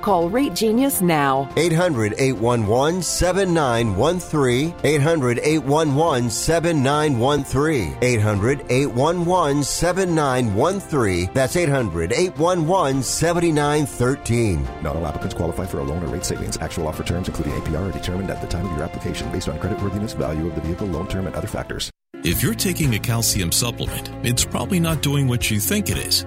Call 0.00 0.28
Rate 0.30 0.54
Genius 0.54 1.00
now. 1.00 1.48
800 1.56 2.14
811 2.18 3.02
7913. 3.02 4.74
800 4.82 5.38
811 5.38 6.30
7913. 6.30 7.96
800 8.00 8.64
811 8.68 9.62
7913. 9.62 11.30
That's 11.34 11.56
800 11.56 12.12
811 12.12 13.02
7913. 13.02 14.68
Not 14.82 14.96
all 14.96 15.06
applicants 15.06 15.34
qualify 15.34 15.66
for 15.66 15.78
a 15.78 15.82
loan 15.82 16.02
or 16.02 16.06
rate 16.06 16.24
savings. 16.24 16.56
Actual 16.58 16.88
offer 16.88 17.02
terms, 17.02 17.28
including 17.28 17.52
APR, 17.54 17.88
are 17.88 17.92
determined 17.92 18.30
at 18.30 18.40
the 18.40 18.46
time 18.46 18.66
of 18.66 18.72
your 18.72 18.82
application 18.82 19.30
based 19.32 19.48
on 19.48 19.58
creditworthiness, 19.58 20.16
value 20.16 20.46
of 20.48 20.54
the 20.54 20.60
vehicle, 20.60 20.86
loan 20.86 21.06
term, 21.08 21.26
and 21.26 21.36
other 21.36 21.48
factors. 21.48 21.90
If 22.22 22.42
you're 22.42 22.52
taking 22.52 22.94
a 22.96 22.98
calcium 22.98 23.50
supplement, 23.50 24.10
it's 24.22 24.44
probably 24.44 24.78
not 24.78 25.00
doing 25.00 25.26
what 25.26 25.50
you 25.50 25.58
think 25.58 25.88
it 25.88 25.96
is. 25.96 26.26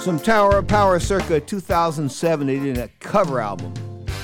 Some 0.00 0.18
Tower 0.18 0.56
of 0.56 0.66
Power 0.66 0.98
circa 0.98 1.40
2007. 1.40 2.46
They 2.46 2.58
did 2.58 2.78
a 2.78 2.88
cover 3.00 3.38
album. 3.38 3.74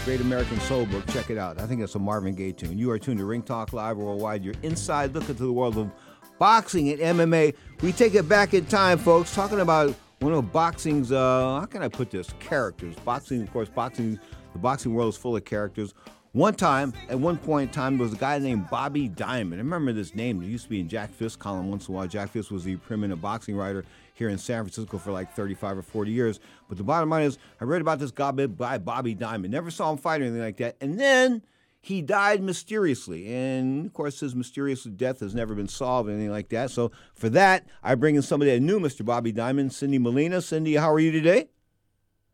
Great 0.07 0.23
American 0.23 0.59
Soul 0.61 0.87
Book. 0.87 1.07
Check 1.09 1.29
it 1.29 1.37
out. 1.37 1.61
I 1.61 1.67
think 1.67 1.83
it's 1.83 1.95
a 1.95 1.99
Marvin 1.99 2.35
Gaye 2.35 2.53
tune. 2.53 2.79
You 2.79 2.91
are 2.93 2.99
tuned 2.99 3.19
to 3.19 3.27
Ring 3.27 3.43
Talk 3.43 3.75
Live 3.75 3.99
Worldwide. 3.99 4.43
Your 4.43 4.55
inside 4.63 5.13
look 5.13 5.29
into 5.29 5.43
the 5.43 5.53
world 5.53 5.77
of 5.77 5.91
boxing 6.39 6.89
and 6.89 7.19
MMA. 7.19 7.55
We 7.83 7.93
take 7.93 8.15
it 8.15 8.27
back 8.27 8.55
in 8.55 8.65
time, 8.65 8.97
folks, 8.97 9.35
talking 9.35 9.61
about 9.61 9.95
one 10.21 10.33
of 10.33 10.51
boxing's, 10.51 11.13
uh, 11.13 11.61
how 11.61 11.67
can 11.67 11.83
I 11.83 11.89
put 11.89 12.11
this? 12.11 12.31
Characters. 12.41 12.97
Boxing, 13.05 13.43
of 13.43 13.53
course, 13.53 13.69
boxing, 13.69 14.19
the 14.55 14.59
boxing 14.59 14.95
world 14.95 15.11
is 15.11 15.19
full 15.19 15.37
of 15.37 15.45
characters. 15.45 15.93
One 16.33 16.55
time, 16.55 16.95
at 17.11 17.19
one 17.19 17.37
point 17.37 17.69
in 17.69 17.75
time, 17.75 17.99
there 17.99 18.05
was 18.05 18.15
a 18.15 18.19
guy 18.19 18.39
named 18.39 18.71
Bobby 18.71 19.09
Diamond. 19.09 19.61
I 19.61 19.65
remember 19.65 19.93
this 19.93 20.15
name. 20.15 20.43
It 20.43 20.47
used 20.47 20.65
to 20.65 20.71
be 20.71 20.81
in 20.81 20.89
Jack 20.89 21.11
Fiske 21.11 21.39
column 21.39 21.69
once 21.69 21.89
in 21.89 21.95
a 21.95 21.97
while. 21.99 22.07
Jack 22.07 22.31
Fiske 22.31 22.51
was 22.51 22.65
the 22.65 22.77
preeminent 22.77 23.21
boxing 23.21 23.57
writer 23.57 23.85
here 24.17 24.31
in 24.31 24.39
San 24.39 24.65
Francisco 24.65 24.97
for 24.97 25.13
like 25.13 25.35
35 25.35 25.79
or 25.79 25.83
40 25.83 26.11
years. 26.11 26.41
But 26.69 26.79
the 26.79 26.85
bottom 26.85 27.11
line 27.11 27.25
is, 27.25 27.37
I 27.61 27.65
read 27.65 27.83
about 27.83 27.99
this 27.99 28.11
guy 28.11 28.31
by 28.31 28.79
Bobby 28.79 29.15
Diamond. 29.15 29.53
Never 29.53 29.71
saw 29.71 29.93
him 29.93 29.99
fight 29.99 30.23
or 30.23 30.25
anything 30.25 30.41
like 30.41 30.57
that. 30.57 30.77
And 30.81 30.99
then 30.99 31.43
he 31.83 32.01
died 32.01 32.43
mysteriously. 32.43 33.33
And 33.33 33.85
of 33.85 33.93
course, 33.93 34.19
his 34.21 34.35
mysterious 34.35 34.85
death 34.85 35.21
has 35.21 35.35
never 35.35 35.55
been 35.55 35.69
solved 35.69 36.09
or 36.09 36.13
anything 36.13 36.31
like 36.31 36.49
that. 36.49 36.71
So 36.71 36.93
for 37.15 37.29
that, 37.29 37.67
I 37.83 37.95
bring 37.95 38.17
in 38.17 38.23
somebody 38.23 38.53
that 38.53 38.61
knew 38.61 38.81
Mr. 38.81 39.05
Bobby 39.05 39.33
Diamond, 39.33 39.75
Cindy 39.75 39.99
Molina. 39.99 40.41
Cindy, 40.41 40.77
how 40.77 40.91
are 40.91 40.99
you 40.99 41.13
today? 41.13 41.51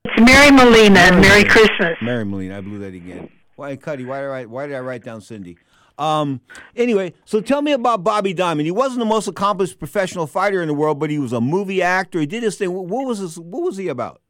It's 0.05 0.20
Mary 0.20 0.53
Molina. 0.53 0.95
Mary, 0.95 1.20
Merry 1.20 1.45
Christmas. 1.45 1.99
Mary 2.01 2.24
Molina. 2.24 2.59
I 2.59 2.61
blew 2.61 2.78
that 2.78 2.95
again. 2.95 3.28
Why, 3.57 3.74
Cuddy? 3.74 4.05
Why 4.05 4.20
did 4.20 4.30
I 4.30 4.45
why 4.47 4.66
did 4.66 4.76
I 4.76 4.80
write 4.80 5.03
down 5.03 5.20
Cindy? 5.20 5.59
Um, 5.99 6.40
anyway, 6.74 7.14
so 7.24 7.40
tell 7.40 7.62
me 7.62 7.72
about 7.72 8.03
Bobby 8.05 8.32
Diamond. 8.32 8.66
He 8.66 8.72
wasn't 8.72 9.01
the 9.01 9.07
most 9.07 9.28
accomplished 9.28 9.78
professional 9.78 10.26
fighter 10.26 10.62
in 10.62 10.68
the 10.68 10.74
world, 10.74 10.99
but 10.99 11.11
he 11.11 11.18
was 11.18 11.32
a 11.32 11.40
movie 11.40 11.82
actor. 11.82 12.20
He 12.20 12.26
did 12.26 12.43
his 12.43 12.57
thing. 12.57 12.72
What 12.72 13.07
was 13.07 13.18
his, 13.18 13.38
What 13.38 13.62
was 13.62 13.76
he 13.76 13.88
about? 13.88 14.20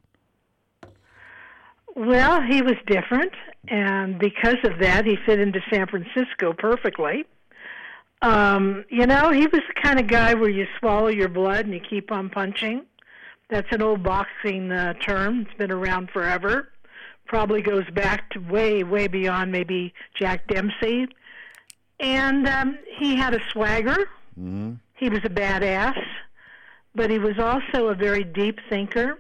Well, 1.95 2.41
he 2.41 2.63
was 2.63 2.77
different, 2.87 3.33
and 3.69 4.19
because 4.19 4.57
of 4.65 4.79
that, 4.81 5.05
he 5.05 5.17
fit 5.27 5.39
into 5.39 5.61
San 5.71 5.87
Francisco 5.87 6.55
perfectly. 6.57 7.25
Um, 8.23 8.85
you 8.89 9.07
know, 9.07 9.31
he 9.31 9.47
was 9.47 9.61
the 9.69 9.81
kind 9.83 10.01
of 10.01 10.07
guy 10.07 10.35
where 10.35 10.49
you 10.49 10.67
swallow 10.79 11.09
your 11.09 11.29
blood 11.29 11.67
and 11.67 11.75
you 11.75 11.81
keep 11.81 12.11
on 12.11 12.31
punching. 12.31 12.87
That's 13.51 13.69
an 13.73 13.83
old 13.83 14.03
boxing 14.03 14.73
uh, 14.73 14.95
term. 14.95 15.43
It's 15.43 15.59
been 15.59 15.73
around 15.73 16.11
forever. 16.11 16.69
Probably 17.27 17.61
goes 17.61 17.89
back 17.91 18.31
to 18.31 18.39
way, 18.39 18.85
way 18.85 19.09
beyond 19.09 19.53
maybe 19.53 19.93
Jack 20.19 20.47
Dempsey. 20.49 21.09
And 22.03 22.49
um, 22.49 22.79
he 22.99 23.17
had 23.17 23.33
a 23.33 23.41
swagger. 23.53 23.97
Mm-hmm. 24.39 24.73
He 24.97 25.09
was 25.09 25.21
a 25.25 25.29
badass, 25.31 26.01
but 26.95 27.11
he 27.11 27.19
was 27.19 27.39
also 27.39 27.89
a 27.89 27.95
very 27.95 28.25
deep 28.25 28.59
thinker. 28.69 29.19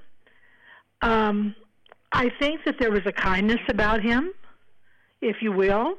Um, 1.01 1.55
I 2.13 2.29
think 2.39 2.65
that 2.65 2.79
there 2.79 2.91
was 2.91 3.03
a 3.07 3.13
kindness 3.13 3.61
about 3.69 4.03
him, 4.03 4.33
if 5.21 5.37
you 5.41 5.53
will. 5.53 5.97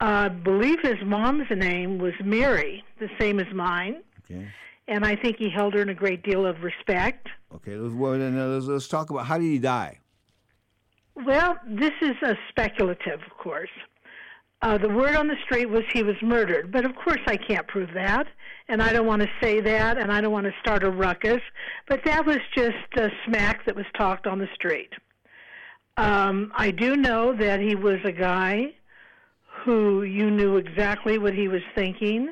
Uh, 0.00 0.04
I 0.04 0.28
believe 0.28 0.80
his 0.82 0.96
mom's 1.04 1.50
name 1.50 1.98
was 1.98 2.12
Mary, 2.24 2.84
the 2.98 3.08
same 3.18 3.38
as 3.38 3.52
mine. 3.54 4.02
Okay. 4.24 4.46
And 4.88 5.04
I 5.04 5.14
think 5.14 5.36
he 5.38 5.48
held 5.48 5.74
her 5.74 5.82
in 5.82 5.88
a 5.88 5.94
great 5.94 6.22
deal 6.22 6.46
of 6.46 6.62
respect. 6.62 7.28
Okay, 7.54 7.76
let's, 7.76 7.94
well, 7.94 8.18
then, 8.18 8.38
uh, 8.38 8.46
let's, 8.46 8.66
let's 8.66 8.88
talk 8.88 9.10
about 9.10 9.26
how 9.26 9.38
did 9.38 9.44
he 9.44 9.58
die? 9.58 9.98
Well, 11.14 11.56
this 11.66 11.92
is 12.00 12.16
a 12.22 12.36
speculative, 12.48 13.20
of 13.26 13.36
course. 13.36 13.70
Uh, 14.62 14.76
the 14.76 14.88
word 14.88 15.16
on 15.16 15.26
the 15.26 15.36
street 15.44 15.66
was 15.66 15.82
he 15.92 16.02
was 16.02 16.16
murdered, 16.20 16.70
but 16.70 16.84
of 16.84 16.94
course 16.94 17.20
I 17.26 17.36
can't 17.36 17.66
prove 17.66 17.88
that, 17.94 18.26
and 18.68 18.82
I 18.82 18.92
don't 18.92 19.06
want 19.06 19.22
to 19.22 19.28
say 19.40 19.60
that, 19.60 19.96
and 19.96 20.12
I 20.12 20.20
don't 20.20 20.32
want 20.32 20.46
to 20.46 20.52
start 20.60 20.84
a 20.84 20.90
ruckus. 20.90 21.40
But 21.88 22.04
that 22.04 22.26
was 22.26 22.38
just 22.54 22.76
a 22.96 23.08
smack 23.24 23.64
that 23.64 23.74
was 23.74 23.86
talked 23.96 24.26
on 24.26 24.38
the 24.38 24.48
street. 24.54 24.92
Um, 25.96 26.52
I 26.54 26.70
do 26.70 26.96
know 26.96 27.34
that 27.36 27.60
he 27.60 27.74
was 27.74 27.98
a 28.04 28.12
guy 28.12 28.74
who 29.64 30.02
you 30.02 30.30
knew 30.30 30.56
exactly 30.56 31.16
what 31.16 31.34
he 31.34 31.48
was 31.48 31.62
thinking. 31.74 32.30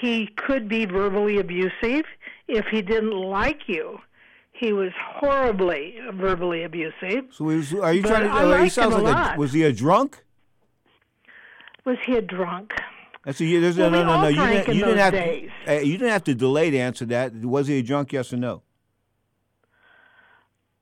He 0.00 0.28
could 0.36 0.68
be 0.68 0.84
verbally 0.84 1.38
abusive 1.38 2.04
if 2.46 2.66
he 2.70 2.82
didn't 2.82 3.12
like 3.12 3.68
you. 3.68 3.98
He 4.52 4.72
was 4.72 4.92
horribly 4.96 5.96
verbally 6.14 6.62
abusive. 6.62 7.26
So 7.30 7.46
was, 7.46 7.74
are 7.74 7.92
you 7.92 8.02
But 8.02 8.08
trying 8.08 8.22
to? 8.24 8.30
Uh, 8.30 8.62
he 8.62 8.68
sounds 8.68 8.94
him 8.94 9.06
a 9.06 9.34
was 9.36 9.52
he 9.52 9.64
a 9.64 9.72
drunk? 9.72 10.24
Was 11.84 11.98
he 12.06 12.16
a 12.16 12.22
drunk? 12.22 12.74
That's 13.24 13.40
a, 13.40 13.60
there's, 13.60 13.76
Well, 13.76 13.90
no, 13.90 14.02
no, 14.04 14.16
no, 14.16 14.22
no. 14.22 14.28
You 14.28 14.46
didn't, 14.46 14.74
you 14.74 14.84
didn't 14.84 14.98
have 14.98 15.12
days. 15.12 15.50
to. 15.66 15.76
Uh, 15.76 15.80
you 15.80 15.92
didn't 15.98 16.10
have 16.10 16.24
to 16.24 16.34
delay 16.34 16.70
to 16.70 16.78
answer 16.78 17.04
that. 17.06 17.34
Was 17.34 17.68
he 17.68 17.78
a 17.78 17.82
drunk? 17.82 18.12
Yes 18.12 18.32
or 18.32 18.36
no? 18.36 18.62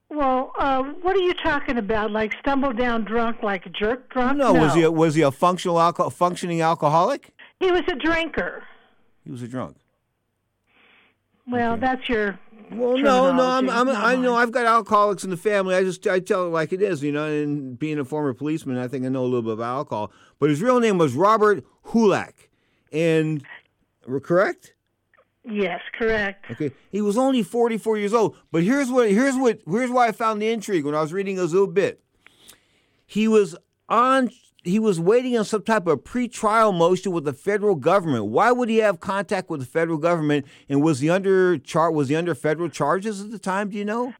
Well, 0.08 0.52
uh, 0.58 0.82
what 0.82 1.14
are 1.16 1.20
you 1.20 1.34
talking 1.34 1.78
about? 1.78 2.10
Like 2.10 2.32
stumble 2.40 2.72
down 2.72 3.04
drunk, 3.04 3.42
like 3.42 3.66
a 3.66 3.68
jerk 3.70 4.10
drunk? 4.12 4.38
No. 4.38 4.52
Was 4.54 4.74
he? 4.74 4.82
A, 4.82 4.90
was 4.90 5.14
he 5.14 5.22
a 5.22 5.30
functional 5.30 5.76
alco- 5.76 6.12
functioning 6.12 6.60
alcoholic? 6.62 7.30
He 7.60 7.70
was 7.70 7.82
a 7.88 7.94
drinker. 7.94 8.64
He 9.24 9.30
was 9.30 9.42
a 9.42 9.48
drunk. 9.48 9.76
Well, 11.46 11.76
that's 11.76 12.08
your. 12.08 12.38
Well, 12.70 12.98
no, 12.98 13.34
no. 13.34 13.44
I'm, 13.44 13.68
I'm, 13.68 13.88
I 13.88 14.14
know. 14.14 14.34
I've 14.34 14.52
got 14.52 14.64
alcoholics 14.64 15.24
in 15.24 15.30
the 15.30 15.36
family. 15.36 15.74
I 15.74 15.82
just 15.82 16.06
I 16.06 16.20
tell 16.20 16.46
it 16.46 16.50
like 16.50 16.72
it 16.72 16.80
is, 16.80 17.02
you 17.02 17.10
know. 17.10 17.24
And 17.24 17.78
being 17.78 17.98
a 17.98 18.04
former 18.04 18.32
policeman, 18.32 18.78
I 18.78 18.86
think 18.86 19.04
I 19.04 19.08
know 19.08 19.22
a 19.22 19.26
little 19.26 19.42
bit 19.42 19.54
about 19.54 19.76
alcohol. 19.76 20.12
But 20.38 20.50
his 20.50 20.62
real 20.62 20.78
name 20.78 20.96
was 20.98 21.14
Robert 21.14 21.64
Hulak, 21.86 22.34
and 22.92 23.44
correct. 24.22 24.74
Yes, 25.44 25.80
correct. 25.98 26.50
Okay, 26.50 26.70
he 26.90 27.00
was 27.00 27.16
only 27.16 27.42
44 27.42 27.96
years 27.98 28.12
old. 28.12 28.36
But 28.52 28.62
here's 28.62 28.90
what 28.90 29.10
here's 29.10 29.36
what 29.36 29.60
here's 29.66 29.90
why 29.90 30.08
I 30.08 30.12
found 30.12 30.40
the 30.40 30.50
intrigue 30.50 30.84
when 30.84 30.94
I 30.94 31.00
was 31.00 31.12
reading 31.12 31.36
his 31.36 31.52
little 31.52 31.66
bit. 31.66 32.02
He 33.06 33.26
was 33.26 33.56
on 33.88 34.30
he 34.62 34.78
was 34.78 35.00
waiting 35.00 35.36
on 35.38 35.44
some 35.44 35.62
type 35.62 35.86
of 35.86 36.04
pre-trial 36.04 36.72
motion 36.72 37.12
with 37.12 37.24
the 37.24 37.32
federal 37.32 37.74
government. 37.74 38.26
Why 38.26 38.52
would 38.52 38.68
he 38.68 38.78
have 38.78 39.00
contact 39.00 39.48
with 39.50 39.60
the 39.60 39.66
federal 39.66 39.98
government? 39.98 40.46
And 40.68 40.82
was 40.82 41.00
he 41.00 41.08
under 41.08 41.58
char 41.58 41.90
was 41.90 42.08
he 42.08 42.16
under 42.16 42.34
federal 42.34 42.68
charges 42.68 43.20
at 43.20 43.30
the 43.30 43.38
time? 43.38 43.70
Do 43.70 43.78
you 43.78 43.84
know? 43.84 44.12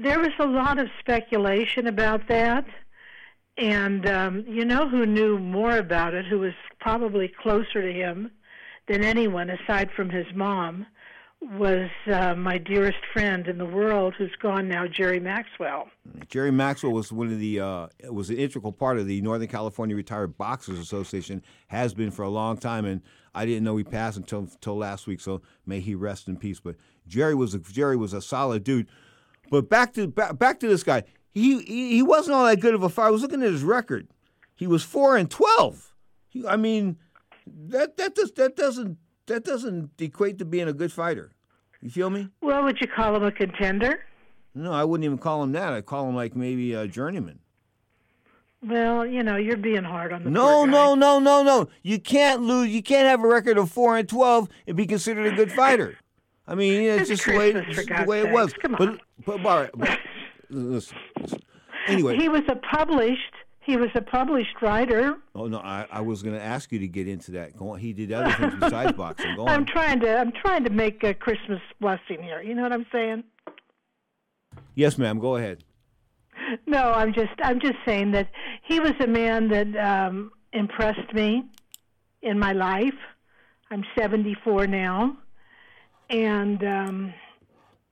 There 0.00 0.18
was 0.18 0.32
a 0.38 0.46
lot 0.46 0.78
of 0.78 0.88
speculation 1.00 1.86
about 1.86 2.28
that. 2.28 2.64
And 3.58 4.08
um, 4.08 4.44
you 4.48 4.64
know 4.64 4.88
who 4.88 5.04
knew 5.04 5.38
more 5.38 5.76
about 5.76 6.14
it, 6.14 6.24
who 6.24 6.38
was 6.38 6.54
probably 6.80 7.28
closer 7.28 7.82
to 7.82 7.92
him 7.92 8.30
than 8.88 9.04
anyone 9.04 9.50
aside 9.50 9.90
from 9.94 10.08
his 10.08 10.26
mom, 10.34 10.86
was 11.42 11.90
uh, 12.06 12.34
my 12.34 12.58
dearest 12.58 12.98
friend 13.12 13.46
in 13.46 13.58
the 13.58 13.66
world 13.66 14.14
who's 14.16 14.34
gone 14.40 14.68
now, 14.68 14.86
Jerry 14.86 15.20
Maxwell. 15.20 15.88
Jerry 16.28 16.50
Maxwell 16.50 16.92
was 16.92 17.12
one 17.12 17.28
of 17.28 17.38
the 17.38 17.60
uh, 17.60 17.88
was 18.10 18.30
an 18.30 18.38
integral 18.38 18.72
part 18.72 18.98
of 18.98 19.06
the 19.06 19.20
Northern 19.20 19.48
California 19.48 19.96
Retired 19.96 20.38
Boxers 20.38 20.78
Association. 20.78 21.42
Has 21.68 21.94
been 21.94 22.10
for 22.10 22.22
a 22.22 22.28
long 22.28 22.56
time, 22.58 22.84
and 22.84 23.02
I 23.34 23.44
didn't 23.46 23.64
know 23.64 23.76
he 23.76 23.84
passed 23.84 24.16
until 24.16 24.40
until 24.40 24.76
last 24.76 25.06
week. 25.06 25.20
So 25.20 25.42
may 25.66 25.80
he 25.80 25.94
rest 25.94 26.28
in 26.28 26.36
peace. 26.36 26.60
But 26.60 26.76
Jerry 27.06 27.34
was 27.34 27.54
a, 27.54 27.58
Jerry 27.58 27.96
was 27.96 28.12
a 28.12 28.22
solid 28.22 28.64
dude. 28.64 28.86
But 29.50 29.68
back 29.68 29.94
to 29.94 30.06
back, 30.06 30.38
back 30.38 30.60
to 30.60 30.68
this 30.68 30.82
guy. 30.82 31.04
He, 31.30 31.62
he 31.62 31.94
he 31.94 32.02
wasn't 32.02 32.36
all 32.36 32.46
that 32.46 32.60
good 32.60 32.74
of 32.74 32.82
a 32.82 32.88
fighter. 32.88 33.08
I 33.08 33.10
was 33.10 33.22
looking 33.22 33.42
at 33.42 33.50
his 33.50 33.64
record. 33.64 34.08
He 34.54 34.66
was 34.66 34.82
four 34.82 35.16
and 35.16 35.30
twelve. 35.30 35.94
He, 36.28 36.46
I 36.46 36.56
mean, 36.56 36.98
that 37.46 37.96
that 37.96 38.14
does 38.14 38.32
that 38.32 38.56
doesn't 38.56 38.98
that 39.26 39.44
doesn't 39.44 39.90
equate 40.00 40.38
to 40.38 40.44
being 40.44 40.68
a 40.68 40.72
good 40.72 40.92
fighter. 40.92 41.32
You 41.80 41.90
feel 41.90 42.10
me? 42.10 42.28
Well, 42.40 42.62
would 42.64 42.80
you 42.80 42.86
call 42.86 43.16
him 43.16 43.24
a 43.24 43.32
contender? 43.32 44.04
No, 44.54 44.72
I 44.72 44.84
wouldn't 44.84 45.04
even 45.04 45.18
call 45.18 45.42
him 45.42 45.52
that. 45.52 45.72
I'd 45.72 45.86
call 45.86 46.08
him 46.08 46.14
like 46.14 46.36
maybe 46.36 46.74
a 46.74 46.86
journeyman. 46.86 47.38
Well, 48.64 49.04
you 49.04 49.24
know, 49.24 49.36
you're 49.36 49.56
being 49.56 49.82
hard 49.82 50.12
on 50.12 50.22
the 50.22 50.30
No, 50.30 50.64
no, 50.64 50.94
no, 50.94 51.18
no, 51.18 51.42
no. 51.42 51.68
You 51.82 51.98
can't 51.98 52.42
lose. 52.42 52.68
You 52.68 52.82
can't 52.82 53.08
have 53.08 53.24
a 53.24 53.26
record 53.26 53.58
of 53.58 53.70
four 53.70 53.96
and 53.96 54.08
twelve 54.08 54.48
and 54.68 54.76
be 54.76 54.86
considered 54.86 55.32
a 55.32 55.34
good 55.34 55.50
fighter. 55.50 55.96
I 56.46 56.54
mean, 56.54 56.82
it's, 56.82 57.10
It's 57.10 57.24
just 57.24 57.26
the 57.26 57.36
way, 57.36 57.50
it's 57.50 57.86
the 57.86 58.04
way 58.06 58.20
it 58.20 58.30
was. 58.30 58.52
Come 58.52 58.76
but, 58.78 58.88
on. 58.88 59.00
but, 59.24 59.46
all 59.46 59.60
right, 59.62 59.70
but 59.76 59.98
listen, 60.50 60.96
listen. 61.20 61.40
Anyway, 61.88 62.16
He 62.16 62.28
was 62.28 62.42
a 62.48 62.56
published. 62.56 63.34
He 63.64 63.76
was 63.76 63.90
a 63.94 64.02
published 64.02 64.60
writer. 64.60 65.16
oh 65.34 65.46
no, 65.46 65.58
I, 65.58 65.86
I 65.90 66.00
was 66.00 66.22
going 66.22 66.34
to 66.34 66.42
ask 66.42 66.72
you 66.72 66.80
to 66.80 66.88
get 66.88 67.06
into 67.06 67.30
that. 67.32 67.56
Go 67.56 67.70
on. 67.70 67.78
He 67.78 67.92
did 67.92 68.12
other 68.12 68.32
things 68.32 68.54
besides 68.58 68.92
boxing. 68.96 69.36
Go 69.36 69.46
I'm 69.46 69.64
trying 69.64 70.00
to. 70.00 70.16
I'm 70.18 70.32
trying 70.32 70.64
to 70.64 70.70
make 70.70 71.04
a 71.04 71.14
Christmas 71.14 71.60
blessing 71.80 72.22
here. 72.22 72.42
You 72.42 72.54
know 72.54 72.62
what 72.62 72.72
I'm 72.72 72.86
saying? 72.90 73.24
Yes, 74.74 74.98
ma'am. 74.98 75.18
Go 75.18 75.36
ahead. 75.36 75.64
No, 76.66 76.92
I'm 76.92 77.12
just. 77.14 77.32
I'm 77.42 77.60
just 77.60 77.76
saying 77.86 78.10
that 78.12 78.28
he 78.64 78.80
was 78.80 78.94
a 79.00 79.06
man 79.06 79.48
that 79.50 79.76
um, 79.76 80.32
impressed 80.52 81.12
me 81.14 81.44
in 82.22 82.38
my 82.38 82.52
life. 82.52 82.94
I'm 83.70 83.84
74 83.96 84.66
now, 84.66 85.16
and 86.10 86.62
um, 86.64 87.14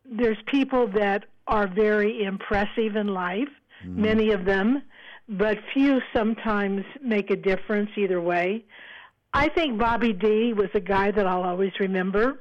there's 0.04 0.36
people 0.46 0.88
that 0.88 1.24
are 1.46 1.66
very 1.68 2.24
impressive 2.24 2.96
in 2.96 3.08
life. 3.08 3.48
Many 3.82 4.32
of 4.32 4.44
them, 4.44 4.82
but 5.30 5.58
few 5.72 6.00
sometimes 6.12 6.84
make 7.02 7.30
a 7.30 7.36
difference 7.36 7.90
either 7.96 8.20
way. 8.20 8.64
I 9.32 9.48
think 9.48 9.78
Bobby 9.78 10.12
D 10.12 10.52
was 10.52 10.70
a 10.74 10.80
guy 10.80 11.12
that 11.12 11.26
I'll 11.26 11.44
always 11.44 11.72
remember. 11.78 12.40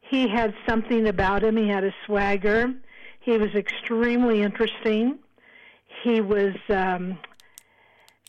He 0.00 0.28
had 0.28 0.54
something 0.66 1.08
about 1.08 1.44
him. 1.44 1.56
He 1.56 1.68
had 1.68 1.84
a 1.84 1.94
swagger. 2.06 2.72
He 3.20 3.36
was 3.36 3.54
extremely 3.54 4.42
interesting. 4.42 5.18
He 6.02 6.20
was 6.20 6.54
um, 6.70 7.18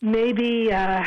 maybe, 0.01 0.71
uh, 0.71 1.05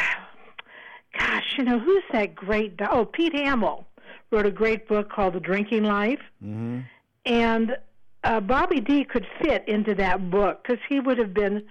gosh, 1.19 1.55
you 1.59 1.65
know, 1.65 1.79
who's 1.79 2.05
that 2.13 2.35
great? 2.35 2.81
Oh, 2.91 3.05
Pete 3.05 3.35
Hamill 3.35 3.87
wrote 4.31 4.47
a 4.47 4.51
great 4.51 4.89
book 4.89 5.11
called 5.11 5.35
The 5.35 5.41
Drinking 5.41 5.85
Life. 5.85 6.21
Mm-hmm. 6.43 6.81
And 7.27 7.77
uh, 8.25 8.41
Bobby 8.41 8.81
D 8.81 9.05
could 9.05 9.27
fit 9.41 9.67
into 9.69 9.95
that 9.95 10.31
book 10.31 10.63
because 10.63 10.83
he 10.89 11.01
would 11.01 11.19
have 11.19 11.33
been 11.33 11.65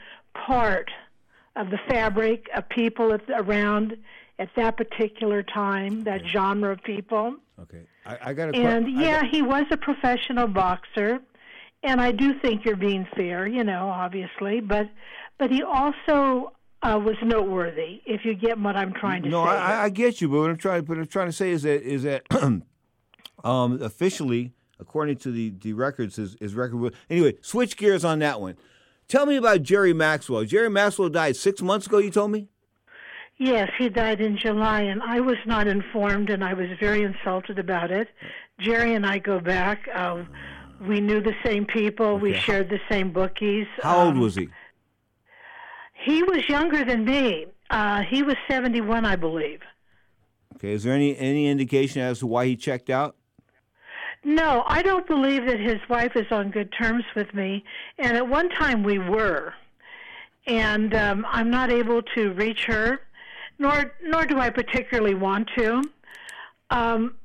part 0.46 0.90
of 1.56 1.70
the 1.70 1.78
fabric 1.90 2.48
of 2.56 2.68
people 2.70 3.14
at, 3.14 3.22
around 3.30 3.98
at 4.40 4.50
that 4.56 4.78
particular 4.78 5.42
time, 5.42 6.04
that 6.04 6.22
genre 6.28 6.72
of 6.72 6.84
people. 6.84 7.36
Okay. 7.60 7.82
I, 8.06 8.18
I 8.30 8.34
got 8.34 8.50
a. 8.50 8.56
And 8.58 8.86
I 8.86 8.90
yeah, 8.90 9.22
got- 9.22 9.30
he 9.32 9.42
was 9.42 9.66
a 9.72 9.78
professional 9.78 10.48
boxer, 10.48 11.20
and 11.84 12.00
I 12.00 12.12
do 12.12 12.40
think 12.40 12.64
you're 12.66 12.76
being 12.76 13.08
fair, 13.16 13.48
you 13.48 13.64
know, 13.64 13.90
obviously, 13.90 14.60
but 14.60 14.90
but 15.40 15.50
he 15.52 15.64
also 15.64 16.54
uh, 16.84 17.00
was 17.04 17.16
noteworthy. 17.24 18.02
If 18.06 18.24
you 18.26 18.36
get 18.36 18.60
what 18.60 18.76
I'm 18.76 18.94
trying 18.94 19.24
to 19.24 19.30
no, 19.30 19.44
say. 19.46 19.50
I, 19.52 19.82
I- 19.82 19.84
I 19.86 19.90
get 19.90 20.22
you, 20.22 20.30
but 20.30 20.40
what 20.40 20.50
I'm 20.52 20.58
trying, 20.58 20.84
but 20.84 20.98
I'm 21.00 21.08
trying 21.08 21.28
to 21.28 21.34
say 21.34 21.50
is 21.52 21.64
that 21.64 21.82
is 21.82 22.04
that 22.04 22.24
um, 23.44 23.82
officially, 23.82 24.54
according 24.80 25.18
to 25.18 25.32
the, 25.32 25.50
the 25.62 25.74
records, 25.74 26.20
is 26.20 26.36
is 26.36 26.54
record. 26.54 26.94
Anyway, 27.10 27.36
switch 27.42 27.76
gears 27.78 28.06
on 28.06 28.20
that 28.20 28.40
one. 28.40 28.56
Tell 29.08 29.26
me 29.26 29.38
about 29.38 29.64
Jerry 29.64 29.94
Maxwell. 29.94 30.44
Jerry 30.44 30.70
Maxwell 30.70 31.10
died 31.10 31.36
six 31.36 31.62
months 31.62 31.88
ago. 31.88 31.98
You 32.00 32.12
told 32.12 32.32
me. 32.32 32.48
Yes, 33.38 33.70
he 33.78 33.88
died 33.88 34.20
in 34.20 34.38
July, 34.38 34.82
and 34.82 35.02
I 35.04 35.20
was 35.20 35.38
not 35.46 35.68
informed, 35.68 36.30
and 36.32 36.44
I 36.44 36.54
was 36.54 36.68
very 36.80 37.04
insulted 37.04 37.60
about 37.60 37.92
it. 37.92 38.08
Jerry 38.60 38.96
and 38.96 39.06
I 39.06 39.20
go 39.20 39.40
back. 39.40 39.88
Uh, 39.94 40.24
we 40.88 41.00
knew 41.00 41.22
the 41.22 41.36
same 41.46 41.66
people. 41.66 42.18
We 42.18 42.34
shared 42.34 42.70
the 42.70 42.80
same 42.90 43.14
bookies. 43.14 43.68
How 43.84 44.06
old 44.06 44.16
Um, 44.16 44.20
was 44.22 44.36
he? 44.36 44.50
He 45.94 46.24
was 46.24 46.48
younger 46.50 46.84
than 46.84 47.06
me. 47.06 47.46
Uh, 47.70 48.02
he 48.10 48.24
was 48.24 48.36
71, 48.50 49.06
I 49.06 49.16
believe. 49.16 49.60
Okay. 50.56 50.72
Is 50.72 50.84
there 50.84 50.94
any 50.94 51.16
any 51.18 51.48
indication 51.48 52.02
as 52.02 52.20
to 52.20 52.28
why 52.28 52.46
he 52.48 52.56
checked 52.56 52.90
out? 52.90 53.17
No, 54.24 54.64
I 54.68 54.82
don't 54.82 55.08
believe 55.08 55.46
that 55.46 55.60
his 55.60 55.80
wife 55.90 56.16
is 56.16 56.26
on 56.32 56.52
good 56.52 56.72
terms 56.72 57.06
with 57.16 57.34
me. 57.34 57.64
And 57.98 58.18
at 58.18 58.28
one 58.28 58.50
time 58.50 58.84
we 58.84 59.00
were. 59.00 59.54
And 60.48 60.94
um, 60.96 61.26
I'm 61.30 61.50
not 61.50 61.72
able 61.72 62.02
to 62.16 62.34
reach 62.34 62.66
her, 62.66 63.00
nor 63.60 63.94
nor 64.04 64.26
do 64.26 64.40
I 64.40 64.50
particularly 64.50 65.16
want 65.16 65.50
to. 65.58 65.82
Um, 66.70 67.16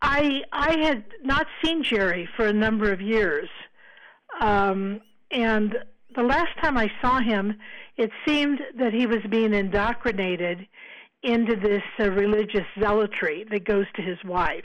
I 0.00 0.42
I 0.52 0.78
had 0.78 1.04
not 1.22 1.46
seen 1.62 1.82
Jerry 1.82 2.28
for 2.36 2.46
a 2.46 2.52
number 2.52 2.92
of 2.92 3.00
years, 3.00 3.48
um, 4.40 5.02
and 5.30 5.76
the 6.16 6.22
last 6.22 6.56
time 6.62 6.78
I 6.78 6.90
saw 7.02 7.20
him, 7.20 7.58
it 7.96 8.10
seemed 8.26 8.60
that 8.78 8.92
he 8.94 9.06
was 9.06 9.20
being 9.28 9.52
indoctrinated 9.52 10.66
into 11.22 11.56
this 11.56 11.82
uh, 11.98 12.10
religious 12.10 12.66
zealotry 12.78 13.44
that 13.50 13.64
goes 13.64 13.86
to 13.94 14.02
his 14.02 14.22
wife. 14.24 14.64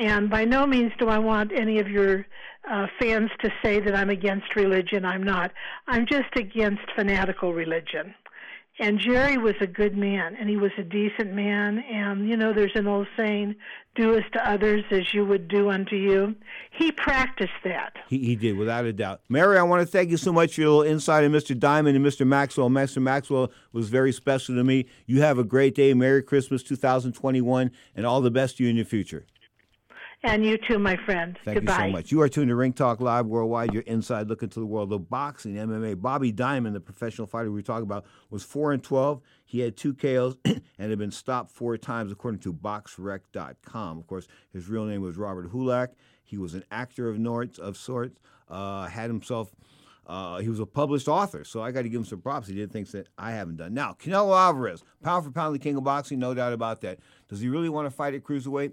And 0.00 0.28
by 0.28 0.44
no 0.44 0.66
means 0.66 0.92
do 0.98 1.08
I 1.08 1.18
want 1.18 1.52
any 1.52 1.78
of 1.78 1.88
your 1.88 2.26
uh, 2.68 2.86
fans 2.98 3.30
to 3.42 3.50
say 3.62 3.80
that 3.80 3.94
I'm 3.94 4.10
against 4.10 4.56
religion. 4.56 5.04
I'm 5.04 5.22
not. 5.22 5.52
I'm 5.86 6.06
just 6.06 6.34
against 6.36 6.82
fanatical 6.96 7.52
religion. 7.52 8.14
And 8.80 8.98
Jerry 8.98 9.38
was 9.38 9.54
a 9.60 9.68
good 9.68 9.96
man, 9.96 10.34
and 10.34 10.50
he 10.50 10.56
was 10.56 10.72
a 10.76 10.82
decent 10.82 11.32
man. 11.32 11.78
And, 11.78 12.28
you 12.28 12.36
know, 12.36 12.52
there's 12.52 12.74
an 12.74 12.88
old 12.88 13.06
saying, 13.16 13.54
do 13.94 14.16
as 14.16 14.24
to 14.32 14.50
others 14.50 14.82
as 14.90 15.14
you 15.14 15.24
would 15.24 15.46
do 15.46 15.70
unto 15.70 15.94
you. 15.94 16.34
He 16.72 16.90
practiced 16.90 17.52
that. 17.62 17.92
He, 18.08 18.18
he 18.18 18.34
did, 18.34 18.56
without 18.56 18.84
a 18.84 18.92
doubt. 18.92 19.20
Mary, 19.28 19.58
I 19.58 19.62
want 19.62 19.82
to 19.82 19.86
thank 19.86 20.10
you 20.10 20.16
so 20.16 20.32
much 20.32 20.56
for 20.56 20.62
your 20.62 20.70
little 20.70 20.92
insight 20.92 21.22
on 21.22 21.30
Mr. 21.30 21.56
Diamond 21.56 21.96
and 21.96 22.04
Mr. 22.04 22.26
Maxwell. 22.26 22.68
Mr. 22.68 23.00
Maxwell 23.00 23.52
was 23.72 23.90
very 23.90 24.10
special 24.10 24.56
to 24.56 24.64
me. 24.64 24.86
You 25.06 25.22
have 25.22 25.38
a 25.38 25.44
great 25.44 25.76
day. 25.76 25.94
Merry 25.94 26.24
Christmas 26.24 26.64
2021, 26.64 27.70
and 27.94 28.04
all 28.04 28.20
the 28.20 28.30
best 28.32 28.56
to 28.56 28.64
you 28.64 28.70
in 28.70 28.74
your 28.74 28.86
future. 28.86 29.24
And 30.24 30.42
you 30.42 30.56
too, 30.56 30.78
my 30.78 30.96
friend. 31.04 31.38
Thank 31.44 31.56
Goodbye. 31.56 31.84
you 31.84 31.90
so 31.90 31.92
much. 31.92 32.10
You 32.10 32.22
are 32.22 32.30
tuned 32.30 32.48
to 32.48 32.56
Ring 32.56 32.72
Talk 32.72 32.98
Live 32.98 33.26
Worldwide, 33.26 33.74
your 33.74 33.82
inside 33.82 34.26
look 34.26 34.42
into 34.42 34.58
the 34.58 34.64
world 34.64 34.90
of 34.90 35.10
boxing, 35.10 35.56
MMA. 35.56 36.00
Bobby 36.00 36.32
Diamond, 36.32 36.74
the 36.74 36.80
professional 36.80 37.26
fighter 37.26 37.50
we 37.50 37.56
were 37.56 37.62
talking 37.62 37.82
about, 37.82 38.06
was 38.30 38.42
4 38.42 38.72
and 38.72 38.82
12. 38.82 39.20
He 39.44 39.60
had 39.60 39.76
two 39.76 39.92
KOs 39.92 40.38
and 40.46 40.62
had 40.78 40.98
been 40.98 41.10
stopped 41.10 41.50
four 41.50 41.76
times, 41.76 42.10
according 42.10 42.40
to 42.40 42.54
BoxRec.com. 42.54 43.98
Of 43.98 44.06
course, 44.06 44.26
his 44.50 44.66
real 44.66 44.86
name 44.86 45.02
was 45.02 45.18
Robert 45.18 45.52
Hulak. 45.52 45.88
He 46.22 46.38
was 46.38 46.54
an 46.54 46.64
actor 46.70 47.10
of 47.10 47.22
sorts, 47.22 47.58
of 47.58 47.76
sorts 47.76 48.18
uh, 48.48 48.86
had 48.86 49.10
himself. 49.10 49.54
Uh, 50.06 50.38
he 50.38 50.48
was 50.48 50.58
a 50.58 50.66
published 50.66 51.06
author, 51.06 51.44
so 51.44 51.62
I 51.62 51.70
got 51.70 51.82
to 51.82 51.88
give 51.90 51.98
him 51.98 52.04
some 52.06 52.22
props. 52.22 52.48
He 52.48 52.54
did 52.54 52.72
things 52.72 52.92
that 52.92 53.08
I 53.18 53.32
haven't 53.32 53.56
done. 53.56 53.74
Now, 53.74 53.92
Canelo 53.92 54.38
Alvarez, 54.38 54.82
pound 55.02 55.24
for 55.26 55.30
pound, 55.30 55.54
the 55.54 55.58
king 55.58 55.76
of 55.76 55.84
boxing, 55.84 56.18
no 56.18 56.32
doubt 56.32 56.54
about 56.54 56.80
that. 56.80 56.98
Does 57.28 57.40
he 57.40 57.48
really 57.48 57.68
want 57.68 57.86
to 57.86 57.90
fight 57.90 58.14
at 58.14 58.22
cruiserweight? 58.22 58.72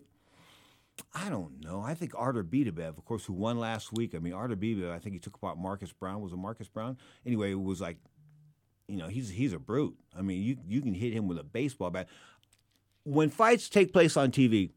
I 1.13 1.29
don't 1.29 1.63
know. 1.63 1.81
I 1.81 1.93
think 1.93 2.13
Artur 2.15 2.43
Beterbiev, 2.43 2.97
of 2.97 3.05
course, 3.05 3.25
who 3.25 3.33
won 3.33 3.59
last 3.59 3.91
week. 3.93 4.15
I 4.15 4.19
mean, 4.19 4.33
Artur 4.33 4.55
Beterbiev, 4.55 4.91
I 4.91 4.99
think 4.99 5.13
he 5.13 5.19
took 5.19 5.35
apart 5.35 5.57
Marcus 5.57 5.91
Brown. 5.91 6.21
Was 6.21 6.33
it 6.33 6.37
Marcus 6.37 6.67
Brown? 6.67 6.97
Anyway, 7.25 7.51
it 7.51 7.61
was 7.61 7.81
like, 7.81 7.97
you 8.87 8.97
know, 8.97 9.07
he's 9.07 9.29
he's 9.29 9.53
a 9.53 9.59
brute. 9.59 9.95
I 10.17 10.21
mean, 10.21 10.41
you 10.41 10.57
you 10.67 10.81
can 10.81 10.93
hit 10.93 11.13
him 11.13 11.27
with 11.27 11.37
a 11.37 11.43
baseball 11.43 11.89
bat. 11.89 12.07
When 13.03 13.29
fights 13.29 13.69
take 13.69 13.93
place 13.93 14.15
on 14.17 14.31
TV, 14.31 14.71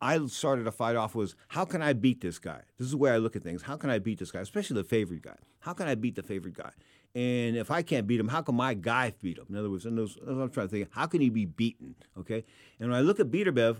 I 0.00 0.24
started 0.26 0.66
a 0.66 0.72
fight 0.72 0.96
off 0.96 1.14
was 1.14 1.34
how 1.48 1.64
can 1.64 1.80
I 1.80 1.92
beat 1.94 2.20
this 2.20 2.38
guy? 2.38 2.60
This 2.76 2.86
is 2.86 2.90
the 2.90 2.98
way 2.98 3.10
I 3.10 3.16
look 3.16 3.36
at 3.36 3.42
things. 3.42 3.62
How 3.62 3.76
can 3.76 3.90
I 3.90 3.98
beat 3.98 4.18
this 4.18 4.30
guy, 4.30 4.40
especially 4.40 4.74
the 4.74 4.84
favorite 4.84 5.22
guy? 5.22 5.36
How 5.60 5.72
can 5.72 5.88
I 5.88 5.94
beat 5.94 6.16
the 6.16 6.22
favorite 6.22 6.54
guy? 6.54 6.72
And 7.14 7.56
if 7.56 7.70
I 7.70 7.82
can't 7.82 8.06
beat 8.06 8.18
him, 8.18 8.28
how 8.28 8.42
can 8.42 8.56
my 8.56 8.74
guy 8.74 9.14
beat 9.22 9.38
him? 9.38 9.46
In 9.48 9.56
other 9.56 9.70
words, 9.70 9.86
in 9.86 9.94
those, 9.94 10.18
I'm 10.26 10.50
trying 10.50 10.66
to 10.66 10.70
think. 10.70 10.88
How 10.90 11.06
can 11.06 11.20
he 11.20 11.30
be 11.30 11.46
beaten? 11.46 11.94
Okay. 12.18 12.44
And 12.80 12.90
when 12.90 12.98
I 12.98 13.02
look 13.02 13.20
at 13.20 13.30
Beterbiev, 13.30 13.76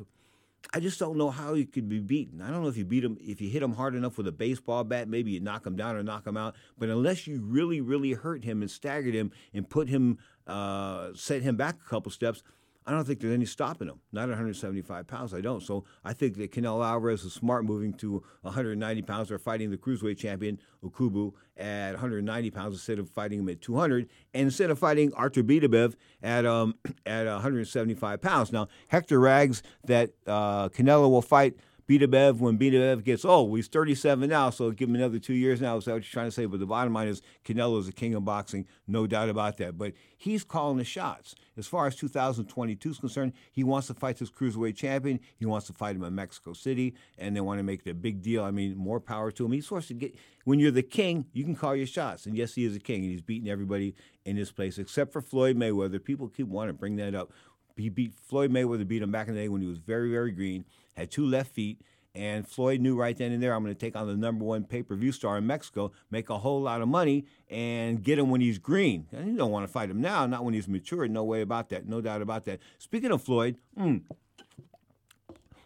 I 0.73 0.81
just 0.81 0.99
don't 0.99 1.17
know 1.17 1.31
how 1.31 1.55
he 1.55 1.67
could 1.67 1.89
be 1.89 2.01
beaten. 2.01 2.41
I 2.41 2.51
don't 2.51 2.63
know 2.63 2.69
if 2.69 2.77
you 2.77 2.85
beat 2.85 3.05
him, 3.05 3.19
if 3.21 3.41
you 3.41 3.49
hit 3.49 3.63
him 3.63 3.75
hard 3.75 3.95
enough 3.95 4.17
with 4.17 4.27
a 4.27 4.33
baseball 4.33 4.85
bat, 4.85 5.09
maybe 5.09 5.33
you 5.33 5.41
knock 5.41 5.67
him 5.67 5.77
down 5.77 5.97
or 5.97 6.03
knock 6.03 6.27
him 6.27 6.37
out. 6.37 6.57
But 6.79 6.89
unless 6.89 7.27
you 7.27 7.43
really, 7.43 7.81
really 7.81 8.13
hurt 8.13 8.45
him 8.45 8.63
and 8.63 8.71
staggered 8.71 9.15
him 9.15 9.31
and 9.53 9.69
put 9.69 9.89
him, 9.89 10.19
uh, 10.47 11.11
set 11.15 11.43
him 11.43 11.57
back 11.57 11.77
a 11.85 11.89
couple 11.89 12.11
steps, 12.11 12.43
I 12.87 12.91
don't 12.91 13.05
think 13.05 13.21
there's 13.21 13.33
any 13.33 13.47
stopping 13.47 13.89
him. 13.89 14.01
Not 14.13 14.25
at 14.25 14.31
175 14.31 15.07
pounds, 15.07 15.33
I 15.33 15.41
don't. 15.41 15.63
So 15.63 15.85
I 16.05 16.13
think 16.13 16.37
that 16.37 16.53
Canelo 16.53 16.85
Alvarez 16.85 17.25
is 17.25 17.33
smart 17.33 17.65
moving 17.65 17.95
to 17.95 18.23
190 18.43 19.03
pounds 19.03 19.31
or 19.31 19.39
fighting 19.39 19.71
the 19.71 19.79
cruiserweight 19.79 20.19
champion 20.19 20.59
Okubu 20.85 21.33
at 21.57 21.93
190 21.93 22.51
pounds 22.51 22.75
instead 22.75 22.99
of 22.99 23.09
fighting 23.09 23.41
him 23.41 23.49
at 23.49 23.63
200, 23.63 24.09
and 24.35 24.45
instead 24.45 24.71
of 24.71 24.79
fighting 24.79 25.13
Artur 25.15 25.43
Beterbiev 25.43 25.95
at 26.23 26.45
um, 26.45 26.75
at 27.07 27.27
175 27.27 28.21
pounds. 28.21 28.53
Now 28.53 28.69
Hector 28.89 29.19
Rags 29.19 29.63
that 29.85 30.11
uh, 30.27 30.69
Canelo 30.69 31.11
will 31.11 31.23
fight 31.23 31.55
Beterbiev 31.89 32.39
when 32.39 32.59
Beterbiev 32.59 33.05
gets 33.05 33.25
old. 33.25 33.55
He's 33.55 33.69
37 33.69 34.29
now, 34.29 34.51
so 34.51 34.71
give 34.71 34.89
him 34.89 34.95
another 34.95 35.19
two 35.19 35.35
years 35.35 35.61
now. 35.61 35.77
Is 35.77 35.85
that 35.85 35.93
what 35.93 36.03
you're 36.03 36.11
trying 36.11 36.29
to 36.29 36.31
say? 36.31 36.47
But 36.47 36.61
the 36.61 36.67
bottom 36.67 36.95
line 36.95 37.09
is 37.09 37.21
Canelo 37.45 37.79
is 37.79 37.87
the 37.87 37.93
king 37.93 38.15
of 38.15 38.25
boxing, 38.25 38.67
no 38.87 39.07
doubt 39.07 39.29
about 39.29 39.59
that. 39.59 39.77
But 39.77 39.93
he's 40.17 40.45
calling 40.45 40.79
the 40.79 40.85
shots. 40.85 41.35
As 41.57 41.67
far 41.67 41.87
as 41.87 41.95
2022 41.97 42.91
is 42.91 42.99
concerned, 42.99 43.33
he 43.53 43.63
wants 43.63 43.87
to 43.89 43.95
fight 43.95 44.17
this 44.17 44.31
cruiserweight 44.31 44.77
champion. 44.77 45.21
He 45.37 45.47
wants 45.47 45.67
to 45.67 45.73
fight 45.73 45.95
him 45.95 46.05
in 46.05 46.15
Mexico 46.15 46.55
City, 46.55 46.95
and 47.19 47.37
they 47.37 47.41
want 47.41 47.59
to 47.59 47.65
make 47.65 47.83
it 47.85 47.91
a 47.91 47.95
big 47.95 48.23
deal. 48.23 48.45
I 48.45 48.51
mean, 48.51 48.77
more 48.77 49.01
power 49.01 49.31
to 49.33 49.45
him. 49.45 49.53
He's 49.53 49.67
supposed 49.67 49.89
to 49.89 49.95
get. 49.95 50.15
When 50.45 50.59
you're 50.59 50.71
the 50.71 50.83
king, 50.83 51.27
you 51.33 51.45
can 51.45 51.55
call 51.55 51.77
your 51.77 51.87
shots, 51.87 52.27
and 52.27 52.37
yes, 52.37 52.55
he 52.55 52.65
is 52.65 52.77
a 52.77 52.81
king, 52.81 53.03
and 53.03 53.11
he's 53.11 53.23
beating 53.23 53.49
everybody 53.49 53.95
in 54.25 54.37
this 54.37 54.51
place 54.51 54.79
except 54.79 55.13
for 55.13 55.21
Floyd 55.21 55.57
Mayweather. 55.57 56.03
People 56.03 56.29
keep 56.29 56.49
wanting 56.49 56.75
to 56.75 56.79
bring 56.79 56.97
that 56.97 57.15
up. 57.15 57.31
He 57.77 57.89
beat 57.89 58.15
Floyd 58.15 58.53
Mayweather, 58.53 58.87
beat 58.87 59.03
him 59.03 59.11
back 59.11 59.29
in 59.29 59.35
the 59.35 59.41
day 59.41 59.49
when 59.49 59.61
he 59.61 59.67
was 59.67 59.79
very, 59.79 60.11
very 60.11 60.31
green, 60.31 60.65
had 60.95 61.11
two 61.11 61.27
left 61.27 61.53
feet, 61.53 61.81
and 62.15 62.47
Floyd 62.47 62.81
knew 62.81 62.95
right 62.97 63.17
then 63.17 63.33
and 63.33 63.43
there, 63.43 63.55
I'm 63.55 63.63
going 63.65 63.75
to 63.75 63.81
take 63.81 63.97
on 63.97 64.07
the 64.07 64.17
number 64.17 64.45
one 64.45 64.65
pay 64.65 64.83
per 64.83 64.95
view 64.95 65.11
star 65.11 65.37
in 65.37 65.47
Mexico, 65.47 65.91
make 66.11 66.31
a 66.31 66.39
whole 66.39 66.63
lot 66.63 66.81
of 66.81 66.89
money, 66.89 67.27
and 67.51 68.03
get 68.03 68.19
him 68.19 68.31
when 68.31 68.41
he's 68.41 68.59
green. 68.59 69.07
And 69.13 69.29
you 69.29 69.37
don't 69.37 69.51
want 69.51 69.67
to 69.67 69.73
fight 69.73 69.91
him 69.91 70.01
now, 70.01 70.25
not 70.27 70.45
when 70.45 70.55
he's 70.55 70.69
mature. 70.69 71.09
No 71.09 71.25
way 71.25 71.41
about 71.41 71.71
that. 71.71 71.89
No 71.89 72.01
doubt 72.01 72.23
about 72.23 72.45
that. 72.45 72.61
Speaking 72.79 73.11
of 73.11 73.23
Floyd, 73.23 73.57
mm, 73.79 74.03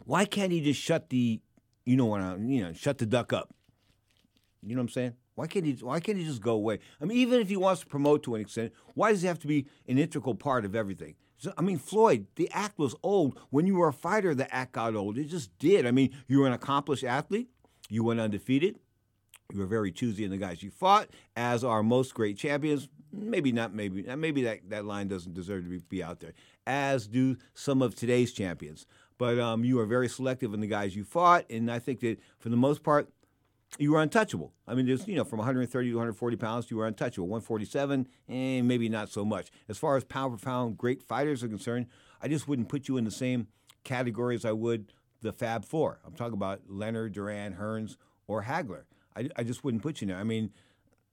why 0.07 0.24
can't 0.24 0.51
he 0.51 0.62
just 0.62 0.81
shut 0.81 1.11
the, 1.11 1.41
you 1.85 1.97
know 1.97 2.07
what 2.07 2.22
I, 2.22 2.37
you 2.37 2.62
know, 2.62 2.72
shut 2.72 2.97
the 2.97 3.07
duck 3.07 3.35
up? 3.35 3.55
You 4.62 4.74
know 4.74 4.81
what 4.81 4.85
I'm 4.85 4.89
saying? 4.89 5.14
Why 5.35 5.47
can't 5.47 5.66
he? 5.66 5.72
Why 5.74 6.01
can't 6.01 6.18
he 6.18 6.24
just 6.24 6.43
go 6.43 6.55
away? 6.55 6.81
I 7.01 7.05
mean, 7.05 7.16
even 7.18 7.41
if 7.41 7.49
he 7.49 7.57
wants 7.57 7.83
to 7.83 7.87
promote 7.87 8.24
to 8.24 8.35
an 8.35 8.41
extent, 8.41 8.72
why 8.95 9.12
does 9.12 9.22
he 9.22 9.29
have 9.29 9.39
to 9.41 9.47
be 9.47 9.66
an 9.87 9.99
integral 9.99 10.35
part 10.35 10.64
of 10.64 10.74
everything? 10.74 11.14
I 11.57 11.62
mean, 11.62 11.78
Floyd, 11.78 12.26
the 12.34 12.51
act 12.53 12.78
was 12.78 12.95
old. 13.03 13.39
When 13.51 13.66
you 13.66 13.76
were 13.76 13.89
a 13.89 13.93
fighter, 13.93 14.34
the 14.34 14.53
act 14.53 14.72
got 14.72 14.95
old. 14.95 15.18
It 15.18 15.24
just 15.24 15.57
did. 15.59 15.86
I 15.86 15.91
mean, 15.93 16.11
you 16.26 16.41
were 16.41 16.47
an 16.47 16.53
accomplished 16.53 17.05
athlete. 17.05 17.49
You 17.89 18.05
went 18.05 18.20
undefeated. 18.20 18.78
You 19.53 19.61
were 19.61 19.66
very 19.66 19.93
choosy 19.93 20.24
in 20.24 20.30
the 20.30 20.36
guys 20.36 20.62
you 20.62 20.70
fought, 20.70 21.09
as 21.36 21.64
are 21.64 21.82
most 21.82 22.12
great 22.12 22.36
champions. 22.36 22.89
Maybe 23.12 23.53
not. 23.53 23.72
Maybe 23.72 24.03
maybe 24.03 24.43
that, 24.43 24.68
that 24.68 24.84
line 24.84 25.09
doesn't 25.09 25.32
deserve 25.32 25.64
to 25.64 25.70
be, 25.70 25.78
be 25.78 26.03
out 26.03 26.20
there. 26.20 26.34
As 26.66 27.07
do 27.07 27.39
some 27.55 27.80
of 27.80 27.95
today's 27.95 28.32
champions. 28.32 28.84
But 29.16 29.39
um, 29.39 29.64
you 29.64 29.80
are 29.80 29.86
very 29.86 30.09
selective 30.09 30.53
in 30.55 30.61
the 30.61 30.66
guys 30.66 30.95
you 30.95 31.03
fought, 31.03 31.45
and 31.51 31.70
I 31.70 31.78
think 31.78 32.01
that 32.01 32.18
for 32.39 32.51
the 32.51 32.57
most 32.57 32.82
part, 32.82 33.11
you 33.79 33.93
were 33.93 34.01
untouchable. 34.01 34.53
I 34.66 34.75
mean, 34.75 34.87
there's 34.87 35.07
you 35.07 35.16
know 35.16 35.25
from 35.25 35.39
130 35.39 35.91
to 35.91 35.95
140 35.95 36.37
pounds, 36.37 36.71
you 36.71 36.79
were 36.79 36.87
untouchable. 36.87 37.27
147, 37.29 38.09
and 38.29 38.59
eh, 38.59 38.62
maybe 38.62 38.89
not 38.89 39.11
so 39.11 39.25
much. 39.25 39.51
As 39.69 39.79
far 39.79 39.97
as 39.97 40.05
pound 40.05 40.39
for 40.39 40.45
pound 40.45 40.79
great 40.79 41.03
fighters 41.03 41.43
are 41.43 41.49
concerned, 41.49 41.87
I 42.23 42.29
just 42.29 42.49
wouldn't 42.49 42.69
put 42.69 42.89
you 42.89 42.97
in 42.97 43.05
the 43.05 43.11
same 43.11 43.49
category 43.85 44.35
as 44.35 44.45
I 44.45 44.53
would 44.53 44.93
the 45.21 45.33
Fab 45.33 45.64
Four. 45.64 46.01
I'm 46.05 46.14
talking 46.14 46.35
about 46.35 46.62
Leonard, 46.69 47.12
Duran, 47.12 47.55
Hearns, 47.55 47.97
or 48.27 48.45
Hagler. 48.45 48.85
I, 49.16 49.29
I 49.37 49.43
just 49.43 49.64
wouldn't 49.64 49.83
put 49.83 50.01
you 50.01 50.07
there. 50.07 50.16
I 50.16 50.25
mean, 50.25 50.51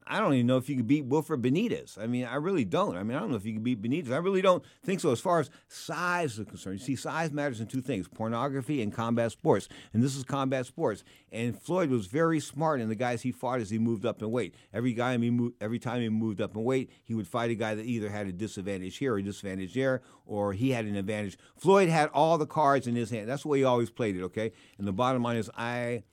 I 0.07 0.19
don't 0.19 0.33
even 0.35 0.45
know 0.45 0.57
if 0.57 0.69
you 0.69 0.75
could 0.75 0.87
beat 0.87 1.05
Wilfred 1.05 1.41
Benitez. 1.41 1.97
I 1.97 2.05
mean, 2.05 2.25
I 2.25 2.35
really 2.35 2.63
don't. 2.63 2.95
I 2.95 3.03
mean, 3.03 3.17
I 3.17 3.19
don't 3.19 3.31
know 3.31 3.37
if 3.37 3.45
you 3.45 3.53
can 3.53 3.63
beat 3.63 3.81
Benitez. 3.81 4.11
I 4.11 4.17
really 4.17 4.41
don't 4.41 4.63
think 4.83 4.99
so. 4.99 5.11
As 5.11 5.19
far 5.19 5.39
as 5.39 5.49
size 5.67 6.37
is 6.37 6.45
concerned, 6.45 6.79
you 6.79 6.85
see, 6.85 6.95
size 6.95 7.31
matters 7.31 7.59
in 7.59 7.67
two 7.67 7.81
things: 7.81 8.07
pornography 8.07 8.81
and 8.81 8.93
combat 8.93 9.31
sports. 9.31 9.67
And 9.93 10.03
this 10.03 10.15
is 10.15 10.23
combat 10.23 10.67
sports. 10.67 11.03
And 11.31 11.59
Floyd 11.59 11.89
was 11.89 12.05
very 12.05 12.39
smart 12.39 12.81
in 12.81 12.87
the 12.87 12.95
guys 12.95 13.23
he 13.23 13.31
fought 13.31 13.61
as 13.61 13.69
he 13.69 13.79
moved 13.79 14.05
up 14.05 14.21
in 14.21 14.29
weight. 14.29 14.53
Every 14.73 14.93
guy, 14.93 15.17
he 15.17 15.31
moved, 15.31 15.55
every 15.59 15.79
time 15.79 16.01
he 16.01 16.09
moved 16.09 16.39
up 16.39 16.55
in 16.55 16.63
weight, 16.63 16.91
he 17.03 17.15
would 17.15 17.27
fight 17.27 17.49
a 17.49 17.55
guy 17.55 17.73
that 17.73 17.85
either 17.85 18.09
had 18.09 18.27
a 18.27 18.31
disadvantage 18.31 18.97
here 18.97 19.15
or 19.15 19.17
a 19.17 19.23
disadvantage 19.23 19.73
there, 19.73 20.01
or 20.25 20.53
he 20.53 20.69
had 20.69 20.85
an 20.85 20.95
advantage. 20.95 21.37
Floyd 21.57 21.89
had 21.89 22.09
all 22.09 22.37
the 22.37 22.45
cards 22.45 22.85
in 22.85 22.95
his 22.95 23.09
hand. 23.09 23.27
That's 23.27 23.41
the 23.41 23.47
way 23.47 23.59
he 23.59 23.63
always 23.63 23.89
played 23.89 24.15
it. 24.15 24.21
Okay. 24.23 24.51
And 24.77 24.87
the 24.87 24.93
bottom 24.93 25.23
line 25.23 25.37
is, 25.37 25.49
I 25.57 26.03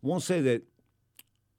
won't 0.00 0.22
say 0.22 0.40
that 0.42 0.62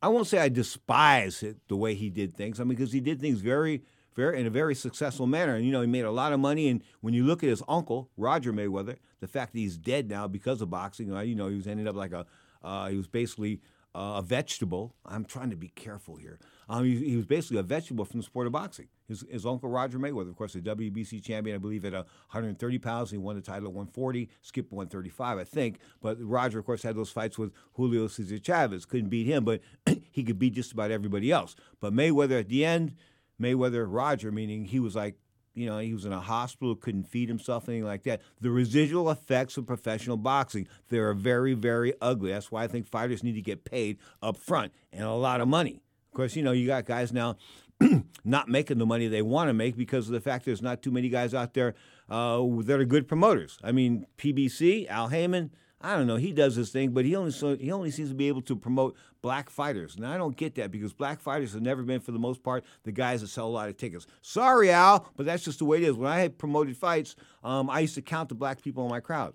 I 0.05 0.07
won't 0.07 0.27
say 0.27 0.37
I 0.37 0.49
despise 0.49 1.41
it 1.41 1.57
the 1.67 1.75
way 1.75 1.95
he 1.95 2.11
did 2.11 2.37
things. 2.37 2.59
I 2.59 2.63
mean, 2.63 2.77
because 2.77 2.93
he 2.93 2.99
did 2.99 3.19
things 3.19 3.39
very, 3.39 3.81
very 4.15 4.39
in 4.39 4.45
a 4.45 4.51
very 4.51 4.75
successful 4.75 5.25
manner, 5.25 5.55
and 5.55 5.65
you 5.65 5.71
know, 5.71 5.81
he 5.81 5.87
made 5.87 6.05
a 6.05 6.11
lot 6.11 6.31
of 6.31 6.39
money. 6.39 6.67
And 6.67 6.83
when 7.01 7.15
you 7.15 7.25
look 7.25 7.41
at 7.41 7.49
his 7.49 7.63
uncle 7.67 8.11
Roger 8.15 8.53
Mayweather, 8.53 8.97
the 9.19 9.27
fact 9.27 9.53
that 9.53 9.57
he's 9.57 9.79
dead 9.79 10.07
now 10.07 10.27
because 10.27 10.61
of 10.61 10.69
boxing, 10.69 11.07
you 11.07 11.33
know, 11.33 11.47
he 11.47 11.55
was 11.55 11.65
ended 11.65 11.87
up 11.87 11.95
like 11.95 12.11
a, 12.11 12.27
uh, 12.63 12.89
he 12.89 12.97
was 12.97 13.07
basically 13.07 13.61
uh, 13.95 14.17
a 14.17 14.21
vegetable. 14.21 14.93
I'm 15.07 15.25
trying 15.25 15.49
to 15.49 15.55
be 15.55 15.69
careful 15.69 16.17
here. 16.17 16.37
Um, 16.69 16.85
he, 16.85 16.97
he, 16.97 17.15
was 17.15 17.25
basically 17.25 17.57
a 17.57 17.63
vegetable 17.63 18.05
from 18.05 18.19
the 18.19 18.25
sport 18.25 18.45
of 18.45 18.53
boxing. 18.53 18.89
His, 19.07 19.23
his 19.29 19.45
uncle 19.45 19.69
Roger 19.69 19.99
Mayweather, 19.99 20.29
of 20.29 20.35
course, 20.35 20.53
the 20.53 20.61
WBC 20.61 21.23
champion, 21.23 21.55
I 21.55 21.59
believe, 21.59 21.85
at 21.85 21.93
130 21.93 22.79
pounds. 22.79 23.11
He 23.11 23.17
won 23.17 23.35
the 23.35 23.41
title 23.41 23.67
at 23.67 23.73
140, 23.73 24.29
skipped 24.41 24.71
135, 24.71 25.37
I 25.37 25.43
think. 25.43 25.79
But 26.01 26.17
Roger, 26.19 26.59
of 26.59 26.65
course, 26.65 26.83
had 26.83 26.95
those 26.95 27.11
fights 27.11 27.37
with 27.37 27.51
Julio 27.73 28.07
Cesar 28.07 28.39
Chavez. 28.39 28.85
Couldn't 28.85 29.09
beat 29.09 29.27
him, 29.27 29.43
but 29.43 29.61
he 30.11 30.23
could 30.23 30.39
beat 30.39 30.53
just 30.53 30.71
about 30.71 30.91
everybody 30.91 31.31
else. 31.31 31.55
But 31.79 31.93
Mayweather 31.93 32.39
at 32.39 32.49
the 32.49 32.65
end, 32.65 32.95
Mayweather 33.41 33.85
Roger, 33.87 34.31
meaning 34.31 34.65
he 34.65 34.79
was 34.79 34.95
like 34.95 35.15
you 35.55 35.65
know, 35.65 35.79
he 35.79 35.93
was 35.93 36.05
in 36.05 36.11
a 36.11 36.19
hospital, 36.19 36.75
couldn't 36.75 37.05
feed 37.05 37.29
himself, 37.29 37.67
anything 37.69 37.85
like 37.85 38.03
that. 38.03 38.21
The 38.41 38.51
residual 38.51 39.09
effects 39.09 39.57
of 39.57 39.65
professional 39.65 40.17
boxing, 40.17 40.67
they're 40.89 41.13
very, 41.13 41.53
very 41.53 41.93
ugly. 42.01 42.31
That's 42.31 42.51
why 42.51 42.63
I 42.63 42.67
think 42.67 42.87
fighters 42.87 43.23
need 43.23 43.33
to 43.33 43.41
get 43.41 43.63
paid 43.63 43.97
up 44.21 44.37
front 44.37 44.73
and 44.91 45.03
a 45.03 45.11
lot 45.13 45.41
of 45.41 45.47
money. 45.47 45.81
Of 46.11 46.17
course, 46.17 46.35
you 46.35 46.43
know, 46.43 46.51
you 46.51 46.67
got 46.67 46.85
guys 46.85 47.11
now 47.11 47.37
not 48.23 48.47
making 48.47 48.77
the 48.77 48.85
money 48.85 49.07
they 49.07 49.21
want 49.21 49.49
to 49.49 49.53
make 49.53 49.75
because 49.75 50.07
of 50.07 50.13
the 50.13 50.21
fact 50.21 50.45
there's 50.45 50.61
not 50.61 50.81
too 50.81 50.91
many 50.91 51.09
guys 51.09 51.33
out 51.33 51.53
there 51.53 51.75
uh, 52.09 52.41
that 52.63 52.79
are 52.79 52.85
good 52.85 53.07
promoters. 53.07 53.57
I 53.63 53.71
mean, 53.71 54.05
PBC, 54.17 54.87
Al 54.87 55.09
Haymon, 55.09 55.51
I 55.81 55.95
don't 55.95 56.07
know. 56.07 56.15
He 56.15 56.31
does 56.31 56.55
his 56.55 56.71
thing, 56.71 56.91
but 56.91 57.05
he 57.05 57.15
only 57.15 57.31
so, 57.31 57.55
he 57.55 57.71
only 57.71 57.91
seems 57.91 58.09
to 58.09 58.15
be 58.15 58.27
able 58.27 58.41
to 58.43 58.55
promote 58.55 58.95
black 59.21 59.49
fighters, 59.49 59.95
and 59.95 60.05
I 60.05 60.17
don't 60.17 60.35
get 60.35 60.55
that 60.55 60.71
because 60.71 60.93
black 60.93 61.19
fighters 61.19 61.53
have 61.53 61.61
never 61.61 61.83
been, 61.83 61.99
for 61.99 62.11
the 62.11 62.19
most 62.19 62.43
part, 62.43 62.63
the 62.83 62.91
guys 62.91 63.21
that 63.21 63.27
sell 63.27 63.47
a 63.47 63.49
lot 63.49 63.69
of 63.69 63.77
tickets. 63.77 64.07
Sorry, 64.21 64.71
Al, 64.71 65.11
but 65.15 65.25
that's 65.25 65.43
just 65.43 65.59
the 65.59 65.65
way 65.65 65.77
it 65.77 65.83
is. 65.83 65.95
When 65.95 66.11
I 66.11 66.19
had 66.19 66.37
promoted 66.37 66.77
fights, 66.77 67.15
um, 67.43 67.69
I 67.69 67.81
used 67.81 67.95
to 67.95 68.01
count 68.01 68.29
the 68.29 68.35
black 68.35 68.61
people 68.61 68.83
in 68.83 68.89
my 68.89 68.99
crowd. 68.99 69.33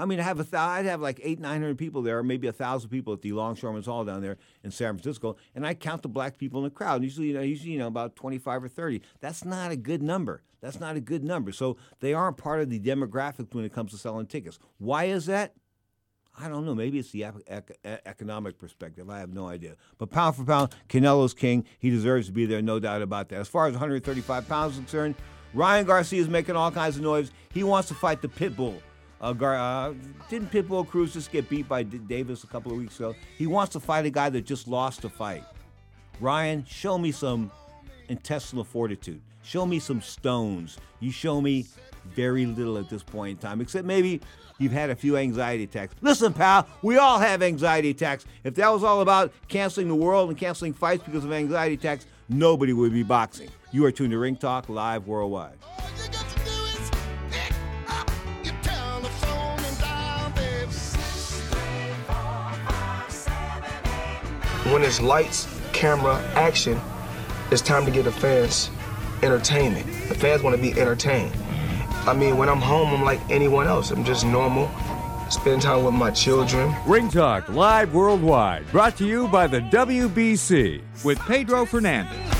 I 0.00 0.06
mean, 0.06 0.18
I 0.18 0.22
have 0.22 0.40
a 0.40 0.44
th- 0.44 0.54
I'd 0.54 0.86
have 0.86 1.02
like 1.02 1.20
eight, 1.22 1.38
nine 1.40 1.60
hundred 1.60 1.76
people 1.76 2.00
there, 2.00 2.18
or 2.18 2.22
maybe 2.22 2.46
a 2.46 2.52
thousand 2.52 2.88
people 2.88 3.12
at 3.12 3.20
the 3.20 3.32
Longshoremen's 3.32 3.84
Hall 3.84 4.02
down 4.02 4.22
there 4.22 4.38
in 4.64 4.70
San 4.70 4.94
Francisco, 4.94 5.36
and 5.54 5.66
I 5.66 5.74
count 5.74 6.00
the 6.00 6.08
black 6.08 6.38
people 6.38 6.58
in 6.60 6.64
the 6.64 6.70
crowd. 6.70 7.02
Usually, 7.02 7.28
you 7.28 7.34
know, 7.34 7.42
usually, 7.42 7.72
you 7.72 7.78
know, 7.78 7.86
about 7.86 8.16
twenty-five 8.16 8.64
or 8.64 8.68
thirty. 8.68 9.02
That's 9.20 9.44
not 9.44 9.70
a 9.72 9.76
good 9.76 10.02
number. 10.02 10.42
That's 10.62 10.80
not 10.80 10.96
a 10.96 11.00
good 11.00 11.22
number. 11.22 11.52
So 11.52 11.76
they 12.00 12.14
aren't 12.14 12.38
part 12.38 12.60
of 12.60 12.70
the 12.70 12.80
demographic 12.80 13.54
when 13.54 13.64
it 13.66 13.74
comes 13.74 13.90
to 13.92 13.98
selling 13.98 14.26
tickets. 14.26 14.58
Why 14.78 15.04
is 15.04 15.26
that? 15.26 15.52
I 16.38 16.48
don't 16.48 16.64
know. 16.64 16.74
Maybe 16.74 16.98
it's 16.98 17.10
the 17.10 17.24
ec- 17.24 17.78
economic 18.06 18.58
perspective. 18.58 19.10
I 19.10 19.18
have 19.18 19.34
no 19.34 19.48
idea. 19.48 19.76
But 19.98 20.10
pound 20.10 20.36
for 20.36 20.44
pound, 20.44 20.74
Canelo's 20.88 21.34
king. 21.34 21.66
He 21.78 21.90
deserves 21.90 22.28
to 22.28 22.32
be 22.32 22.46
there, 22.46 22.62
no 22.62 22.78
doubt 22.78 23.02
about 23.02 23.28
that. 23.30 23.40
As 23.40 23.48
far 23.48 23.66
as 23.66 23.72
135 23.72 24.48
pounds 24.48 24.74
is 24.74 24.78
concerned, 24.78 25.16
Ryan 25.52 25.84
Garcia 25.84 26.22
is 26.22 26.28
making 26.28 26.56
all 26.56 26.70
kinds 26.70 26.96
of 26.96 27.02
noise. 27.02 27.32
He 27.52 27.64
wants 27.64 27.88
to 27.88 27.94
fight 27.94 28.22
the 28.22 28.28
pit 28.28 28.56
bull 28.56 28.80
uh, 29.20 29.32
Gar- 29.32 29.56
uh, 29.56 29.94
didn't 30.28 30.50
Pitbull 30.50 30.86
Cruz 30.88 31.12
just 31.12 31.30
get 31.30 31.48
beat 31.48 31.68
by 31.68 31.82
D- 31.82 31.98
Davis 31.98 32.44
a 32.44 32.46
couple 32.46 32.72
of 32.72 32.78
weeks 32.78 32.96
ago? 32.96 33.14
He 33.36 33.46
wants 33.46 33.72
to 33.74 33.80
fight 33.80 34.06
a 34.06 34.10
guy 34.10 34.30
that 34.30 34.42
just 34.46 34.66
lost 34.68 35.04
a 35.04 35.08
fight. 35.08 35.44
Ryan, 36.20 36.64
show 36.68 36.98
me 36.98 37.12
some 37.12 37.50
intestinal 38.08 38.64
fortitude. 38.64 39.20
Show 39.42 39.66
me 39.66 39.78
some 39.78 40.00
stones. 40.00 40.78
You 41.00 41.10
show 41.10 41.40
me 41.40 41.66
very 42.14 42.46
little 42.46 42.78
at 42.78 42.88
this 42.88 43.02
point 43.02 43.30
in 43.32 43.36
time, 43.38 43.60
except 43.60 43.86
maybe 43.86 44.20
you've 44.58 44.72
had 44.72 44.90
a 44.90 44.94
few 44.96 45.16
anxiety 45.16 45.64
attacks. 45.64 45.94
Listen, 46.02 46.32
pal, 46.32 46.66
we 46.82 46.98
all 46.98 47.18
have 47.18 47.42
anxiety 47.42 47.90
attacks. 47.90 48.24
If 48.44 48.54
that 48.56 48.68
was 48.68 48.84
all 48.84 49.00
about 49.00 49.32
canceling 49.48 49.88
the 49.88 49.94
world 49.94 50.28
and 50.28 50.38
canceling 50.38 50.72
fights 50.72 51.02
because 51.04 51.24
of 51.24 51.32
anxiety 51.32 51.74
attacks, 51.74 52.06
nobody 52.28 52.72
would 52.72 52.92
be 52.92 53.02
boxing. 53.02 53.48
You 53.72 53.84
are 53.86 53.92
tuned 53.92 54.12
to 54.12 54.18
Ring 54.18 54.36
Talk 54.36 54.68
Live 54.68 55.06
Worldwide. 55.06 55.56
When 64.70 64.82
it's 64.82 65.00
lights, 65.00 65.48
camera, 65.72 66.16
action, 66.34 66.80
it's 67.50 67.60
time 67.62 67.84
to 67.84 67.90
get 67.90 68.04
the 68.04 68.12
fans 68.12 68.70
entertainment. 69.22 69.86
The 70.08 70.14
fans 70.14 70.42
want 70.42 70.54
to 70.54 70.62
be 70.62 70.78
entertained. 70.80 71.32
I 72.06 72.14
mean, 72.14 72.36
when 72.38 72.48
I'm 72.48 72.60
home, 72.60 72.94
I'm 72.94 73.02
like 73.02 73.20
anyone 73.28 73.66
else. 73.66 73.90
I'm 73.90 74.04
just 74.04 74.24
normal. 74.24 74.70
Spend 75.28 75.62
time 75.62 75.84
with 75.84 75.94
my 75.94 76.10
children. 76.10 76.74
Ring 76.86 77.08
Talk 77.08 77.48
Live 77.48 77.94
Worldwide, 77.94 78.70
brought 78.70 78.96
to 78.98 79.06
you 79.06 79.28
by 79.28 79.46
the 79.46 79.60
WBC 79.60 80.82
with 81.04 81.18
Pedro 81.20 81.64
Fernandez. 81.64 82.39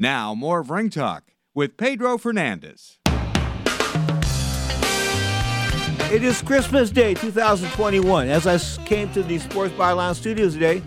Now, 0.00 0.32
more 0.32 0.60
of 0.60 0.70
Ring 0.70 0.90
Talk 0.90 1.24
with 1.56 1.76
Pedro 1.76 2.18
Fernandez. 2.18 3.00
It 6.12 6.22
is 6.22 6.40
Christmas 6.40 6.90
Day 6.90 7.14
2021. 7.14 8.28
As 8.28 8.46
I 8.46 8.58
came 8.84 9.12
to 9.12 9.24
the 9.24 9.40
Sports 9.40 9.74
Byline 9.74 10.14
studios 10.14 10.54
today, 10.54 10.82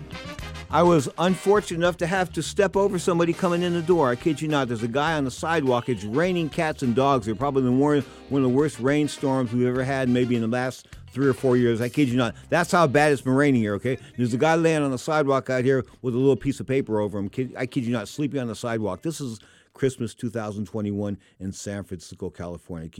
I 0.70 0.82
was 0.82 1.10
unfortunate 1.18 1.76
enough 1.76 1.98
to 1.98 2.06
have 2.06 2.32
to 2.32 2.42
step 2.42 2.74
over 2.74 2.98
somebody 2.98 3.34
coming 3.34 3.60
in 3.60 3.74
the 3.74 3.82
door. 3.82 4.08
I 4.08 4.16
kid 4.16 4.40
you 4.40 4.48
not. 4.48 4.68
There's 4.68 4.82
a 4.82 4.88
guy 4.88 5.12
on 5.12 5.26
the 5.26 5.30
sidewalk. 5.30 5.90
It's 5.90 6.04
raining 6.04 6.48
cats 6.48 6.82
and 6.82 6.94
dogs. 6.94 7.26
They're 7.26 7.34
probably 7.34 7.64
the 7.64 7.70
one 7.70 7.98
of 7.98 8.06
the 8.30 8.48
worst 8.48 8.80
rainstorms 8.80 9.52
we've 9.52 9.66
ever 9.66 9.84
had, 9.84 10.08
maybe 10.08 10.36
in 10.36 10.40
the 10.40 10.48
last 10.48 10.88
three 11.12 11.26
or 11.26 11.34
four 11.34 11.56
years. 11.56 11.80
I 11.80 11.88
kid 11.88 12.08
you 12.08 12.16
not. 12.16 12.34
That's 12.48 12.72
how 12.72 12.86
bad 12.86 13.12
it's 13.12 13.22
been 13.22 13.34
raining 13.34 13.60
here, 13.60 13.74
okay? 13.74 13.98
There's 14.16 14.34
a 14.34 14.38
guy 14.38 14.54
laying 14.54 14.82
on 14.82 14.90
the 14.90 14.98
sidewalk 14.98 15.50
out 15.50 15.64
here 15.64 15.84
with 16.00 16.14
a 16.14 16.18
little 16.18 16.36
piece 16.36 16.58
of 16.60 16.66
paper 16.66 17.00
over 17.00 17.18
him. 17.18 17.30
I 17.56 17.66
kid 17.66 17.84
you 17.84 17.92
not, 17.92 18.08
sleeping 18.08 18.40
on 18.40 18.48
the 18.48 18.54
sidewalk. 18.54 19.02
This 19.02 19.20
is 19.20 19.38
Christmas 19.74 20.14
2021 20.14 21.18
in 21.40 21.52
San 21.52 21.84
Francisco, 21.84 22.30
California. 22.30 22.90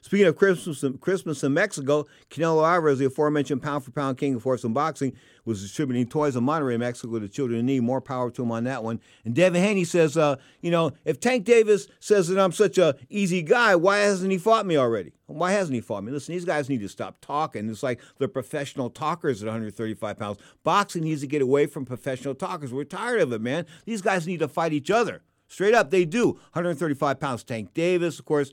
Speaking 0.00 0.26
of 0.26 0.36
Christmas, 0.36 0.84
Christmas 1.00 1.42
in 1.44 1.54
Mexico, 1.54 2.06
Canelo 2.30 2.66
Alvarez, 2.66 2.98
the 2.98 3.06
aforementioned 3.06 3.62
pound 3.62 3.84
for 3.84 3.90
pound 3.90 4.18
king 4.18 4.34
of 4.36 4.42
force 4.42 4.64
in 4.64 4.72
boxing, 4.72 5.12
was 5.44 5.62
distributing 5.62 6.06
toys 6.06 6.36
in 6.36 6.44
Monterrey, 6.44 6.78
Mexico 6.78 7.18
to 7.18 7.28
children 7.28 7.60
in 7.60 7.66
need. 7.66 7.80
More 7.80 8.00
power 8.00 8.30
to 8.30 8.42
him 8.42 8.52
on 8.52 8.64
that 8.64 8.84
one. 8.84 9.00
And 9.24 9.34
Devin 9.34 9.60
Haney 9.60 9.84
says, 9.84 10.16
uh, 10.16 10.36
you 10.60 10.70
know, 10.70 10.92
if 11.04 11.18
Tank 11.18 11.44
Davis 11.44 11.88
says 11.98 12.28
that 12.28 12.38
I'm 12.38 12.52
such 12.52 12.78
a 12.78 12.96
easy 13.08 13.42
guy, 13.42 13.74
why 13.74 13.98
hasn't 13.98 14.30
he 14.30 14.38
fought 14.38 14.66
me 14.66 14.76
already? 14.76 15.12
Why 15.26 15.52
hasn't 15.52 15.74
he 15.74 15.80
fought 15.80 16.04
me? 16.04 16.12
Listen, 16.12 16.34
these 16.34 16.44
guys 16.44 16.68
need 16.68 16.80
to 16.80 16.88
stop 16.88 17.20
talking. 17.20 17.68
It's 17.68 17.82
like 17.82 18.00
they're 18.18 18.28
professional 18.28 18.90
talkers 18.90 19.42
at 19.42 19.46
135 19.46 20.18
pounds. 20.18 20.38
Boxing 20.64 21.04
needs 21.04 21.20
to 21.20 21.26
get 21.26 21.42
away 21.42 21.66
from 21.66 21.84
professional 21.84 22.34
talkers. 22.34 22.72
We're 22.72 22.84
tired 22.84 23.20
of 23.20 23.32
it, 23.32 23.40
man. 23.40 23.66
These 23.84 24.02
guys 24.02 24.26
need 24.26 24.40
to 24.40 24.48
fight 24.48 24.72
each 24.72 24.90
other. 24.90 25.22
Straight 25.50 25.74
up, 25.74 25.90
they 25.90 26.04
do. 26.04 26.28
135 26.52 27.18
pounds. 27.18 27.42
Tank 27.42 27.74
Davis, 27.74 28.18
of 28.18 28.24
course. 28.24 28.52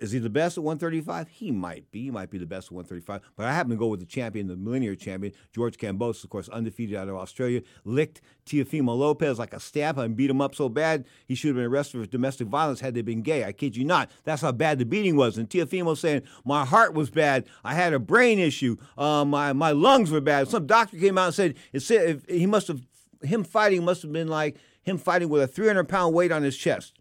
Is 0.00 0.10
he 0.10 0.18
the 0.18 0.28
best 0.28 0.58
at 0.58 0.64
135? 0.64 1.28
He 1.28 1.52
might 1.52 1.88
be. 1.92 2.02
He 2.02 2.10
might 2.10 2.28
be 2.28 2.36
the 2.36 2.46
best 2.46 2.66
at 2.66 2.72
135. 2.72 3.20
But 3.36 3.46
I 3.46 3.52
happen 3.52 3.70
to 3.70 3.76
go 3.76 3.86
with 3.86 4.00
the 4.00 4.06
champion, 4.06 4.48
the 4.48 4.56
millennial 4.56 4.96
champion, 4.96 5.32
George 5.54 5.76
Kambosos, 5.76 6.24
of 6.24 6.30
course, 6.30 6.48
undefeated 6.48 6.96
out 6.96 7.08
of 7.08 7.14
Australia. 7.14 7.62
Licked 7.84 8.20
Teofimo 8.44 8.98
Lopez 8.98 9.38
like 9.38 9.54
a 9.54 9.60
stamp 9.60 9.98
and 9.98 10.16
beat 10.16 10.28
him 10.28 10.40
up 10.40 10.56
so 10.56 10.68
bad 10.68 11.06
he 11.28 11.36
should 11.36 11.48
have 11.48 11.56
been 11.56 11.66
arrested 11.66 12.00
for 12.00 12.10
domestic 12.10 12.48
violence 12.48 12.80
had 12.80 12.94
they 12.94 13.02
been 13.02 13.22
gay. 13.22 13.44
I 13.44 13.52
kid 13.52 13.76
you 13.76 13.84
not. 13.84 14.10
That's 14.24 14.42
how 14.42 14.50
bad 14.50 14.80
the 14.80 14.84
beating 14.84 15.14
was. 15.14 15.38
And 15.38 15.48
Teofimo 15.48 15.96
saying, 15.96 16.22
My 16.44 16.64
heart 16.64 16.94
was 16.94 17.08
bad. 17.08 17.46
I 17.62 17.74
had 17.74 17.92
a 17.92 18.00
brain 18.00 18.40
issue. 18.40 18.78
Uh, 18.98 19.24
my, 19.24 19.52
my 19.52 19.70
lungs 19.70 20.10
were 20.10 20.20
bad. 20.20 20.48
Some 20.48 20.66
doctor 20.66 20.98
came 20.98 21.16
out 21.16 21.26
and 21.26 21.34
said, 21.34 21.54
it 21.72 21.80
said 21.80 22.22
he 22.28 22.46
must 22.46 22.66
have, 22.66 22.80
him 23.22 23.44
fighting 23.44 23.84
must 23.84 24.02
have 24.02 24.12
been 24.12 24.26
like 24.26 24.56
him 24.82 24.98
fighting 24.98 25.28
with 25.28 25.42
a 25.42 25.46
300 25.46 25.88
pound 25.88 26.14
weight 26.14 26.32
on 26.32 26.42
his 26.42 26.56
chest. 26.56 26.94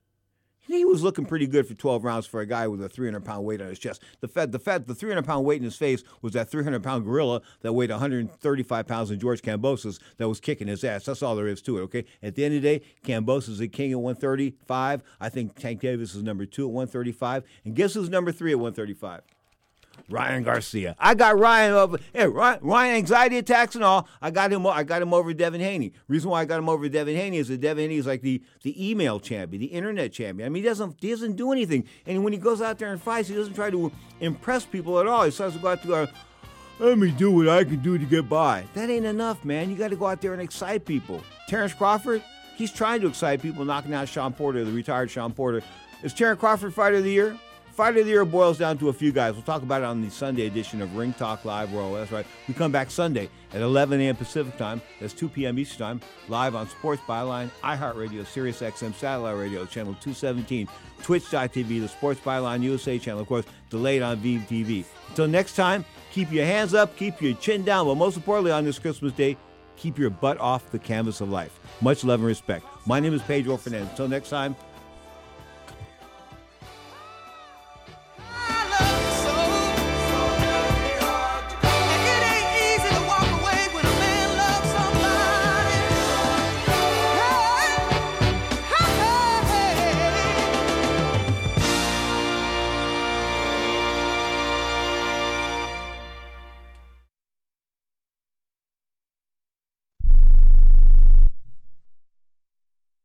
He 0.67 0.86
was 0.86 1.03
looking 1.03 1.25
pretty 1.25 1.47
good 1.47 1.67
for 1.67 1.73
12 1.73 2.03
rounds 2.03 2.27
for 2.27 2.39
a 2.39 2.45
guy 2.45 2.67
with 2.67 2.82
a 2.84 2.88
300 2.88 3.25
pound 3.25 3.43
weight 3.43 3.61
on 3.61 3.67
his 3.67 3.79
chest. 3.79 4.01
The 4.21 4.27
fed, 4.27 4.51
the 4.51 4.59
fed, 4.59 4.88
the 4.88 4.95
300 4.95 5.25
pound 5.25 5.43
weight 5.43 5.57
in 5.57 5.63
his 5.63 5.75
face 5.75 6.03
was 6.21 6.34
that 6.34 6.49
300 6.49 6.82
pound 6.84 7.03
gorilla 7.03 7.41
that 7.61 7.73
weighed 7.73 7.89
135 7.89 8.88
pounds 8.88 9.11
in 9.11 9.19
George 9.19 9.41
Kambosos 9.41 9.99
that 10.17 10.29
was 10.29 10.39
kicking 10.39 10.67
his 10.67 10.84
ass. 10.84 11.05
That's 11.05 11.23
all 11.23 11.36
there 11.36 11.47
is 11.47 11.61
to 11.63 11.79
it. 11.79 11.82
Okay. 11.82 12.05
At 12.21 12.36
the 12.36 12.45
end 12.45 12.55
of 12.55 12.61
the 12.61 12.79
day, 12.79 12.86
Kambosos 13.03 13.49
is 13.49 13.57
the 13.57 13.67
king 13.67 13.91
at 13.91 13.99
135. 13.99 15.03
I 15.19 15.29
think 15.29 15.55
Tank 15.55 15.82
Davis 15.82 16.15
is 16.15 16.23
number 16.23 16.45
two 16.45 16.67
at 16.67 16.71
135. 16.71 17.43
And 17.65 17.75
guess 17.75 17.95
who's 17.95 18.09
number 18.09 18.32
three 18.32 18.51
at 18.51 18.59
135? 18.59 19.23
Ryan 20.12 20.43
Garcia. 20.43 20.95
I 20.99 21.16
got 21.16 21.39
Ryan 21.39 21.74
over. 21.74 21.99
Hey, 22.14 22.28
Ryan, 22.28 22.95
anxiety 22.95 23.38
attacks 23.38 23.76
and 23.76 23.84
all. 23.84 24.07
I 24.22 24.32
got 24.32 24.51
him. 24.51 24.66
I 24.68 24.84
got 24.84 25.01
him 25.01 25.14
over 25.14 25.34
Devin 25.34 25.62
Haney. 25.62 25.93
Reason 26.07 26.30
why 26.30 26.41
I 26.41 26.45
got 26.45 26.59
him 26.59 26.70
over 26.70 26.88
Devin 26.89 27.16
Haney 27.16 27.38
is 27.38 27.47
that 27.47 27.62
Devin 27.62 27.84
Haney 27.84 27.97
is 27.97 28.07
like 28.07 28.22
the 28.22 28.41
the 28.64 28.89
email 28.89 29.20
champion, 29.20 29.62
the 29.62 29.68
internet 29.68 30.12
champion. 30.12 30.45
I 30.45 30.49
mean, 30.49 30.64
he 30.64 30.70
doesn't 30.70 30.95
he 30.99 31.09
doesn't 31.09 31.36
do 31.36 31.51
anything. 31.51 31.86
And 32.05 32.24
when 32.24 32.34
he 32.34 32.39
goes 32.39 32.62
out 32.62 32.78
there 32.80 32.91
and 32.91 33.01
fights, 33.01 33.30
he 33.30 33.36
doesn't 33.36 33.53
try 33.53 33.70
to 33.70 33.91
impress 34.20 34.66
people 34.66 34.99
at 34.99 35.07
all. 35.07 35.24
He 35.24 35.32
starts 35.32 35.55
to 35.55 35.62
go 35.62 35.70
out 35.70 35.82
to 35.84 35.88
go. 35.88 36.07
Let 36.80 36.97
me 36.97 37.12
do 37.12 37.32
what 37.32 37.47
I 37.47 37.64
can 37.64 37.78
do 37.78 37.97
to 37.99 38.05
get 38.05 38.28
by. 38.28 38.66
That 38.74 38.89
ain't 38.89 39.05
enough, 39.05 39.45
man. 39.45 39.70
You 39.70 39.76
got 39.76 39.89
to 39.89 39.95
go 39.95 40.07
out 40.07 40.20
there 40.20 40.34
and 40.34 40.41
excite 40.41 40.84
people. 40.84 41.22
Terrence 41.47 41.76
Crawford, 41.76 42.24
he's 42.55 42.72
trying 42.72 43.01
to 43.01 43.07
excite 43.07 43.39
people, 43.39 43.64
knocking 43.66 43.93
out 43.93 44.09
Sean 44.09 44.34
Porter, 44.34 44.66
the 44.66 44.72
retired 44.72 45.12
Sean 45.12 45.32
Porter. 45.32 45.62
Is 46.01 46.12
Terrence 46.14 46.39
Crawford 46.39 46.74
fighter 46.74 46.95
of 46.95 47.03
the 47.03 47.12
year? 47.12 47.38
Fighter 47.74 47.99
of 47.99 48.05
the 48.05 48.11
year 48.11 48.26
boils 48.26 48.57
down 48.57 48.78
to 48.80 48.89
a 48.89 48.93
few 48.93 49.13
guys. 49.13 49.34
We'll 49.34 49.43
talk 49.43 49.63
about 49.63 49.82
it 49.82 49.86
on 49.86 50.01
the 50.01 50.11
Sunday 50.11 50.45
edition 50.45 50.82
of 50.82 50.95
Ring 50.95 51.13
Talk 51.13 51.45
Live 51.45 51.72
Royal. 51.72 51.93
Oh, 51.93 51.97
that's 51.97 52.11
right. 52.11 52.26
We 52.47 52.53
come 52.53 52.72
back 52.72 52.91
Sunday 52.91 53.30
at 53.53 53.61
11 53.61 54.01
a.m. 54.01 54.15
Pacific 54.17 54.57
time. 54.57 54.82
That's 54.99 55.13
2 55.13 55.30
p.m. 55.30 55.57
Eastern 55.57 55.80
time. 55.80 56.01
Live 56.28 56.53
on 56.53 56.67
Sports 56.69 57.01
Byline, 57.07 57.49
iHeartRadio, 57.63 58.26
Sirius 58.26 58.61
XM 58.61 58.93
Satellite 58.93 59.38
Radio, 59.38 59.65
Channel 59.65 59.93
217, 60.01 60.67
Twitch.tv, 61.01 61.82
the 61.82 61.88
Sports 61.88 62.19
Byline 62.19 62.61
USA 62.61 62.99
channel, 62.99 63.22
of 63.22 63.28
course, 63.28 63.45
delayed 63.69 64.01
on 64.01 64.17
VTV. 64.17 64.84
Until 65.07 65.28
next 65.28 65.55
time, 65.55 65.86
keep 66.11 66.30
your 66.30 66.45
hands 66.45 66.74
up, 66.74 66.97
keep 66.97 67.22
your 67.22 67.36
chin 67.36 67.63
down, 67.63 67.88
but 67.88 67.95
most 67.95 68.17
importantly 68.17 68.51
on 68.51 68.65
this 68.65 68.80
Christmas 68.80 69.13
day, 69.13 69.38
keep 69.78 69.97
your 69.97 70.09
butt 70.09 70.38
off 70.39 70.69
the 70.72 70.80
canvas 70.80 71.22
of 71.22 71.30
life. 71.30 71.59
Much 71.80 72.03
love 72.03 72.19
and 72.19 72.28
respect. 72.28 72.65
My 72.86 72.99
name 72.99 73.13
is 73.13 73.22
Pedro 73.22 73.55
Fernandez. 73.55 73.89
Until 73.91 74.09
next 74.09 74.30
time, 74.30 74.55